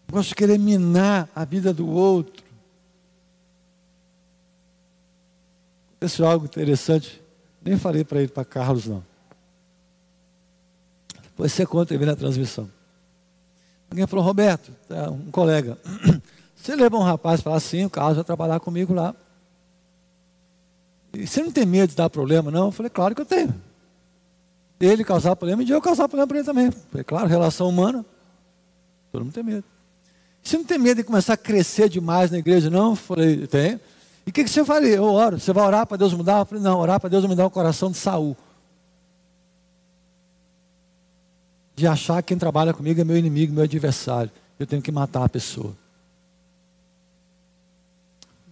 Negócio 0.08 0.28
de 0.28 0.34
querer 0.34 0.58
minar 0.58 1.28
a 1.34 1.44
vida 1.44 1.72
do 1.72 1.88
outro. 1.88 2.44
Aconteceu 5.96 6.26
algo 6.26 6.44
interessante. 6.44 7.20
Nem 7.62 7.76
falei 7.76 8.04
para 8.04 8.20
ele, 8.20 8.28
para 8.28 8.44
Carlos, 8.44 8.86
não. 8.86 9.04
Depois 11.22 11.52
você 11.52 11.66
conta 11.66 11.92
e 11.92 11.98
vê 11.98 12.06
na 12.06 12.14
transmissão. 12.14 12.70
Alguém 13.90 14.06
falou, 14.06 14.24
Roberto, 14.24 14.72
tá, 14.88 15.10
um 15.10 15.30
colega, 15.30 15.78
você 16.54 16.74
leva 16.74 16.96
um 16.96 17.02
rapaz 17.02 17.40
para 17.40 17.52
lá, 17.52 17.60
sim, 17.60 17.84
o 17.84 17.90
Carlos 17.90 18.16
vai 18.16 18.24
trabalhar 18.24 18.60
comigo 18.60 18.94
lá. 18.94 19.14
E 21.12 21.26
você 21.26 21.42
não 21.42 21.50
tem 21.50 21.66
medo 21.66 21.90
de 21.90 21.96
dar 21.96 22.10
problema, 22.10 22.50
não? 22.50 22.66
Eu 22.66 22.72
falei, 22.72 22.90
claro 22.90 23.14
que 23.14 23.20
eu 23.20 23.26
tenho. 23.26 23.54
Ele 24.78 25.04
causar 25.04 25.34
problema 25.34 25.62
e 25.62 25.64
de 25.64 25.72
eu 25.72 25.80
causar 25.80 26.08
problema 26.08 26.26
para 26.26 26.38
ele 26.38 26.46
também. 26.46 26.66
Eu 26.66 26.72
falei, 26.72 27.04
claro, 27.04 27.26
relação 27.26 27.68
humana, 27.68 28.04
todo 29.10 29.24
mundo 29.24 29.34
tem 29.34 29.42
medo. 29.42 29.64
Você 30.46 30.58
não 30.58 30.64
tem 30.64 30.78
medo 30.78 30.98
de 30.98 31.02
começar 31.02 31.32
a 31.32 31.36
crescer 31.36 31.88
demais 31.88 32.30
na 32.30 32.38
igreja, 32.38 32.70
não? 32.70 32.90
Eu 32.90 32.96
falei, 32.96 33.48
tem. 33.48 33.80
E 34.24 34.30
o 34.30 34.32
que, 34.32 34.44
que 34.44 34.48
você 34.48 34.64
faria? 34.64 34.94
Eu 34.94 35.02
oro. 35.02 35.40
Você 35.40 35.52
vai 35.52 35.66
orar 35.66 35.84
para 35.84 35.96
Deus 35.96 36.14
mudar? 36.14 36.38
Eu 36.38 36.46
falei, 36.46 36.62
não, 36.62 36.78
orar 36.78 37.00
para 37.00 37.10
Deus 37.10 37.24
me 37.24 37.34
dar 37.34 37.48
um 37.48 37.50
coração 37.50 37.90
de 37.90 37.96
Saul. 37.96 38.36
De 41.74 41.84
achar 41.84 42.22
que 42.22 42.28
quem 42.28 42.38
trabalha 42.38 42.72
comigo 42.72 43.00
é 43.00 43.02
meu 43.02 43.16
inimigo, 43.16 43.52
meu 43.52 43.64
adversário. 43.64 44.30
Eu 44.56 44.68
tenho 44.68 44.80
que 44.80 44.92
matar 44.92 45.24
a 45.24 45.28
pessoa. 45.28 45.76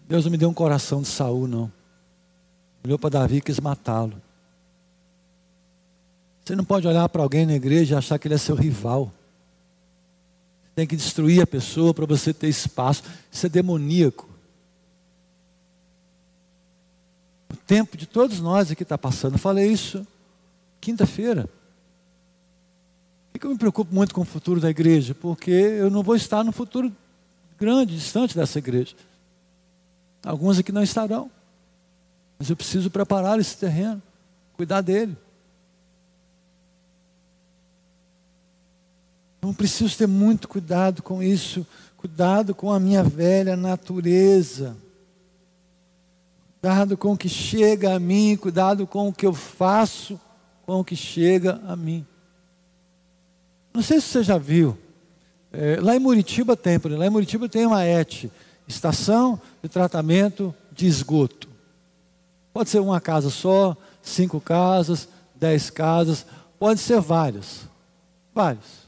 Deus 0.08 0.24
não 0.24 0.32
me 0.32 0.36
deu 0.36 0.48
um 0.48 0.54
coração 0.54 1.00
de 1.00 1.06
Saul, 1.06 1.46
não. 1.46 1.70
Olhou 2.84 2.98
para 2.98 3.10
Davi 3.10 3.36
e 3.36 3.40
quis 3.40 3.60
matá-lo. 3.60 4.20
Você 6.44 6.56
não 6.56 6.64
pode 6.64 6.88
olhar 6.88 7.08
para 7.08 7.22
alguém 7.22 7.46
na 7.46 7.54
igreja 7.54 7.94
e 7.94 7.98
achar 7.98 8.18
que 8.18 8.26
ele 8.26 8.34
é 8.34 8.38
seu 8.38 8.56
rival. 8.56 9.12
Tem 10.74 10.86
que 10.86 10.96
destruir 10.96 11.40
a 11.40 11.46
pessoa 11.46 11.94
para 11.94 12.06
você 12.06 12.32
ter 12.32 12.48
espaço. 12.48 13.02
Isso 13.30 13.46
é 13.46 13.48
demoníaco. 13.48 14.28
O 17.52 17.56
tempo 17.56 17.96
de 17.96 18.06
todos 18.06 18.40
nós 18.40 18.70
aqui 18.70 18.82
está 18.82 18.98
passando. 18.98 19.34
Eu 19.34 19.38
falei 19.38 19.70
isso 19.70 20.06
quinta-feira. 20.80 21.48
Por 23.32 23.38
que 23.38 23.46
eu 23.46 23.50
me 23.50 23.58
preocupo 23.58 23.94
muito 23.94 24.14
com 24.14 24.20
o 24.20 24.24
futuro 24.24 24.60
da 24.60 24.70
igreja? 24.70 25.14
Porque 25.14 25.50
eu 25.50 25.90
não 25.90 26.02
vou 26.02 26.16
estar 26.16 26.44
no 26.44 26.52
futuro 26.52 26.94
grande, 27.58 27.96
distante 27.96 28.36
dessa 28.36 28.58
igreja. 28.58 28.94
Alguns 30.24 30.58
aqui 30.58 30.72
não 30.72 30.82
estarão. 30.82 31.30
Mas 32.38 32.50
eu 32.50 32.56
preciso 32.56 32.90
preparar 32.90 33.38
esse 33.38 33.56
terreno, 33.56 34.02
cuidar 34.54 34.80
dele. 34.80 35.16
Então 39.44 39.52
preciso 39.52 39.94
ter 39.98 40.06
muito 40.06 40.48
cuidado 40.48 41.02
com 41.02 41.22
isso, 41.22 41.66
cuidado 41.98 42.54
com 42.54 42.72
a 42.72 42.80
minha 42.80 43.02
velha 43.02 43.54
natureza. 43.54 44.74
Cuidado 46.62 46.96
com 46.96 47.12
o 47.12 47.16
que 47.18 47.28
chega 47.28 47.94
a 47.94 48.00
mim, 48.00 48.38
cuidado 48.38 48.86
com 48.86 49.06
o 49.06 49.12
que 49.12 49.26
eu 49.26 49.34
faço 49.34 50.18
com 50.64 50.80
o 50.80 50.84
que 50.84 50.96
chega 50.96 51.60
a 51.68 51.76
mim. 51.76 52.06
Não 53.74 53.82
sei 53.82 54.00
se 54.00 54.06
você 54.06 54.22
já 54.22 54.38
viu, 54.38 54.78
é, 55.52 55.78
lá 55.78 55.94
em 55.94 55.98
Muritiba 55.98 56.56
tem, 56.56 56.80
lá 56.82 57.06
em 57.06 57.10
Muritiba 57.10 57.46
tem 57.46 57.66
uma 57.66 57.84
ET, 57.84 58.30
estação 58.66 59.38
de 59.62 59.68
tratamento 59.68 60.54
de 60.72 60.86
esgoto. 60.86 61.50
Pode 62.50 62.70
ser 62.70 62.78
uma 62.78 62.98
casa 62.98 63.28
só, 63.28 63.76
cinco 64.00 64.40
casas, 64.40 65.06
dez 65.34 65.68
casas, 65.68 66.24
pode 66.58 66.80
ser 66.80 66.98
várias. 66.98 67.68
Várias. 68.34 68.83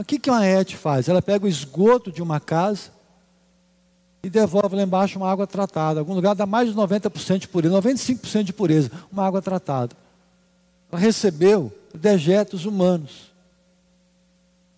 Mas 0.00 0.04
o 0.04 0.06
que, 0.06 0.18
que 0.18 0.30
uma 0.30 0.46
ET 0.46 0.72
faz? 0.72 1.10
Ela 1.10 1.20
pega 1.20 1.44
o 1.44 1.48
esgoto 1.48 2.10
de 2.10 2.22
uma 2.22 2.40
casa 2.40 2.90
e 4.22 4.30
devolve 4.30 4.74
lá 4.74 4.82
embaixo 4.82 5.18
uma 5.18 5.30
água 5.30 5.46
tratada. 5.46 6.00
Algum 6.00 6.14
lugar 6.14 6.34
dá 6.34 6.46
mais 6.46 6.70
de 6.70 6.74
90% 6.74 7.40
de 7.40 7.48
pureza, 7.48 7.74
95% 7.74 8.44
de 8.44 8.52
pureza, 8.54 8.90
uma 9.12 9.26
água 9.26 9.42
tratada. 9.42 9.94
Ela 10.90 10.98
recebeu 10.98 11.70
dejetos 11.94 12.64
humanos. 12.64 13.30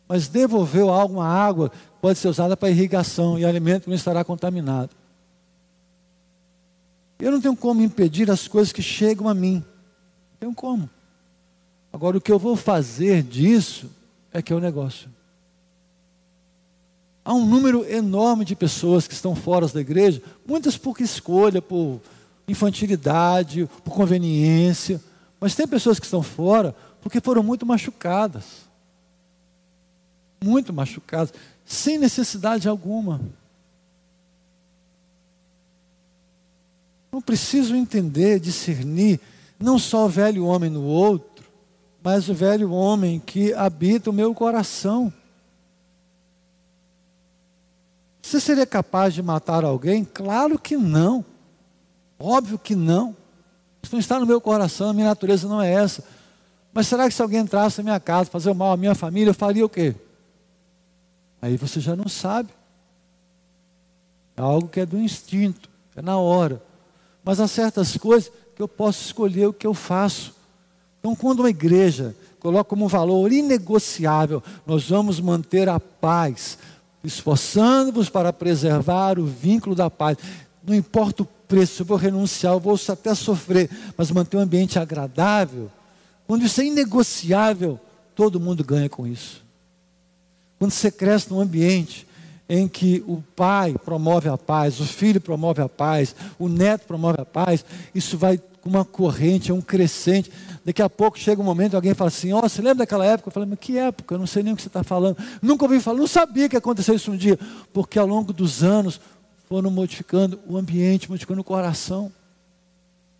Mas 0.08 0.26
devolveu 0.26 0.90
alguma 0.90 1.28
água 1.28 1.70
pode 2.00 2.18
ser 2.18 2.26
usada 2.26 2.56
para 2.56 2.70
irrigação 2.70 3.38
e 3.38 3.44
alimento 3.44 3.88
não 3.88 3.94
estará 3.94 4.24
contaminado. 4.24 4.90
Eu 7.20 7.30
não 7.30 7.40
tenho 7.40 7.54
como 7.54 7.80
impedir 7.80 8.28
as 8.28 8.48
coisas 8.48 8.72
que 8.72 8.82
chegam 8.82 9.28
a 9.28 9.34
mim. 9.34 9.64
Não 10.32 10.38
tenho 10.40 10.52
como. 10.52 10.90
Agora, 11.92 12.18
o 12.18 12.20
que 12.20 12.32
eu 12.32 12.40
vou 12.40 12.56
fazer 12.56 13.22
disso 13.22 13.88
é 14.32 14.40
que 14.40 14.52
é 14.52 14.56
o 14.56 14.60
negócio. 14.60 15.10
Há 17.24 17.34
um 17.34 17.46
número 17.46 17.84
enorme 17.84 18.44
de 18.44 18.56
pessoas 18.56 19.06
que 19.06 19.14
estão 19.14 19.34
fora 19.34 19.66
da 19.68 19.80
igreja, 19.80 20.20
muitas 20.46 20.76
por 20.76 21.00
escolha, 21.00 21.62
por 21.62 22.00
infantilidade, 22.48 23.68
por 23.84 23.94
conveniência, 23.94 25.00
mas 25.38 25.54
tem 25.54 25.66
pessoas 25.66 26.00
que 26.00 26.04
estão 26.04 26.22
fora 26.22 26.74
porque 27.00 27.20
foram 27.20 27.42
muito 27.42 27.64
machucadas. 27.64 28.44
Muito 30.42 30.72
machucadas 30.72 31.32
sem 31.64 31.96
necessidade 31.96 32.68
alguma. 32.68 33.20
Não 37.10 37.20
preciso 37.20 37.76
entender, 37.76 38.40
discernir, 38.40 39.20
não 39.58 39.78
só 39.78 40.06
o 40.06 40.08
velho 40.08 40.44
homem 40.44 40.70
no 40.70 40.82
outro, 40.82 41.31
mas 42.02 42.28
o 42.28 42.34
velho 42.34 42.72
homem 42.72 43.20
que 43.20 43.54
habita 43.54 44.10
o 44.10 44.12
meu 44.12 44.34
coração. 44.34 45.12
Você 48.20 48.40
seria 48.40 48.66
capaz 48.66 49.14
de 49.14 49.22
matar 49.22 49.64
alguém? 49.64 50.04
Claro 50.04 50.58
que 50.58 50.76
não. 50.76 51.24
Óbvio 52.18 52.58
que 52.58 52.74
não. 52.74 53.16
Isso 53.82 53.94
não 53.94 54.00
está 54.00 54.18
no 54.18 54.26
meu 54.26 54.40
coração, 54.40 54.90
a 54.90 54.92
minha 54.92 55.08
natureza 55.08 55.48
não 55.48 55.60
é 55.60 55.72
essa. 55.72 56.04
Mas 56.72 56.86
será 56.86 57.08
que 57.08 57.14
se 57.14 57.22
alguém 57.22 57.40
entrasse 57.40 57.78
na 57.78 57.84
minha 57.84 58.00
casa, 58.00 58.30
fazer 58.30 58.54
mal 58.54 58.72
à 58.72 58.76
minha 58.76 58.94
família, 58.94 59.30
eu 59.30 59.34
faria 59.34 59.64
o 59.64 59.68
quê? 59.68 59.94
Aí 61.40 61.56
você 61.56 61.80
já 61.80 61.94
não 61.94 62.08
sabe. 62.08 62.50
É 64.36 64.40
algo 64.40 64.68
que 64.68 64.80
é 64.80 64.86
do 64.86 64.98
instinto, 64.98 65.68
é 65.94 66.00
na 66.00 66.16
hora. 66.16 66.62
Mas 67.22 67.38
há 67.38 67.46
certas 67.46 67.96
coisas 67.96 68.32
que 68.56 68.62
eu 68.62 68.68
posso 68.68 69.04
escolher 69.04 69.46
o 69.46 69.52
que 69.52 69.66
eu 69.66 69.74
faço. 69.74 70.34
Então, 71.02 71.16
quando 71.16 71.40
uma 71.40 71.50
igreja 71.50 72.14
coloca 72.38 72.70
como 72.70 72.86
valor 72.86 73.32
inegociável, 73.32 74.40
nós 74.64 74.88
vamos 74.88 75.18
manter 75.18 75.68
a 75.68 75.80
paz, 75.80 76.56
esforçando-vos 77.02 78.08
para 78.08 78.32
preservar 78.32 79.18
o 79.18 79.26
vínculo 79.26 79.74
da 79.74 79.90
paz. 79.90 80.16
Não 80.64 80.72
importa 80.72 81.24
o 81.24 81.28
preço, 81.48 81.82
eu 81.82 81.86
vou 81.86 81.96
renunciar, 81.96 82.52
eu 82.52 82.60
vou 82.60 82.78
até 82.88 83.16
sofrer, 83.16 83.68
mas 83.96 84.12
manter 84.12 84.36
um 84.36 84.40
ambiente 84.40 84.78
agradável, 84.78 85.68
quando 86.24 86.44
isso 86.44 86.60
é 86.60 86.66
inegociável, 86.66 87.80
todo 88.14 88.38
mundo 88.38 88.62
ganha 88.62 88.88
com 88.88 89.04
isso. 89.04 89.42
Quando 90.56 90.70
você 90.70 90.88
cresce 90.88 91.32
num 91.32 91.40
ambiente 91.40 92.06
em 92.48 92.68
que 92.68 93.02
o 93.08 93.20
pai 93.34 93.74
promove 93.84 94.28
a 94.28 94.38
paz, 94.38 94.78
o 94.78 94.84
filho 94.84 95.20
promove 95.20 95.60
a 95.60 95.68
paz, 95.68 96.14
o 96.38 96.48
neto 96.48 96.86
promove 96.86 97.20
a 97.20 97.24
paz, 97.24 97.64
isso 97.92 98.16
vai 98.16 98.40
com 98.62 98.70
uma 98.70 98.84
corrente, 98.84 99.50
é 99.50 99.54
um 99.54 99.60
crescente. 99.60 100.30
Daqui 100.64 100.80
a 100.80 100.88
pouco 100.88 101.18
chega 101.18 101.42
um 101.42 101.44
momento, 101.44 101.74
alguém 101.74 101.92
fala 101.94 102.08
assim: 102.08 102.32
Ó, 102.32 102.38
oh, 102.38 102.48
você 102.48 102.62
lembra 102.62 102.76
daquela 102.76 103.04
época? 103.04 103.28
Eu 103.28 103.32
falo, 103.32 103.46
mas 103.46 103.58
que 103.58 103.76
época? 103.76 104.14
Eu 104.14 104.18
não 104.20 104.26
sei 104.26 104.42
nem 104.42 104.52
o 104.52 104.56
que 104.56 104.62
você 104.62 104.68
está 104.68 104.84
falando. 104.84 105.18
Nunca 105.42 105.64
ouvi 105.64 105.80
falar, 105.80 105.98
não 105.98 106.06
sabia 106.06 106.48
que 106.48 106.56
aconteceu 106.56 106.94
isso 106.94 107.10
um 107.10 107.16
dia. 107.16 107.38
Porque 107.72 107.98
ao 107.98 108.06
longo 108.06 108.32
dos 108.32 108.62
anos 108.62 109.00
foram 109.48 109.70
modificando 109.70 110.38
o 110.46 110.56
ambiente, 110.56 111.10
modificando 111.10 111.40
o 111.40 111.44
coração. 111.44 112.10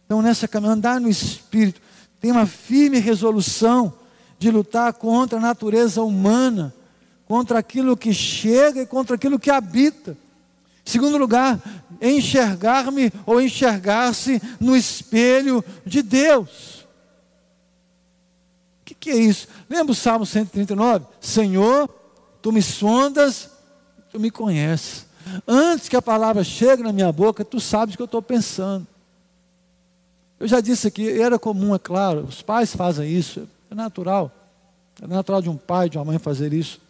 Então, 0.06 0.22
nessa 0.22 0.46
caminhada, 0.46 0.76
andar 0.76 1.00
no 1.00 1.08
espírito, 1.08 1.80
tem 2.20 2.30
uma 2.30 2.46
firme 2.46 3.00
resolução 3.00 3.92
de 4.38 4.50
lutar 4.50 4.92
contra 4.92 5.38
a 5.38 5.42
natureza 5.42 6.02
humana, 6.02 6.72
contra 7.26 7.58
aquilo 7.58 7.96
que 7.96 8.14
chega 8.14 8.82
e 8.82 8.86
contra 8.86 9.16
aquilo 9.16 9.38
que 9.38 9.50
habita. 9.50 10.16
Segundo 10.84 11.16
lugar, 11.16 11.60
enxergar-me 12.02 13.12
ou 13.24 13.40
enxergar-se 13.40 14.42
no 14.60 14.76
espelho 14.76 15.64
de 15.86 16.02
Deus. 16.02 16.82
O 18.80 18.84
que, 18.84 18.94
que, 18.94 19.10
é 19.10 19.16
isso? 19.16 19.46
Lembra 19.70 19.92
o 19.92 19.94
Salmo 19.94 20.26
139? 20.26 21.06
Senhor, 21.20 21.88
tu 22.42 22.50
me 22.50 22.60
sondas, 22.60 23.48
tu 24.10 24.18
me 24.18 24.30
conheces. 24.30 25.06
Antes 25.46 25.88
que 25.88 25.96
a 25.96 26.02
palavra 26.02 26.42
chegue 26.42 26.82
na 26.82 26.92
minha 26.92 27.12
boca, 27.12 27.44
tu 27.44 27.60
sabes 27.60 27.94
o 27.94 27.96
que 27.96 28.02
eu 28.02 28.06
estou 28.06 28.20
pensando. 28.20 28.86
Eu 30.38 30.48
já 30.48 30.60
disse 30.60 30.88
aqui, 30.88 31.08
era 31.08 31.38
comum, 31.38 31.72
é 31.72 31.78
claro, 31.78 32.24
os 32.24 32.42
pais 32.42 32.74
fazem 32.74 33.08
isso, 33.08 33.48
é 33.70 33.74
natural. 33.76 34.30
É 35.00 35.06
natural 35.06 35.40
de 35.40 35.48
um 35.48 35.56
pai, 35.56 35.88
de 35.88 35.96
uma 35.96 36.04
mãe 36.04 36.18
fazer 36.18 36.52
isso. 36.52 36.80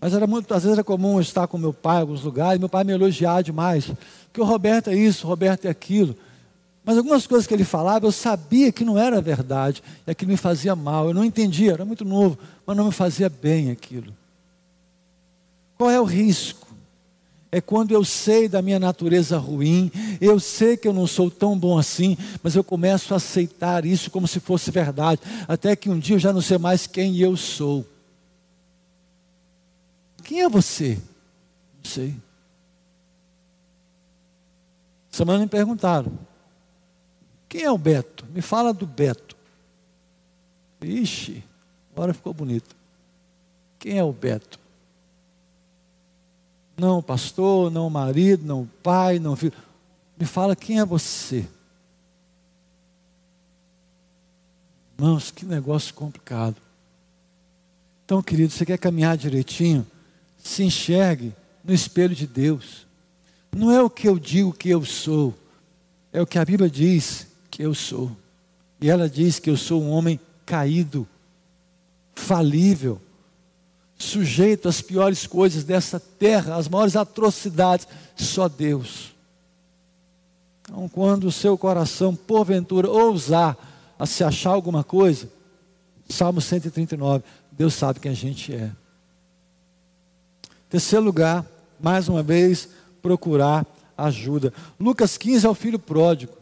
Mas 0.00 0.14
era 0.14 0.26
muito, 0.26 0.52
às 0.54 0.62
vezes 0.62 0.78
era 0.78 0.84
comum 0.84 1.20
estar 1.20 1.46
com 1.46 1.58
meu 1.58 1.74
pai 1.74 1.98
em 1.98 2.00
alguns 2.00 2.22
lugares, 2.22 2.58
meu 2.58 2.68
pai 2.68 2.84
me 2.84 2.92
elogiar 2.92 3.42
demais. 3.42 3.90
Que 4.32 4.40
o 4.40 4.44
Roberto 4.44 4.88
é 4.88 4.94
isso, 4.94 5.26
o 5.26 5.30
Roberto 5.30 5.66
é 5.66 5.68
aquilo. 5.68 6.16
Mas 6.82 6.96
algumas 6.96 7.26
coisas 7.26 7.46
que 7.46 7.52
ele 7.52 7.64
falava, 7.64 8.06
eu 8.06 8.12
sabia 8.12 8.72
que 8.72 8.84
não 8.84 8.98
era 8.98 9.20
verdade, 9.20 9.82
e 10.06 10.10
aquilo 10.10 10.30
me 10.30 10.36
fazia 10.38 10.74
mal. 10.74 11.08
Eu 11.08 11.14
não 11.14 11.24
entendia, 11.24 11.72
era 11.72 11.84
muito 11.84 12.04
novo, 12.04 12.38
mas 12.66 12.76
não 12.76 12.86
me 12.86 12.92
fazia 12.92 13.28
bem 13.28 13.70
aquilo. 13.70 14.14
Qual 15.76 15.90
é 15.90 16.00
o 16.00 16.04
risco? 16.04 16.66
É 17.52 17.60
quando 17.60 17.92
eu 17.92 18.04
sei 18.04 18.48
da 18.48 18.62
minha 18.62 18.78
natureza 18.78 19.36
ruim, 19.36 19.90
eu 20.20 20.38
sei 20.38 20.76
que 20.76 20.86
eu 20.86 20.92
não 20.92 21.06
sou 21.06 21.30
tão 21.30 21.58
bom 21.58 21.76
assim, 21.76 22.16
mas 22.42 22.54
eu 22.54 22.62
começo 22.62 23.12
a 23.12 23.16
aceitar 23.16 23.84
isso 23.84 24.10
como 24.10 24.26
se 24.26 24.40
fosse 24.40 24.70
verdade, 24.70 25.20
até 25.48 25.74
que 25.74 25.90
um 25.90 25.98
dia 25.98 26.14
eu 26.14 26.20
já 26.20 26.32
não 26.32 26.40
sei 26.40 26.58
mais 26.58 26.86
quem 26.86 27.18
eu 27.18 27.36
sou. 27.36 27.84
Quem 30.30 30.42
é 30.42 30.48
você? 30.48 30.94
Não 30.94 31.90
sei. 31.90 32.14
Semana 35.10 35.40
me 35.40 35.48
perguntaram: 35.48 36.16
quem 37.48 37.64
é 37.64 37.70
o 37.72 37.76
Beto? 37.76 38.24
Me 38.26 38.40
fala 38.40 38.72
do 38.72 38.86
Beto. 38.86 39.36
Ixi, 40.80 41.42
agora 41.92 42.14
ficou 42.14 42.32
bonito. 42.32 42.76
Quem 43.76 43.98
é 43.98 44.04
o 44.04 44.12
Beto? 44.12 44.60
Não 46.78 47.02
pastor, 47.02 47.68
não 47.68 47.90
marido, 47.90 48.46
não 48.46 48.70
pai, 48.84 49.18
não 49.18 49.34
filho. 49.34 49.52
Me 50.16 50.26
fala 50.26 50.54
quem 50.54 50.78
é 50.78 50.84
você. 50.84 51.44
Irmãos, 54.96 55.32
que 55.32 55.44
negócio 55.44 55.92
complicado. 55.92 56.62
Então, 58.04 58.22
querido, 58.22 58.52
você 58.52 58.64
quer 58.64 58.78
caminhar 58.78 59.16
direitinho? 59.16 59.84
Se 60.42 60.62
enxergue 60.62 61.34
no 61.64 61.72
espelho 61.72 62.14
de 62.14 62.26
Deus. 62.26 62.86
Não 63.54 63.70
é 63.70 63.82
o 63.82 63.90
que 63.90 64.08
eu 64.08 64.18
digo 64.18 64.52
que 64.52 64.68
eu 64.68 64.84
sou, 64.84 65.34
é 66.12 66.20
o 66.20 66.26
que 66.26 66.38
a 66.38 66.44
Bíblia 66.44 66.70
diz 66.70 67.26
que 67.50 67.62
eu 67.62 67.74
sou. 67.74 68.16
E 68.80 68.88
ela 68.88 69.08
diz 69.08 69.38
que 69.38 69.50
eu 69.50 69.56
sou 69.56 69.82
um 69.82 69.90
homem 69.90 70.18
caído, 70.46 71.06
falível, 72.14 73.00
sujeito 73.96 74.68
às 74.68 74.80
piores 74.80 75.26
coisas 75.26 75.64
dessa 75.64 76.00
terra, 76.00 76.56
às 76.56 76.68
maiores 76.68 76.96
atrocidades, 76.96 77.86
só 78.16 78.48
Deus. 78.48 79.14
Então, 80.62 80.88
quando 80.88 81.24
o 81.24 81.32
seu 81.32 81.58
coração, 81.58 82.14
porventura, 82.14 82.88
ousar 82.88 83.56
a 83.98 84.06
se 84.06 84.24
achar 84.24 84.50
alguma 84.50 84.82
coisa, 84.82 85.28
Salmo 86.08 86.40
139, 86.40 87.24
Deus 87.52 87.74
sabe 87.74 88.00
quem 88.00 88.12
a 88.12 88.14
gente 88.14 88.54
é. 88.54 88.70
Terceiro 90.70 91.04
lugar, 91.04 91.44
mais 91.80 92.08
uma 92.08 92.22
vez, 92.22 92.68
procurar 93.02 93.66
ajuda. 93.98 94.54
Lucas 94.78 95.18
15 95.18 95.44
é 95.44 95.50
o 95.50 95.54
filho 95.54 95.80
pródigo. 95.80 96.32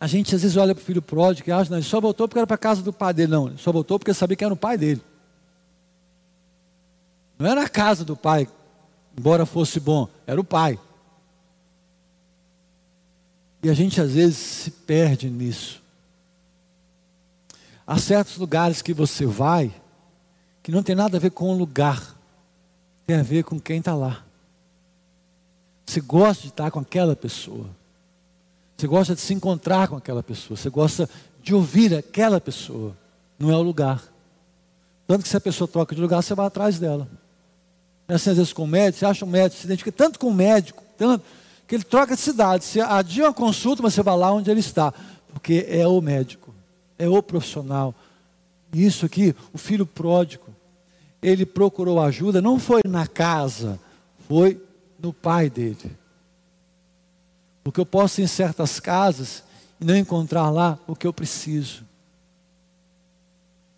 A 0.00 0.06
gente 0.06 0.34
às 0.34 0.40
vezes 0.40 0.56
olha 0.56 0.74
para 0.74 0.82
o 0.82 0.84
filho 0.84 1.02
pródigo 1.02 1.50
e 1.50 1.52
acha, 1.52 1.70
não, 1.70 1.76
ele 1.76 1.86
só 1.86 2.00
voltou 2.00 2.26
porque 2.26 2.38
era 2.38 2.46
para 2.46 2.54
a 2.54 2.58
casa 2.58 2.82
do 2.82 2.92
pai 2.94 3.12
dele. 3.12 3.30
Não, 3.30 3.48
ele 3.48 3.58
só 3.58 3.70
voltou 3.70 3.98
porque 3.98 4.14
sabia 4.14 4.36
que 4.36 4.44
era 4.44 4.54
o 4.54 4.56
pai 4.56 4.78
dele. 4.78 5.02
Não 7.38 7.46
era 7.46 7.62
a 7.62 7.68
casa 7.68 8.04
do 8.04 8.16
pai, 8.16 8.48
embora 9.16 9.44
fosse 9.44 9.78
bom, 9.78 10.08
era 10.26 10.40
o 10.40 10.44
pai. 10.44 10.78
E 13.62 13.68
a 13.68 13.74
gente 13.74 14.00
às 14.00 14.12
vezes 14.12 14.38
se 14.38 14.70
perde 14.70 15.28
nisso. 15.28 15.82
Há 17.86 17.98
certos 17.98 18.38
lugares 18.38 18.80
que 18.80 18.94
você 18.94 19.26
vai 19.26 19.74
que 20.68 20.72
não 20.72 20.82
tem 20.82 20.94
nada 20.94 21.16
a 21.16 21.20
ver 21.20 21.30
com 21.30 21.50
o 21.50 21.56
lugar, 21.56 22.14
tem 23.06 23.16
a 23.16 23.22
ver 23.22 23.42
com 23.42 23.58
quem 23.58 23.78
está 23.78 23.94
lá. 23.94 24.22
Você 25.86 25.98
gosta 25.98 26.42
de 26.42 26.48
estar 26.50 26.70
com 26.70 26.78
aquela 26.78 27.16
pessoa. 27.16 27.70
Você 28.76 28.86
gosta 28.86 29.14
de 29.14 29.20
se 29.22 29.32
encontrar 29.32 29.88
com 29.88 29.96
aquela 29.96 30.22
pessoa, 30.22 30.58
você 30.58 30.68
gosta 30.68 31.08
de 31.42 31.54
ouvir 31.54 31.94
aquela 31.94 32.38
pessoa, 32.38 32.94
não 33.38 33.50
é 33.50 33.56
o 33.56 33.62
lugar. 33.62 34.12
Tanto 35.06 35.22
que 35.22 35.28
se 35.30 35.38
a 35.38 35.40
pessoa 35.40 35.66
troca 35.66 35.94
de 35.94 36.02
lugar, 36.02 36.22
você 36.22 36.34
vai 36.34 36.46
atrás 36.46 36.78
dela. 36.78 37.08
É 38.06 38.16
assim, 38.16 38.28
às 38.28 38.36
vezes 38.36 38.52
com 38.52 38.64
o 38.64 38.68
médico, 38.68 38.98
você 38.98 39.06
acha 39.06 39.24
um 39.24 39.30
médico, 39.30 39.58
se 39.58 39.66
identifica 39.66 39.90
tanto 39.90 40.18
com 40.18 40.28
o 40.28 40.34
médico, 40.34 40.82
tanto, 40.98 41.24
que 41.66 41.76
ele 41.76 41.84
troca 41.84 42.14
de 42.14 42.20
cidade. 42.20 42.66
Você 42.66 42.82
adia 42.82 43.24
uma 43.24 43.32
consulta, 43.32 43.82
mas 43.82 43.94
você 43.94 44.02
vai 44.02 44.18
lá 44.18 44.30
onde 44.32 44.50
ele 44.50 44.60
está, 44.60 44.92
porque 45.32 45.64
é 45.66 45.88
o 45.88 45.98
médico, 46.02 46.54
é 46.98 47.08
o 47.08 47.22
profissional. 47.22 47.94
Isso 48.70 49.06
aqui, 49.06 49.34
o 49.50 49.56
filho 49.56 49.86
pródigo, 49.86 50.47
ele 51.22 51.44
procurou 51.44 52.00
ajuda, 52.00 52.40
não 52.40 52.58
foi 52.58 52.80
na 52.86 53.06
casa, 53.06 53.78
foi 54.28 54.62
no 54.98 55.12
pai 55.12 55.50
dele. 55.50 55.96
Porque 57.62 57.80
eu 57.80 57.86
posso 57.86 58.20
ir 58.20 58.24
em 58.24 58.28
certas 58.28 58.80
casas 58.80 59.42
e 59.80 59.84
não 59.84 59.96
encontrar 59.96 60.50
lá 60.50 60.78
o 60.86 60.94
que 60.94 61.06
eu 61.06 61.12
preciso. 61.12 61.84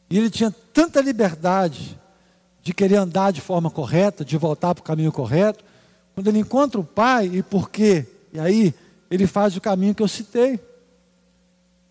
E 0.09 0.18
ele 0.18 0.30
tinha 0.30 0.51
tanta 0.72 1.01
liberdade 1.01 1.99
de 2.62 2.74
querer 2.74 2.97
andar 2.97 3.32
de 3.32 3.41
forma 3.41 3.70
correta, 3.70 4.24
de 4.24 4.36
voltar 4.36 4.74
para 4.74 4.82
o 4.82 4.84
caminho 4.84 5.12
correto, 5.12 5.64
quando 6.14 6.28
ele 6.28 6.41
encontra 6.41 6.80
o 6.80 6.84
pai, 6.84 7.30
e 7.32 7.43
por 7.43 7.70
quê? 7.70 8.07
E 8.32 8.38
aí 8.38 8.74
ele 9.11 9.26
faz 9.26 9.57
o 9.57 9.61
caminho 9.61 9.95
que 9.95 10.03
eu 10.03 10.09
citei. 10.09 10.61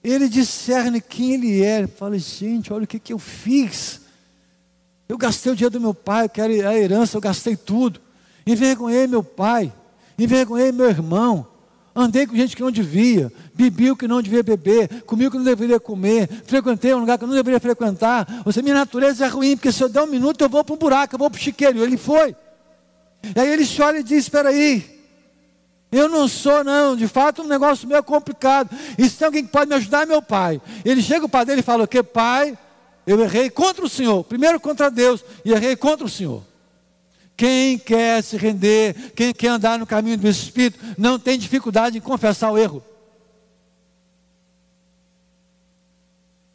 Ele 0.03 0.29
discerne 0.29 1.01
quem 1.01 1.33
ele 1.33 1.63
é. 1.63 1.79
Ele 1.79 1.87
fala, 1.87 2.17
gente, 2.17 2.71
olha 2.71 2.83
o 2.83 2.87
que, 2.87 2.99
que 2.99 3.11
eu 3.11 3.19
fiz. 3.19 4.01
Eu 5.09 5.17
gastei 5.17 5.51
o 5.51 5.55
dinheiro 5.55 5.73
do 5.73 5.81
meu 5.81 5.93
pai, 5.93 6.25
eu 6.25 6.29
quero 6.29 6.53
a 6.67 6.77
herança, 6.77 7.17
eu 7.17 7.21
gastei 7.21 7.57
tudo. 7.57 7.99
Envergonhei 8.45 9.07
meu 9.07 9.23
pai, 9.23 9.73
envergonhei 10.17 10.71
meu 10.71 10.87
irmão, 10.87 11.45
Andei 11.95 12.25
com 12.25 12.35
gente 12.35 12.55
que 12.55 12.61
não 12.61 12.71
devia, 12.71 13.29
bebi 13.53 13.91
o 13.91 13.95
que 13.95 14.07
não 14.07 14.21
devia 14.21 14.41
beber, 14.41 15.03
comi 15.03 15.27
o 15.27 15.31
que 15.31 15.37
não 15.37 15.43
deveria 15.43 15.79
comer, 15.79 16.29
frequentei 16.45 16.93
um 16.93 16.99
lugar 16.99 17.17
que 17.17 17.23
eu 17.23 17.27
não 17.27 17.35
deveria 17.35 17.59
frequentar. 17.59 18.41
Ou 18.45 18.53
seja, 18.53 18.63
minha 18.63 18.75
natureza 18.75 19.25
é 19.25 19.27
ruim, 19.27 19.57
porque 19.57 19.71
se 19.71 19.83
eu 19.83 19.89
der 19.89 20.03
um 20.03 20.07
minuto 20.07 20.41
eu 20.41 20.47
vou 20.47 20.63
para 20.63 20.75
um 20.75 20.77
buraco, 20.77 21.15
eu 21.15 21.19
vou 21.19 21.29
para 21.29 21.37
o 21.37 21.41
chiqueiro. 21.41 21.83
Ele 21.83 21.97
foi. 21.97 22.35
E 23.35 23.39
aí 23.39 23.51
ele 23.51 23.67
chora 23.67 23.99
e 23.99 24.03
diz: 24.03 24.19
Espera 24.19 24.47
aí, 24.47 24.85
eu 25.91 26.07
não 26.07 26.27
sou, 26.27 26.63
não, 26.63 26.95
de 26.95 27.07
fato 27.07 27.41
um 27.41 27.47
negócio 27.47 27.87
meio 27.87 28.03
complicado. 28.03 28.69
E 28.97 29.09
se 29.09 29.17
tem 29.17 29.25
alguém 29.25 29.43
que 29.43 29.51
pode 29.51 29.69
me 29.69 29.75
ajudar, 29.75 30.03
é 30.03 30.05
meu 30.05 30.21
pai. 30.21 30.61
Ele 30.85 31.01
chega 31.01 31.25
o 31.25 31.29
pai 31.29 31.43
dele 31.43 31.59
e 31.59 31.63
fala: 31.63 31.83
O 31.83 31.87
que, 31.87 32.01
pai? 32.01 32.57
Eu 33.09 33.19
errei 33.21 33.49
contra 33.49 33.83
o 33.83 33.89
Senhor, 33.89 34.23
primeiro 34.23 34.59
contra 34.59 34.91
Deus, 34.91 35.25
e 35.43 35.51
errei 35.51 35.75
contra 35.75 36.05
o 36.05 36.09
Senhor. 36.09 36.43
Quem 37.35 37.75
quer 37.75 38.21
se 38.21 38.37
render, 38.37 39.13
quem 39.15 39.33
quer 39.33 39.47
andar 39.47 39.79
no 39.79 39.87
caminho 39.87 40.15
do 40.15 40.27
Espírito, 40.27 40.77
não 40.95 41.17
tem 41.17 41.35
dificuldade 41.35 41.97
em 41.97 42.01
confessar 42.01 42.51
o 42.51 42.57
erro. 42.57 42.83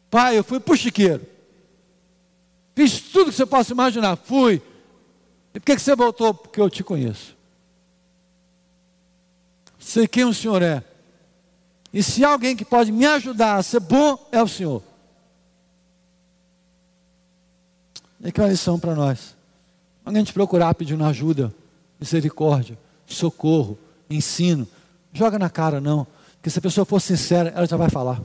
Pai, 0.09 0.37
eu 0.37 0.45
fui 0.45 0.61
para 0.61 0.73
o 0.73 0.77
chiqueiro. 0.77 1.27
Fiz 2.73 3.01
tudo 3.01 3.31
que 3.31 3.35
você 3.35 3.45
possa 3.45 3.73
imaginar. 3.73 4.15
Fui. 4.15 4.61
E 5.53 5.59
por 5.59 5.65
que 5.65 5.77
você 5.77 5.93
voltou? 5.93 6.33
Porque 6.33 6.61
eu 6.61 6.69
te 6.69 6.85
conheço. 6.85 7.35
Sei 9.77 10.07
quem 10.07 10.23
o 10.23 10.33
Senhor 10.33 10.61
é. 10.61 10.81
E 11.91 12.01
se 12.01 12.23
há 12.23 12.29
alguém 12.29 12.55
que 12.55 12.63
pode 12.63 12.93
me 12.93 13.05
ajudar 13.05 13.55
a 13.55 13.63
ser 13.63 13.81
bom, 13.81 14.25
é 14.31 14.41
o 14.41 14.47
Senhor. 14.47 14.94
E 18.25 18.31
que 18.31 18.41
é 18.41 18.43
uma 18.43 18.49
lição 18.49 18.79
para 18.79 18.95
nós. 18.95 19.35
Alguém 20.03 20.23
te 20.23 20.33
procurar 20.33 20.73
pedindo 20.73 21.03
ajuda, 21.05 21.53
misericórdia, 21.99 22.77
socorro, 23.05 23.77
ensino. 24.09 24.67
Joga 25.13 25.37
na 25.37 25.49
cara, 25.49 25.79
não. 25.79 26.07
Porque 26.33 26.49
se 26.49 26.57
a 26.57 26.61
pessoa 26.61 26.85
for 26.85 26.99
sincera, 26.99 27.53
ela 27.55 27.67
já 27.67 27.77
vai 27.77 27.89
falar. 27.89 28.19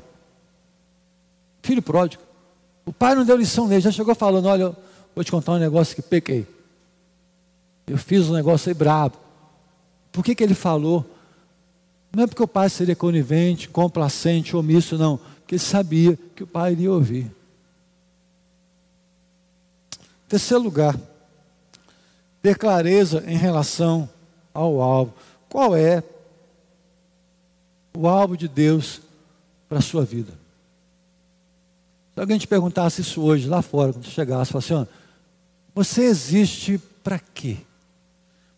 Filho 1.62 1.82
pródigo. 1.82 2.22
O 2.86 2.92
pai 2.92 3.14
não 3.14 3.24
deu 3.24 3.36
lição 3.36 3.68
nele, 3.68 3.82
já 3.82 3.90
chegou 3.90 4.14
falando: 4.14 4.46
Olha, 4.46 4.74
vou 5.14 5.22
te 5.22 5.30
contar 5.30 5.52
um 5.52 5.58
negócio 5.58 5.94
que 5.94 6.02
pequei. 6.02 6.46
Eu 7.86 7.98
fiz 7.98 8.28
um 8.28 8.32
negócio 8.32 8.70
aí 8.70 8.74
brabo. 8.74 9.16
Por 10.10 10.24
que, 10.24 10.34
que 10.34 10.42
ele 10.42 10.54
falou? 10.54 11.04
Não 12.14 12.24
é 12.24 12.26
porque 12.26 12.42
o 12.42 12.48
pai 12.48 12.68
seria 12.70 12.96
conivente, 12.96 13.68
complacente, 13.68 14.56
omisso, 14.56 14.96
não. 14.96 15.18
Porque 15.40 15.56
ele 15.56 15.62
sabia 15.62 16.18
que 16.34 16.42
o 16.42 16.46
pai 16.46 16.72
iria 16.72 16.90
ouvir. 16.90 17.30
Terceiro 20.30 20.62
lugar, 20.62 20.96
ter 22.40 22.56
clareza 22.56 23.24
em 23.26 23.36
relação 23.36 24.08
ao 24.54 24.80
alvo. 24.80 25.12
Qual 25.48 25.76
é 25.76 26.04
o 27.92 28.06
alvo 28.06 28.36
de 28.36 28.46
Deus 28.46 29.00
para 29.68 29.78
a 29.78 29.82
sua 29.82 30.04
vida? 30.04 30.32
Se 32.14 32.20
alguém 32.20 32.38
te 32.38 32.46
perguntasse 32.46 33.00
isso 33.00 33.20
hoje, 33.20 33.48
lá 33.48 33.60
fora, 33.60 33.92
quando 33.92 34.04
chegasse, 34.04 34.52
falasse 34.52 34.72
assim, 34.72 34.86
você 35.74 36.02
existe 36.04 36.78
para 37.02 37.18
quê? 37.18 37.56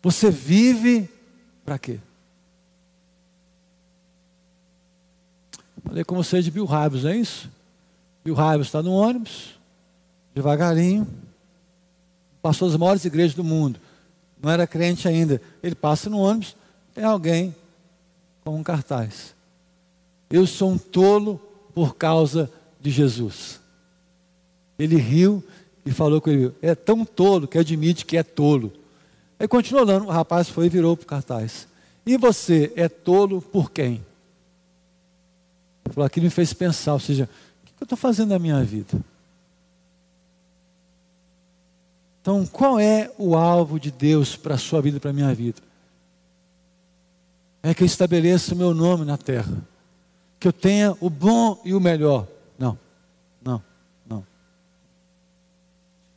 Você 0.03 0.29
vive 0.29 1.09
para 1.65 1.79
quê? 1.79 1.99
Falei 5.83 6.03
com 6.03 6.15
você 6.15 6.39
de 6.39 6.51
Bill 6.51 6.65
Hybels, 6.65 7.03
não 7.03 7.09
é 7.09 7.17
isso? 7.17 7.49
Bill 8.23 8.35
Hybels 8.35 8.67
está 8.67 8.83
no 8.83 8.91
ônibus, 8.91 9.59
devagarinho, 10.35 11.07
passou 12.43 12.67
as 12.67 12.75
maiores 12.75 13.05
igrejas 13.05 13.33
do 13.33 13.43
mundo, 13.43 13.79
não 14.41 14.51
era 14.51 14.67
crente 14.67 15.07
ainda. 15.07 15.41
Ele 15.63 15.73
passa 15.73 16.09
no 16.09 16.19
ônibus, 16.19 16.57
tem 16.93 17.05
alguém 17.05 17.55
com 18.43 18.57
um 18.57 18.61
cartaz. 18.61 19.33
Eu 20.29 20.45
sou 20.45 20.71
um 20.71 20.77
tolo 20.77 21.39
por 21.73 21.95
causa 21.95 22.51
de 22.81 22.91
Jesus. 22.91 23.61
Ele 24.77 24.97
riu 24.97 25.41
e 25.85 25.91
falou 25.91 26.19
com 26.19 26.29
ele: 26.29 26.53
é 26.61 26.75
tão 26.75 27.05
tolo 27.05 27.47
que 27.47 27.57
admite 27.57 28.05
que 28.05 28.17
é 28.17 28.23
tolo. 28.23 28.73
Aí 29.39 29.47
continuou 29.47 29.85
olhando, 29.85 30.07
o 30.07 30.11
rapaz 30.11 30.49
foi 30.49 30.65
e 30.65 30.69
virou 30.69 30.97
para 30.97 31.03
o 31.03 31.07
cartaz. 31.07 31.65
E 32.05 32.17
você 32.17 32.73
é 32.75 32.89
tolo 32.89 33.41
por 33.41 33.71
quem? 33.71 34.05
Falou, 35.85 36.05
aquilo 36.05 36.25
me 36.25 36.29
fez 36.29 36.51
pensar, 36.51 36.93
ou 36.93 36.99
seja, 36.99 37.29
o 37.63 37.65
que 37.65 37.71
eu 37.79 37.85
estou 37.85 37.97
fazendo 37.97 38.29
na 38.29 38.39
minha 38.39 38.61
vida? 38.63 38.99
Então, 42.23 42.45
qual 42.45 42.79
é 42.79 43.11
o 43.17 43.35
alvo 43.35 43.77
de 43.77 43.91
Deus 43.91 44.37
para 44.37 44.55
a 44.55 44.57
sua 44.57 44.81
vida 44.81 44.95
e 44.95 44.99
para 45.01 45.09
a 45.09 45.13
minha 45.13 45.35
vida? 45.35 45.61
É 47.61 47.73
que 47.73 47.83
eu 47.83 47.85
estabeleça 47.85 48.55
o 48.55 48.57
meu 48.57 48.73
nome 48.73 49.03
na 49.03 49.17
terra. 49.17 49.53
Que 50.39 50.47
eu 50.47 50.53
tenha 50.53 50.95
o 51.01 51.09
bom 51.09 51.61
e 51.65 51.73
o 51.73 51.81
melhor. 51.81 52.25
Não, 52.57 52.79
não, 53.43 53.61
não. 54.07 54.25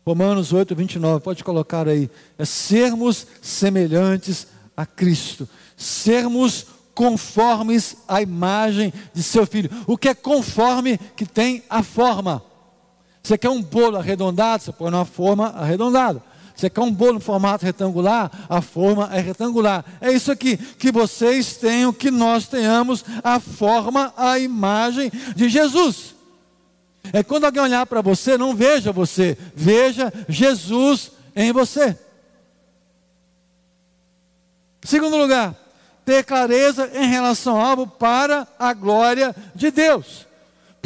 Romanos 0.07 0.52
8, 0.52 0.76
29, 0.76 1.24
pode 1.24 1.42
colocar 1.42 1.88
aí. 1.88 2.09
É 2.38 2.44
sermos 2.44 3.26
semelhantes 3.42 4.46
a 4.76 4.86
Cristo. 4.86 5.48
Sermos 5.76 6.66
conformes 6.94 7.96
à 8.07 8.22
imagem 8.22 8.92
de 9.12 9.24
seu 9.24 9.44
filho. 9.44 9.70
O 9.88 9.98
que 9.98 10.09
é 10.09 10.14
conforme 10.14 10.98
que 11.16 11.26
tem 11.26 11.64
a 11.68 11.82
forma. 11.82 12.44
Você 13.27 13.37
quer 13.37 13.51
um 13.51 13.61
bolo 13.61 13.97
arredondado, 13.97 14.62
você 14.62 14.70
põe 14.70 14.89
numa 14.89 15.05
forma 15.05 15.49
arredondada. 15.49 16.22
Você 16.55 16.70
quer 16.70 16.81
um 16.81 16.93
bolo 16.93 17.16
em 17.16 17.20
formato 17.20 17.66
retangular, 17.66 18.31
a 18.49 18.62
forma 18.62 19.11
é 19.12 19.18
retangular. 19.18 19.85
É 20.01 20.12
isso 20.12 20.31
aqui, 20.31 20.57
que 20.57 20.93
vocês 20.93 21.57
tenham, 21.57 21.93
que 21.93 22.09
nós 22.09 22.47
tenhamos 22.47 23.05
a 23.24 23.41
forma, 23.41 24.14
a 24.16 24.39
imagem 24.39 25.11
de 25.35 25.49
Jesus. 25.49 26.14
É 27.12 27.24
quando 27.24 27.47
alguém 27.47 27.62
olhar 27.62 27.85
para 27.85 28.01
você, 28.01 28.39
não 28.39 28.55
veja 28.55 28.93
você, 28.93 29.37
veja 29.57 30.12
Jesus 30.29 31.11
em 31.35 31.51
você. 31.51 31.99
Segundo 34.85 35.16
lugar, 35.16 35.53
ter 36.05 36.22
clareza 36.22 36.89
em 36.95 37.09
relação 37.09 37.61
ao 37.61 37.66
alvo 37.70 37.87
para 37.89 38.47
a 38.57 38.72
glória 38.72 39.35
de 39.53 39.72
Deus. 39.72 40.26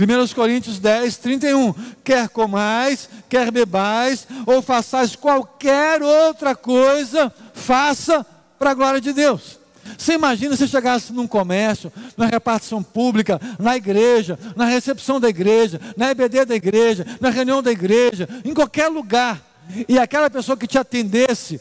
1 0.00 0.34
Coríntios 0.34 0.78
10, 0.78 1.16
31. 1.18 1.74
Quer 2.02 2.28
comais, 2.28 3.08
quer 3.28 3.50
bebais, 3.50 4.26
ou 4.46 4.62
façais 4.62 5.14
qualquer 5.14 6.02
outra 6.02 6.54
coisa, 6.54 7.32
faça 7.52 8.24
para 8.58 8.70
a 8.70 8.74
glória 8.74 9.00
de 9.00 9.12
Deus. 9.12 9.58
Você 9.98 10.14
imagina 10.14 10.56
se 10.56 10.68
chegasse 10.68 11.12
num 11.12 11.26
comércio, 11.26 11.92
na 12.16 12.26
repartição 12.26 12.82
pública, 12.82 13.40
na 13.58 13.76
igreja, 13.76 14.38
na 14.56 14.64
recepção 14.64 15.20
da 15.20 15.28
igreja, 15.28 15.80
na 15.96 16.10
EBD 16.10 16.44
da 16.44 16.54
igreja, 16.54 17.06
na 17.20 17.30
reunião 17.30 17.62
da 17.62 17.72
igreja, 17.72 18.28
em 18.44 18.54
qualquer 18.54 18.88
lugar, 18.88 19.40
e 19.88 19.98
aquela 19.98 20.30
pessoa 20.30 20.56
que 20.56 20.66
te 20.66 20.78
atendesse 20.78 21.60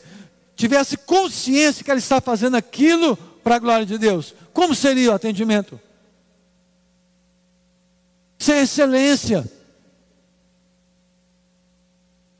tivesse 0.56 0.98
consciência 0.98 1.86
que 1.86 1.90
ela 1.90 2.00
está 2.00 2.20
fazendo 2.20 2.58
aquilo 2.58 3.16
para 3.42 3.56
a 3.56 3.60
glória 3.60 3.86
de 3.86 3.98
Deus, 3.98 4.36
como 4.54 4.76
seria 4.76 5.12
o 5.12 5.14
atendimento? 5.14 5.80
Isso 8.40 8.52
é 8.54 8.62
excelência. 8.62 9.52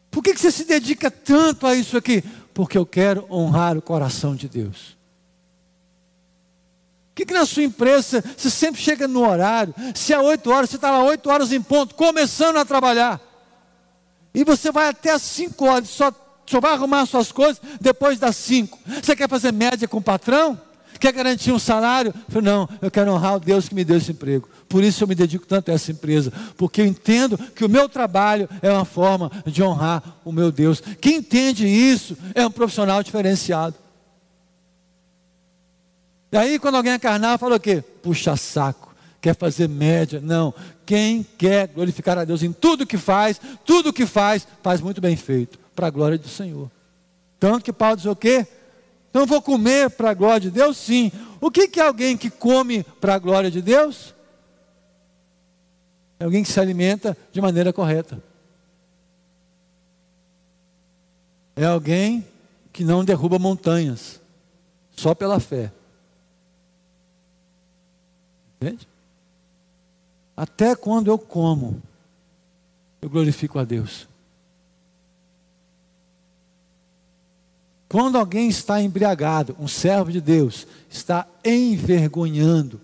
Por 0.10 0.24
que 0.24 0.36
você 0.36 0.50
se 0.50 0.64
dedica 0.64 1.12
tanto 1.12 1.68
a 1.68 1.76
isso 1.76 1.98
aqui? 1.98 2.24
Porque 2.54 2.78
eu 2.78 2.86
quero 2.86 3.28
honrar 3.30 3.78
o 3.78 3.82
coração 3.82 4.36
de 4.36 4.48
Deus. 4.48 4.98
Por 7.10 7.16
que, 7.16 7.26
que 7.26 7.34
na 7.34 7.46
sua 7.46 7.64
empresa 7.64 8.24
você 8.38 8.50
sempre 8.50 8.82
chega 8.82 9.06
no 9.08 9.28
horário? 9.28 9.76
Se 9.94 10.14
é 10.14 10.20
oito 10.20 10.50
horas, 10.50 10.70
você 10.70 10.78
está 10.78 10.90
lá 10.90 11.04
oito 11.04 11.30
horas 11.30 11.52
em 11.52 11.62
ponto, 11.62 11.94
começando 11.96 12.58
a 12.58 12.64
trabalhar. 12.64 13.20
E 14.34 14.46
você 14.46 14.72
vai 14.72 14.88
até 14.88 15.12
às 15.12 15.22
cinco 15.22 15.66
horas, 15.66 15.90
só, 15.90 16.14
só 16.46 16.62
vai 16.62 16.72
arrumar 16.72 17.06
suas 17.06 17.30
coisas 17.30 17.62
depois 17.82 18.18
das 18.18 18.38
cinco. 18.38 18.80
Você 19.04 19.18
quer 19.18 19.28
fazer 19.28 19.52
média 19.52 19.86
com 19.86 19.98
o 19.98 20.02
patrão? 20.02 20.60
Quer 21.00 21.14
garantir 21.14 21.52
um 21.52 21.60
salário? 21.60 22.14
Eu 22.14 22.24
falei, 22.28 22.52
não, 22.52 22.68
eu 22.82 22.92
quero 22.92 23.12
honrar 23.12 23.38
o 23.38 23.40
Deus 23.40 23.70
que 23.70 23.76
me 23.76 23.86
deu 23.86 23.98
esse 23.98 24.12
emprego. 24.12 24.50
Por 24.68 24.84
isso 24.84 25.04
eu 25.04 25.08
me 25.08 25.16
dedico 25.16 25.46
tanto 25.48 25.72
a 25.72 25.74
essa 25.74 25.92
empresa, 25.92 26.32
porque 26.58 26.82
eu 26.82 26.86
entendo 26.86 27.38
que 27.56 27.64
o 27.64 27.70
meu 27.70 27.88
trabalho 27.88 28.50
é 28.62 28.72
uma 28.72 28.86
forma 28.86 29.32
de 29.46 29.64
honrar 29.64 30.04
o 30.26 30.32
meu 30.32 30.52
Deus. 30.52 30.82
Quem 31.00 31.18
entende 31.18 31.66
isso 31.66 32.18
é 32.36 32.46
um 32.46 32.52
profissional 32.52 33.02
diferenciado. 33.02 33.76
E 36.32 36.38
aí, 36.38 36.60
quando 36.60 36.76
alguém 36.76 37.00
carnal, 37.00 37.40
fala 37.40 37.56
o 37.56 37.60
quê? 37.60 37.82
Puxa 38.04 38.36
saco, 38.36 38.94
quer 39.20 39.36
fazer 39.36 39.68
média. 39.68 40.20
Não, 40.22 40.54
quem 40.86 41.26
quer 41.38 41.68
glorificar 41.68 42.18
a 42.18 42.26
Deus 42.26 42.44
em 42.44 42.52
tudo 42.52 42.86
que 42.86 42.98
faz, 42.98 43.40
tudo 43.66 43.94
que 43.94 44.06
faz, 44.06 44.46
faz 44.62 44.82
muito 44.82 45.00
bem 45.02 45.16
feito, 45.16 45.58
para 45.76 45.88
a 45.88 45.90
glória 45.90 46.18
do 46.18 46.28
Senhor. 46.28 46.70
Tanto 47.40 47.64
que 47.64 47.74
Paulo 47.74 47.96
diz 47.96 48.06
o 48.06 48.16
quê? 48.16 48.46
Então 49.10 49.26
vou 49.26 49.42
comer 49.42 49.90
para 49.90 50.12
a 50.12 50.14
glória 50.14 50.40
de 50.40 50.52
Deus? 50.52 50.78
Sim. 50.78 51.12
O 51.42 51.50
que, 51.50 51.68
que 51.68 51.80
é 51.80 51.84
alguém 51.84 52.16
que 52.16 52.30
come 52.30 52.84
para 52.84 53.16
a 53.16 53.20
glória 53.20 53.50
de 53.50 53.62
Deus? 53.62 54.14
É 56.20 56.26
alguém 56.26 56.44
que 56.44 56.52
se 56.52 56.60
alimenta 56.60 57.18
de 57.32 57.42
maneira 57.42 57.72
correta. 57.74 58.22
É 61.56 61.66
alguém 61.66 62.26
que 62.72 62.84
não 62.84 63.04
derruba 63.04 63.40
montanhas, 63.40 64.22
só 64.92 65.16
pela 65.16 65.40
fé. 65.40 65.72
Entende? 68.56 68.88
Até 70.36 70.76
quando 70.76 71.08
eu 71.08 71.18
como, 71.18 71.82
eu 73.02 73.10
glorifico 73.10 73.60
a 73.60 73.64
Deus. 73.64 74.08
Quando 77.90 78.20
alguém 78.20 78.48
está 78.48 78.80
embriagado, 78.80 79.56
um 79.60 79.68
servo 79.68 80.12
de 80.12 80.22
Deus, 80.22 80.68
está 80.88 81.26
envergonhando 81.44 82.80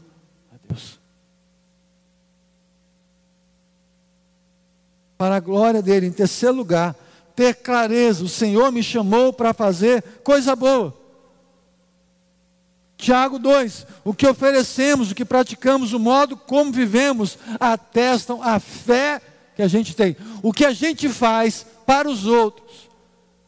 a 0.51 0.55
Deus. 0.67 0.99
Para 5.15 5.35
a 5.35 5.39
glória 5.39 5.79
dele, 5.79 6.07
em 6.07 6.11
terceiro 6.11 6.55
lugar, 6.55 6.95
ter 7.35 7.53
clareza: 7.53 8.23
o 8.23 8.27
Senhor 8.27 8.71
me 8.71 8.81
chamou 8.81 9.31
para 9.31 9.53
fazer 9.53 10.01
coisa 10.23 10.55
boa. 10.55 10.91
Tiago 12.97 13.37
2: 13.37 13.85
O 14.03 14.11
que 14.11 14.27
oferecemos, 14.27 15.11
o 15.11 15.15
que 15.15 15.23
praticamos, 15.23 15.93
o 15.93 15.99
modo 15.99 16.35
como 16.35 16.71
vivemos, 16.71 17.37
atestam 17.59 18.41
a 18.41 18.59
fé 18.59 19.21
que 19.55 19.61
a 19.61 19.67
gente 19.67 19.95
tem. 19.95 20.17
O 20.41 20.51
que 20.51 20.65
a 20.65 20.73
gente 20.73 21.07
faz 21.09 21.63
para 21.85 22.09
os 22.09 22.25
outros 22.25 22.89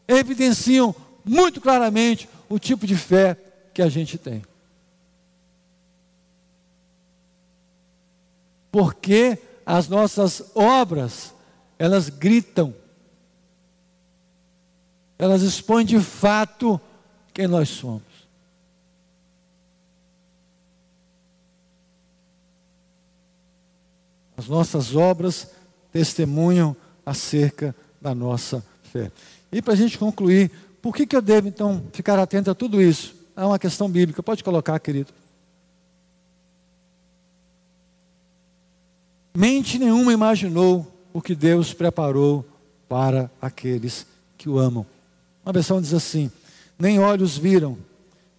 evidenciam 0.08 0.96
muito 1.28 1.60
claramente 1.60 2.30
o 2.50 2.58
tipo 2.58 2.88
de 2.88 2.96
fé 2.96 3.38
que 3.74 3.82
a 3.82 3.90
gente 3.90 4.18
tem. 4.18 4.42
Porque 8.72 9.38
as 9.66 9.88
nossas 9.90 10.44
obras, 10.56 11.34
elas 11.78 12.10
gritam, 12.10 12.74
elas 15.20 15.42
expõem 15.42 15.86
de 15.86 16.00
fato 16.00 16.80
quem 17.34 17.48
nós 17.48 17.70
somos. 17.70 18.04
As 24.38 24.48
nossas 24.48 24.96
obras 24.96 25.52
testemunham 25.92 26.76
acerca 27.04 27.76
da 28.00 28.14
nossa 28.14 28.64
fé. 28.84 29.12
E 29.52 29.62
para 29.62 29.74
a 29.74 29.76
gente 29.76 29.98
concluir, 29.98 30.52
por 30.88 30.96
que, 30.96 31.06
que 31.06 31.18
eu 31.18 31.22
devo 31.22 31.50
então 31.50 31.84
ficar 31.92 32.18
atento 32.18 32.50
a 32.50 32.56
tudo 32.56 32.82
isso? 32.82 33.14
É 33.36 33.44
uma 33.44 33.60
questão 33.60 33.90
bíblica, 33.90 34.24
pode 34.24 34.42
colocar, 34.42 34.80
querido. 34.80 35.12
Mente 39.36 39.78
nenhuma 39.78 40.14
imaginou 40.14 40.90
o 41.12 41.22
que 41.22 41.36
Deus 41.36 41.74
preparou 41.74 42.46
para 42.88 43.30
aqueles 43.42 44.08
que 44.38 44.48
o 44.48 44.58
amam. 44.58 44.86
Uma 45.46 45.52
versão 45.52 45.82
diz 45.82 45.94
assim: 45.94 46.32
nem 46.80 47.00
olhos 47.00 47.38
viram, 47.38 47.78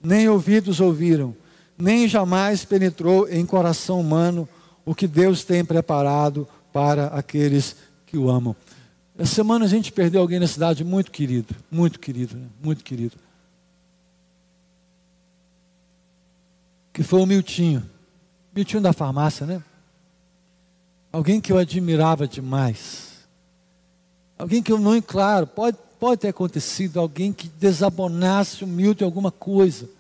nem 0.03 0.27
ouvidos 0.27 0.81
ouviram, 0.81 1.37
nem 1.77 2.09
jamais 2.09 2.65
penetrou 2.65 3.29
em 3.29 3.45
coração 3.45 4.01
humano 4.01 4.49
o 4.87 4.95
que 4.95 5.07
Deus 5.07 5.45
tem 5.45 5.63
preparado 5.63 6.49
para 6.73 7.09
aqueles 7.09 7.77
que 8.07 8.17
o 8.17 8.31
amam. 8.31 8.57
Essa 9.19 9.35
semana 9.35 9.65
a 9.65 9.69
gente 9.69 9.91
perdeu 9.91 10.21
alguém 10.21 10.39
na 10.39 10.47
cidade 10.47 10.85
muito 10.85 11.11
querido, 11.11 11.53
muito 11.69 11.99
querido, 11.99 12.37
né? 12.37 12.47
muito 12.63 12.85
querido. 12.85 13.17
Que 16.93 17.03
foi 17.03 17.21
o 17.21 17.27
Miltinho. 17.27 17.85
Miltinho 18.55 18.81
da 18.81 18.93
farmácia, 18.93 19.45
né? 19.45 19.61
Alguém 21.11 21.41
que 21.41 21.51
eu 21.51 21.59
admirava 21.59 22.29
demais. 22.29 23.27
Alguém 24.39 24.63
que 24.63 24.71
eu 24.71 24.79
não, 24.79 25.01
claro, 25.03 25.49
pode, 25.49 25.77
pode 25.99 26.21
ter 26.21 26.29
acontecido, 26.29 27.01
alguém 27.01 27.33
que 27.33 27.49
desabonasse 27.49 28.63
o 28.63 28.69
Milton 28.69 29.03
em 29.03 29.07
alguma 29.07 29.33
coisa. 29.33 29.91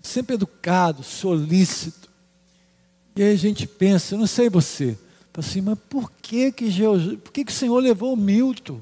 Sempre 0.00 0.36
educado, 0.36 1.02
solícito. 1.02 2.08
E 3.14 3.22
aí 3.22 3.34
a 3.34 3.36
gente 3.36 3.66
pensa, 3.66 4.14
eu 4.14 4.18
não 4.18 4.26
sei 4.26 4.48
você, 4.48 4.98
assim, 5.40 5.60
mas 5.60 5.78
por 5.88 6.12
que 6.20 6.52
que, 6.52 6.70
Jesus, 6.70 7.18
por 7.18 7.32
que 7.32 7.44
que 7.44 7.52
o 7.52 7.54
Senhor 7.54 7.78
levou 7.78 8.12
o 8.12 8.16
Milton? 8.16 8.80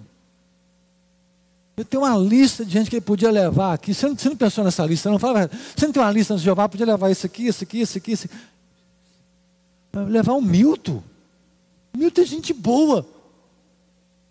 Eu 1.77 1.85
tenho 1.85 2.03
uma 2.03 2.17
lista 2.17 2.65
de 2.65 2.73
gente 2.73 2.91
que 2.91 2.97
ele 2.97 3.05
podia 3.05 3.31
levar 3.31 3.73
aqui. 3.73 3.95
Você 3.95 4.07
não, 4.07 4.17
você 4.17 4.29
não 4.29 4.37
pensou 4.37 4.63
nessa 4.63 4.85
lista, 4.85 5.11
não 5.11 5.19
fala, 5.19 5.49
você 5.75 5.87
não 5.87 5.93
tem 5.93 6.03
uma 6.03 6.11
lista 6.13 6.35
no 6.35 6.41
Jeová, 6.41 6.69
podia 6.69 6.85
levar 6.85 7.11
isso 7.11 7.25
aqui, 7.25 7.47
isso 7.47 7.65
aqui, 7.65 7.81
isso 7.81 7.97
aqui, 7.99 8.13
isso 8.13 8.27
aqui. 8.27 8.37
Levar 10.11 10.35
o 10.35 10.43
Milton. 10.43 11.03
O 11.95 11.99
Milton 11.99 12.21
é 12.21 12.25
gente 12.27 12.53
boa. 12.53 13.07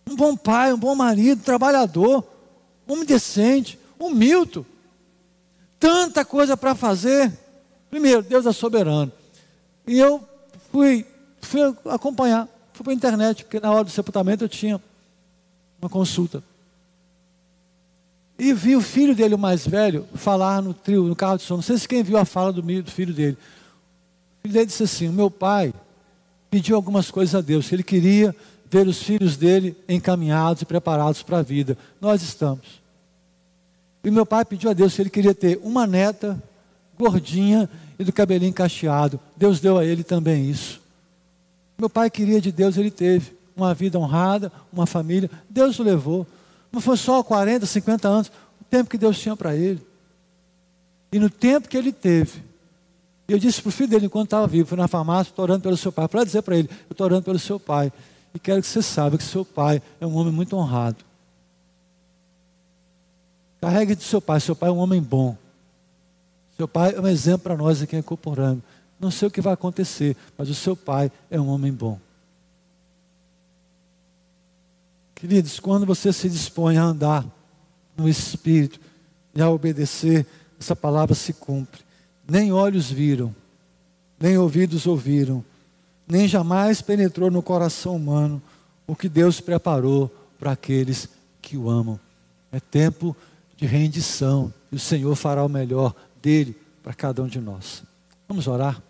Um 0.08 0.16
bom 0.16 0.36
pai, 0.36 0.74
um 0.74 0.78
bom 0.78 0.94
marido, 0.94 1.42
trabalhador, 1.42 2.24
homem 2.88 3.06
decente, 3.06 3.80
um 4.00 4.12
Milton. 4.12 4.66
Tanta 5.80 6.24
coisa 6.24 6.56
para 6.56 6.76
fazer. 6.76 7.32
Primeiro, 7.90 8.22
Deus 8.22 8.46
é 8.46 8.52
soberano. 8.52 9.12
E 9.88 9.98
eu 9.98 10.24
fui 10.72 11.06
fui 11.42 11.62
acompanhar, 11.86 12.48
fui 12.74 12.84
para 12.84 12.94
a 12.94 12.96
internet, 12.96 13.44
porque 13.44 13.60
na 13.60 13.72
hora 13.72 13.84
do 13.84 13.90
sepultamento 13.90 14.44
eu 14.44 14.50
tinha 14.50 14.82
uma 15.82 15.90
consulta. 15.90 16.44
E 18.38 18.54
vi 18.54 18.76
o 18.76 18.82
filho 18.82 19.14
dele, 19.14 19.36
o 19.36 19.38
mais 19.38 19.68
velho, 19.68 20.08
falar 20.16 20.62
no 20.62 20.74
trio, 20.74 21.04
no 21.04 21.16
carro 21.16 21.38
de 21.38 21.44
som. 21.44 21.56
Não 21.56 21.62
sei 21.62 21.78
se 21.78 21.88
quem 21.88 22.02
viu 22.02 22.18
a 22.18 22.24
fala 22.24 22.54
do, 22.54 22.64
filho 22.90 23.14
dele. 23.14 23.38
O 24.38 24.42
filho 24.44 24.54
dele 24.54 24.66
disse 24.66 24.84
assim: 24.84 25.10
O 25.10 25.14
meu 25.14 25.30
pai 25.30 25.74
pediu 26.50 26.78
algumas 26.78 27.12
coisas 27.12 27.36
a 27.36 27.42
Deus, 27.42 27.68
que 27.68 27.76
ele 27.76 27.84
queria 27.84 28.34
ver 28.70 28.88
os 28.88 29.04
filhos 29.04 29.36
dele 29.36 29.76
encaminhados 29.90 30.62
e 30.62 30.66
preparados 30.66 31.22
para 31.22 31.40
a 31.40 31.42
vida. 31.42 31.78
Nós 32.00 32.22
estamos. 32.22 32.80
E 34.04 34.10
meu 34.10 34.26
pai 34.26 34.46
pediu 34.46 34.70
a 34.70 34.74
Deus 34.74 34.96
que 34.96 35.02
ele 35.02 35.10
queria 35.10 35.34
ter 35.34 35.60
uma 35.62 35.86
neta 35.86 36.42
gordinha 36.98 37.70
e 37.98 38.04
do 38.04 38.14
cabelinho 38.14 38.54
cacheado. 38.54 39.20
Deus 39.36 39.60
deu 39.60 39.78
a 39.78 39.84
ele 39.84 40.04
também 40.04 40.50
isso. 40.50 40.79
Meu 41.80 41.90
pai 41.90 42.10
queria 42.10 42.42
de 42.42 42.52
Deus, 42.52 42.76
ele 42.76 42.92
teve 42.92 43.34
uma 43.56 43.74
vida 43.74 43.98
honrada, 43.98 44.52
uma 44.72 44.86
família. 44.86 45.32
Deus 45.50 45.80
o 45.80 45.84
levou. 45.84 46.28
Não 46.72 46.82
foi 46.82 46.98
só 46.98 47.24
40, 47.24 47.66
50 47.66 48.08
anos, 48.08 48.28
o 48.60 48.64
tempo 48.66 48.90
que 48.90 48.98
Deus 48.98 49.18
tinha 49.18 49.36
para 49.36 49.56
ele. 49.56 49.82
E 51.12 51.18
no 51.18 51.30
tempo 51.30 51.70
que 51.70 51.78
ele 51.78 51.92
teve, 51.92 52.44
eu 53.28 53.40
disse 53.40 53.62
para 53.62 53.70
o 53.70 53.72
filho 53.72 53.90
dele, 53.90 54.06
enquanto 54.08 54.28
estava 54.28 54.46
vivo, 54.46 54.68
fui 54.68 54.78
na 54.78 54.88
farmácia, 54.88 55.32
estou 55.32 55.44
orando 55.44 55.62
pelo 55.62 55.78
seu 55.78 55.92
pai. 55.92 56.08
Para 56.08 56.24
dizer 56.26 56.42
para 56.42 56.58
ele, 56.58 56.70
eu 56.90 56.92
estou 56.92 57.06
orando 57.06 57.24
pelo 57.24 57.40
seu 57.40 57.60
pai. 57.60 57.92
E 58.34 58.40
quero 58.40 58.62
que 58.62 58.68
você 58.68 58.82
saiba 58.82 59.18
que 59.18 59.24
seu 59.24 59.46
pai 59.46 59.82
é 60.02 60.06
um 60.06 60.16
homem 60.16 60.34
muito 60.34 60.56
honrado. 60.58 60.98
Carregue 63.62 63.96
de 63.96 64.04
seu 64.04 64.22
pai, 64.22 64.40
seu 64.40 64.56
pai 64.56 64.70
é 64.70 64.72
um 64.72 64.78
homem 64.78 65.02
bom. 65.02 65.36
Seu 66.58 66.68
pai 66.68 66.94
é 66.94 67.00
um 67.00 67.08
exemplo 67.08 67.40
para 67.40 67.56
nós 67.56 67.82
aqui 67.82 67.96
em 67.96 68.02
Coporanga. 68.02 68.62
Não 69.00 69.10
sei 69.10 69.28
o 69.28 69.32
que 69.32 69.41
vai 69.41 69.54
acontecer, 69.54 70.18
mas 70.38 70.50
o 70.50 70.56
seu 70.56 70.76
pai 70.76 71.12
é 71.32 71.39
um 71.39 71.47
homem 71.47 71.72
bom. 71.72 72.00
Queridos, 75.16 75.60
quando 75.60 75.86
você 75.86 76.12
se 76.12 76.30
dispõe 76.30 76.78
a 76.78 76.84
andar 76.84 77.26
no 77.97 78.08
Espírito 78.08 78.80
e 79.34 79.41
a 79.41 79.50
obedecer, 79.50 80.26
essa 80.60 80.76
palavra 80.76 81.16
se 81.16 81.34
cumpre. 81.34 81.82
Nem 82.28 82.52
olhos 82.52 82.89
viram, 82.89 83.36
nem 84.20 84.38
ouvidos 84.38 84.86
ouviram, 84.86 85.43
nem 86.08 86.28
jamais 86.28 86.82
penetrou 86.82 87.30
no 87.32 87.41
coração 87.41 87.95
humano 87.95 88.41
o 88.88 88.95
que 88.95 89.08
Deus 89.08 89.39
preparou 89.39 90.14
para 90.39 90.52
aqueles 90.52 91.10
que 91.41 91.58
o 91.58 91.70
amam. 91.70 92.00
É 92.52 92.60
tempo 92.60 93.16
de 93.56 93.66
rendição 93.66 94.54
e 94.72 94.76
o 94.76 94.80
Senhor 94.80 95.16
fará 95.16 95.43
o 95.43 95.50
melhor 95.50 95.93
dele 96.22 96.56
para 96.82 96.93
cada 96.93 97.22
um 97.22 97.28
de 97.28 97.39
nós. 97.39 97.84
Vamos 98.28 98.47
orar? 98.47 98.82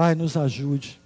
Pai, 0.00 0.14
nos 0.14 0.34
ajude 0.34 0.98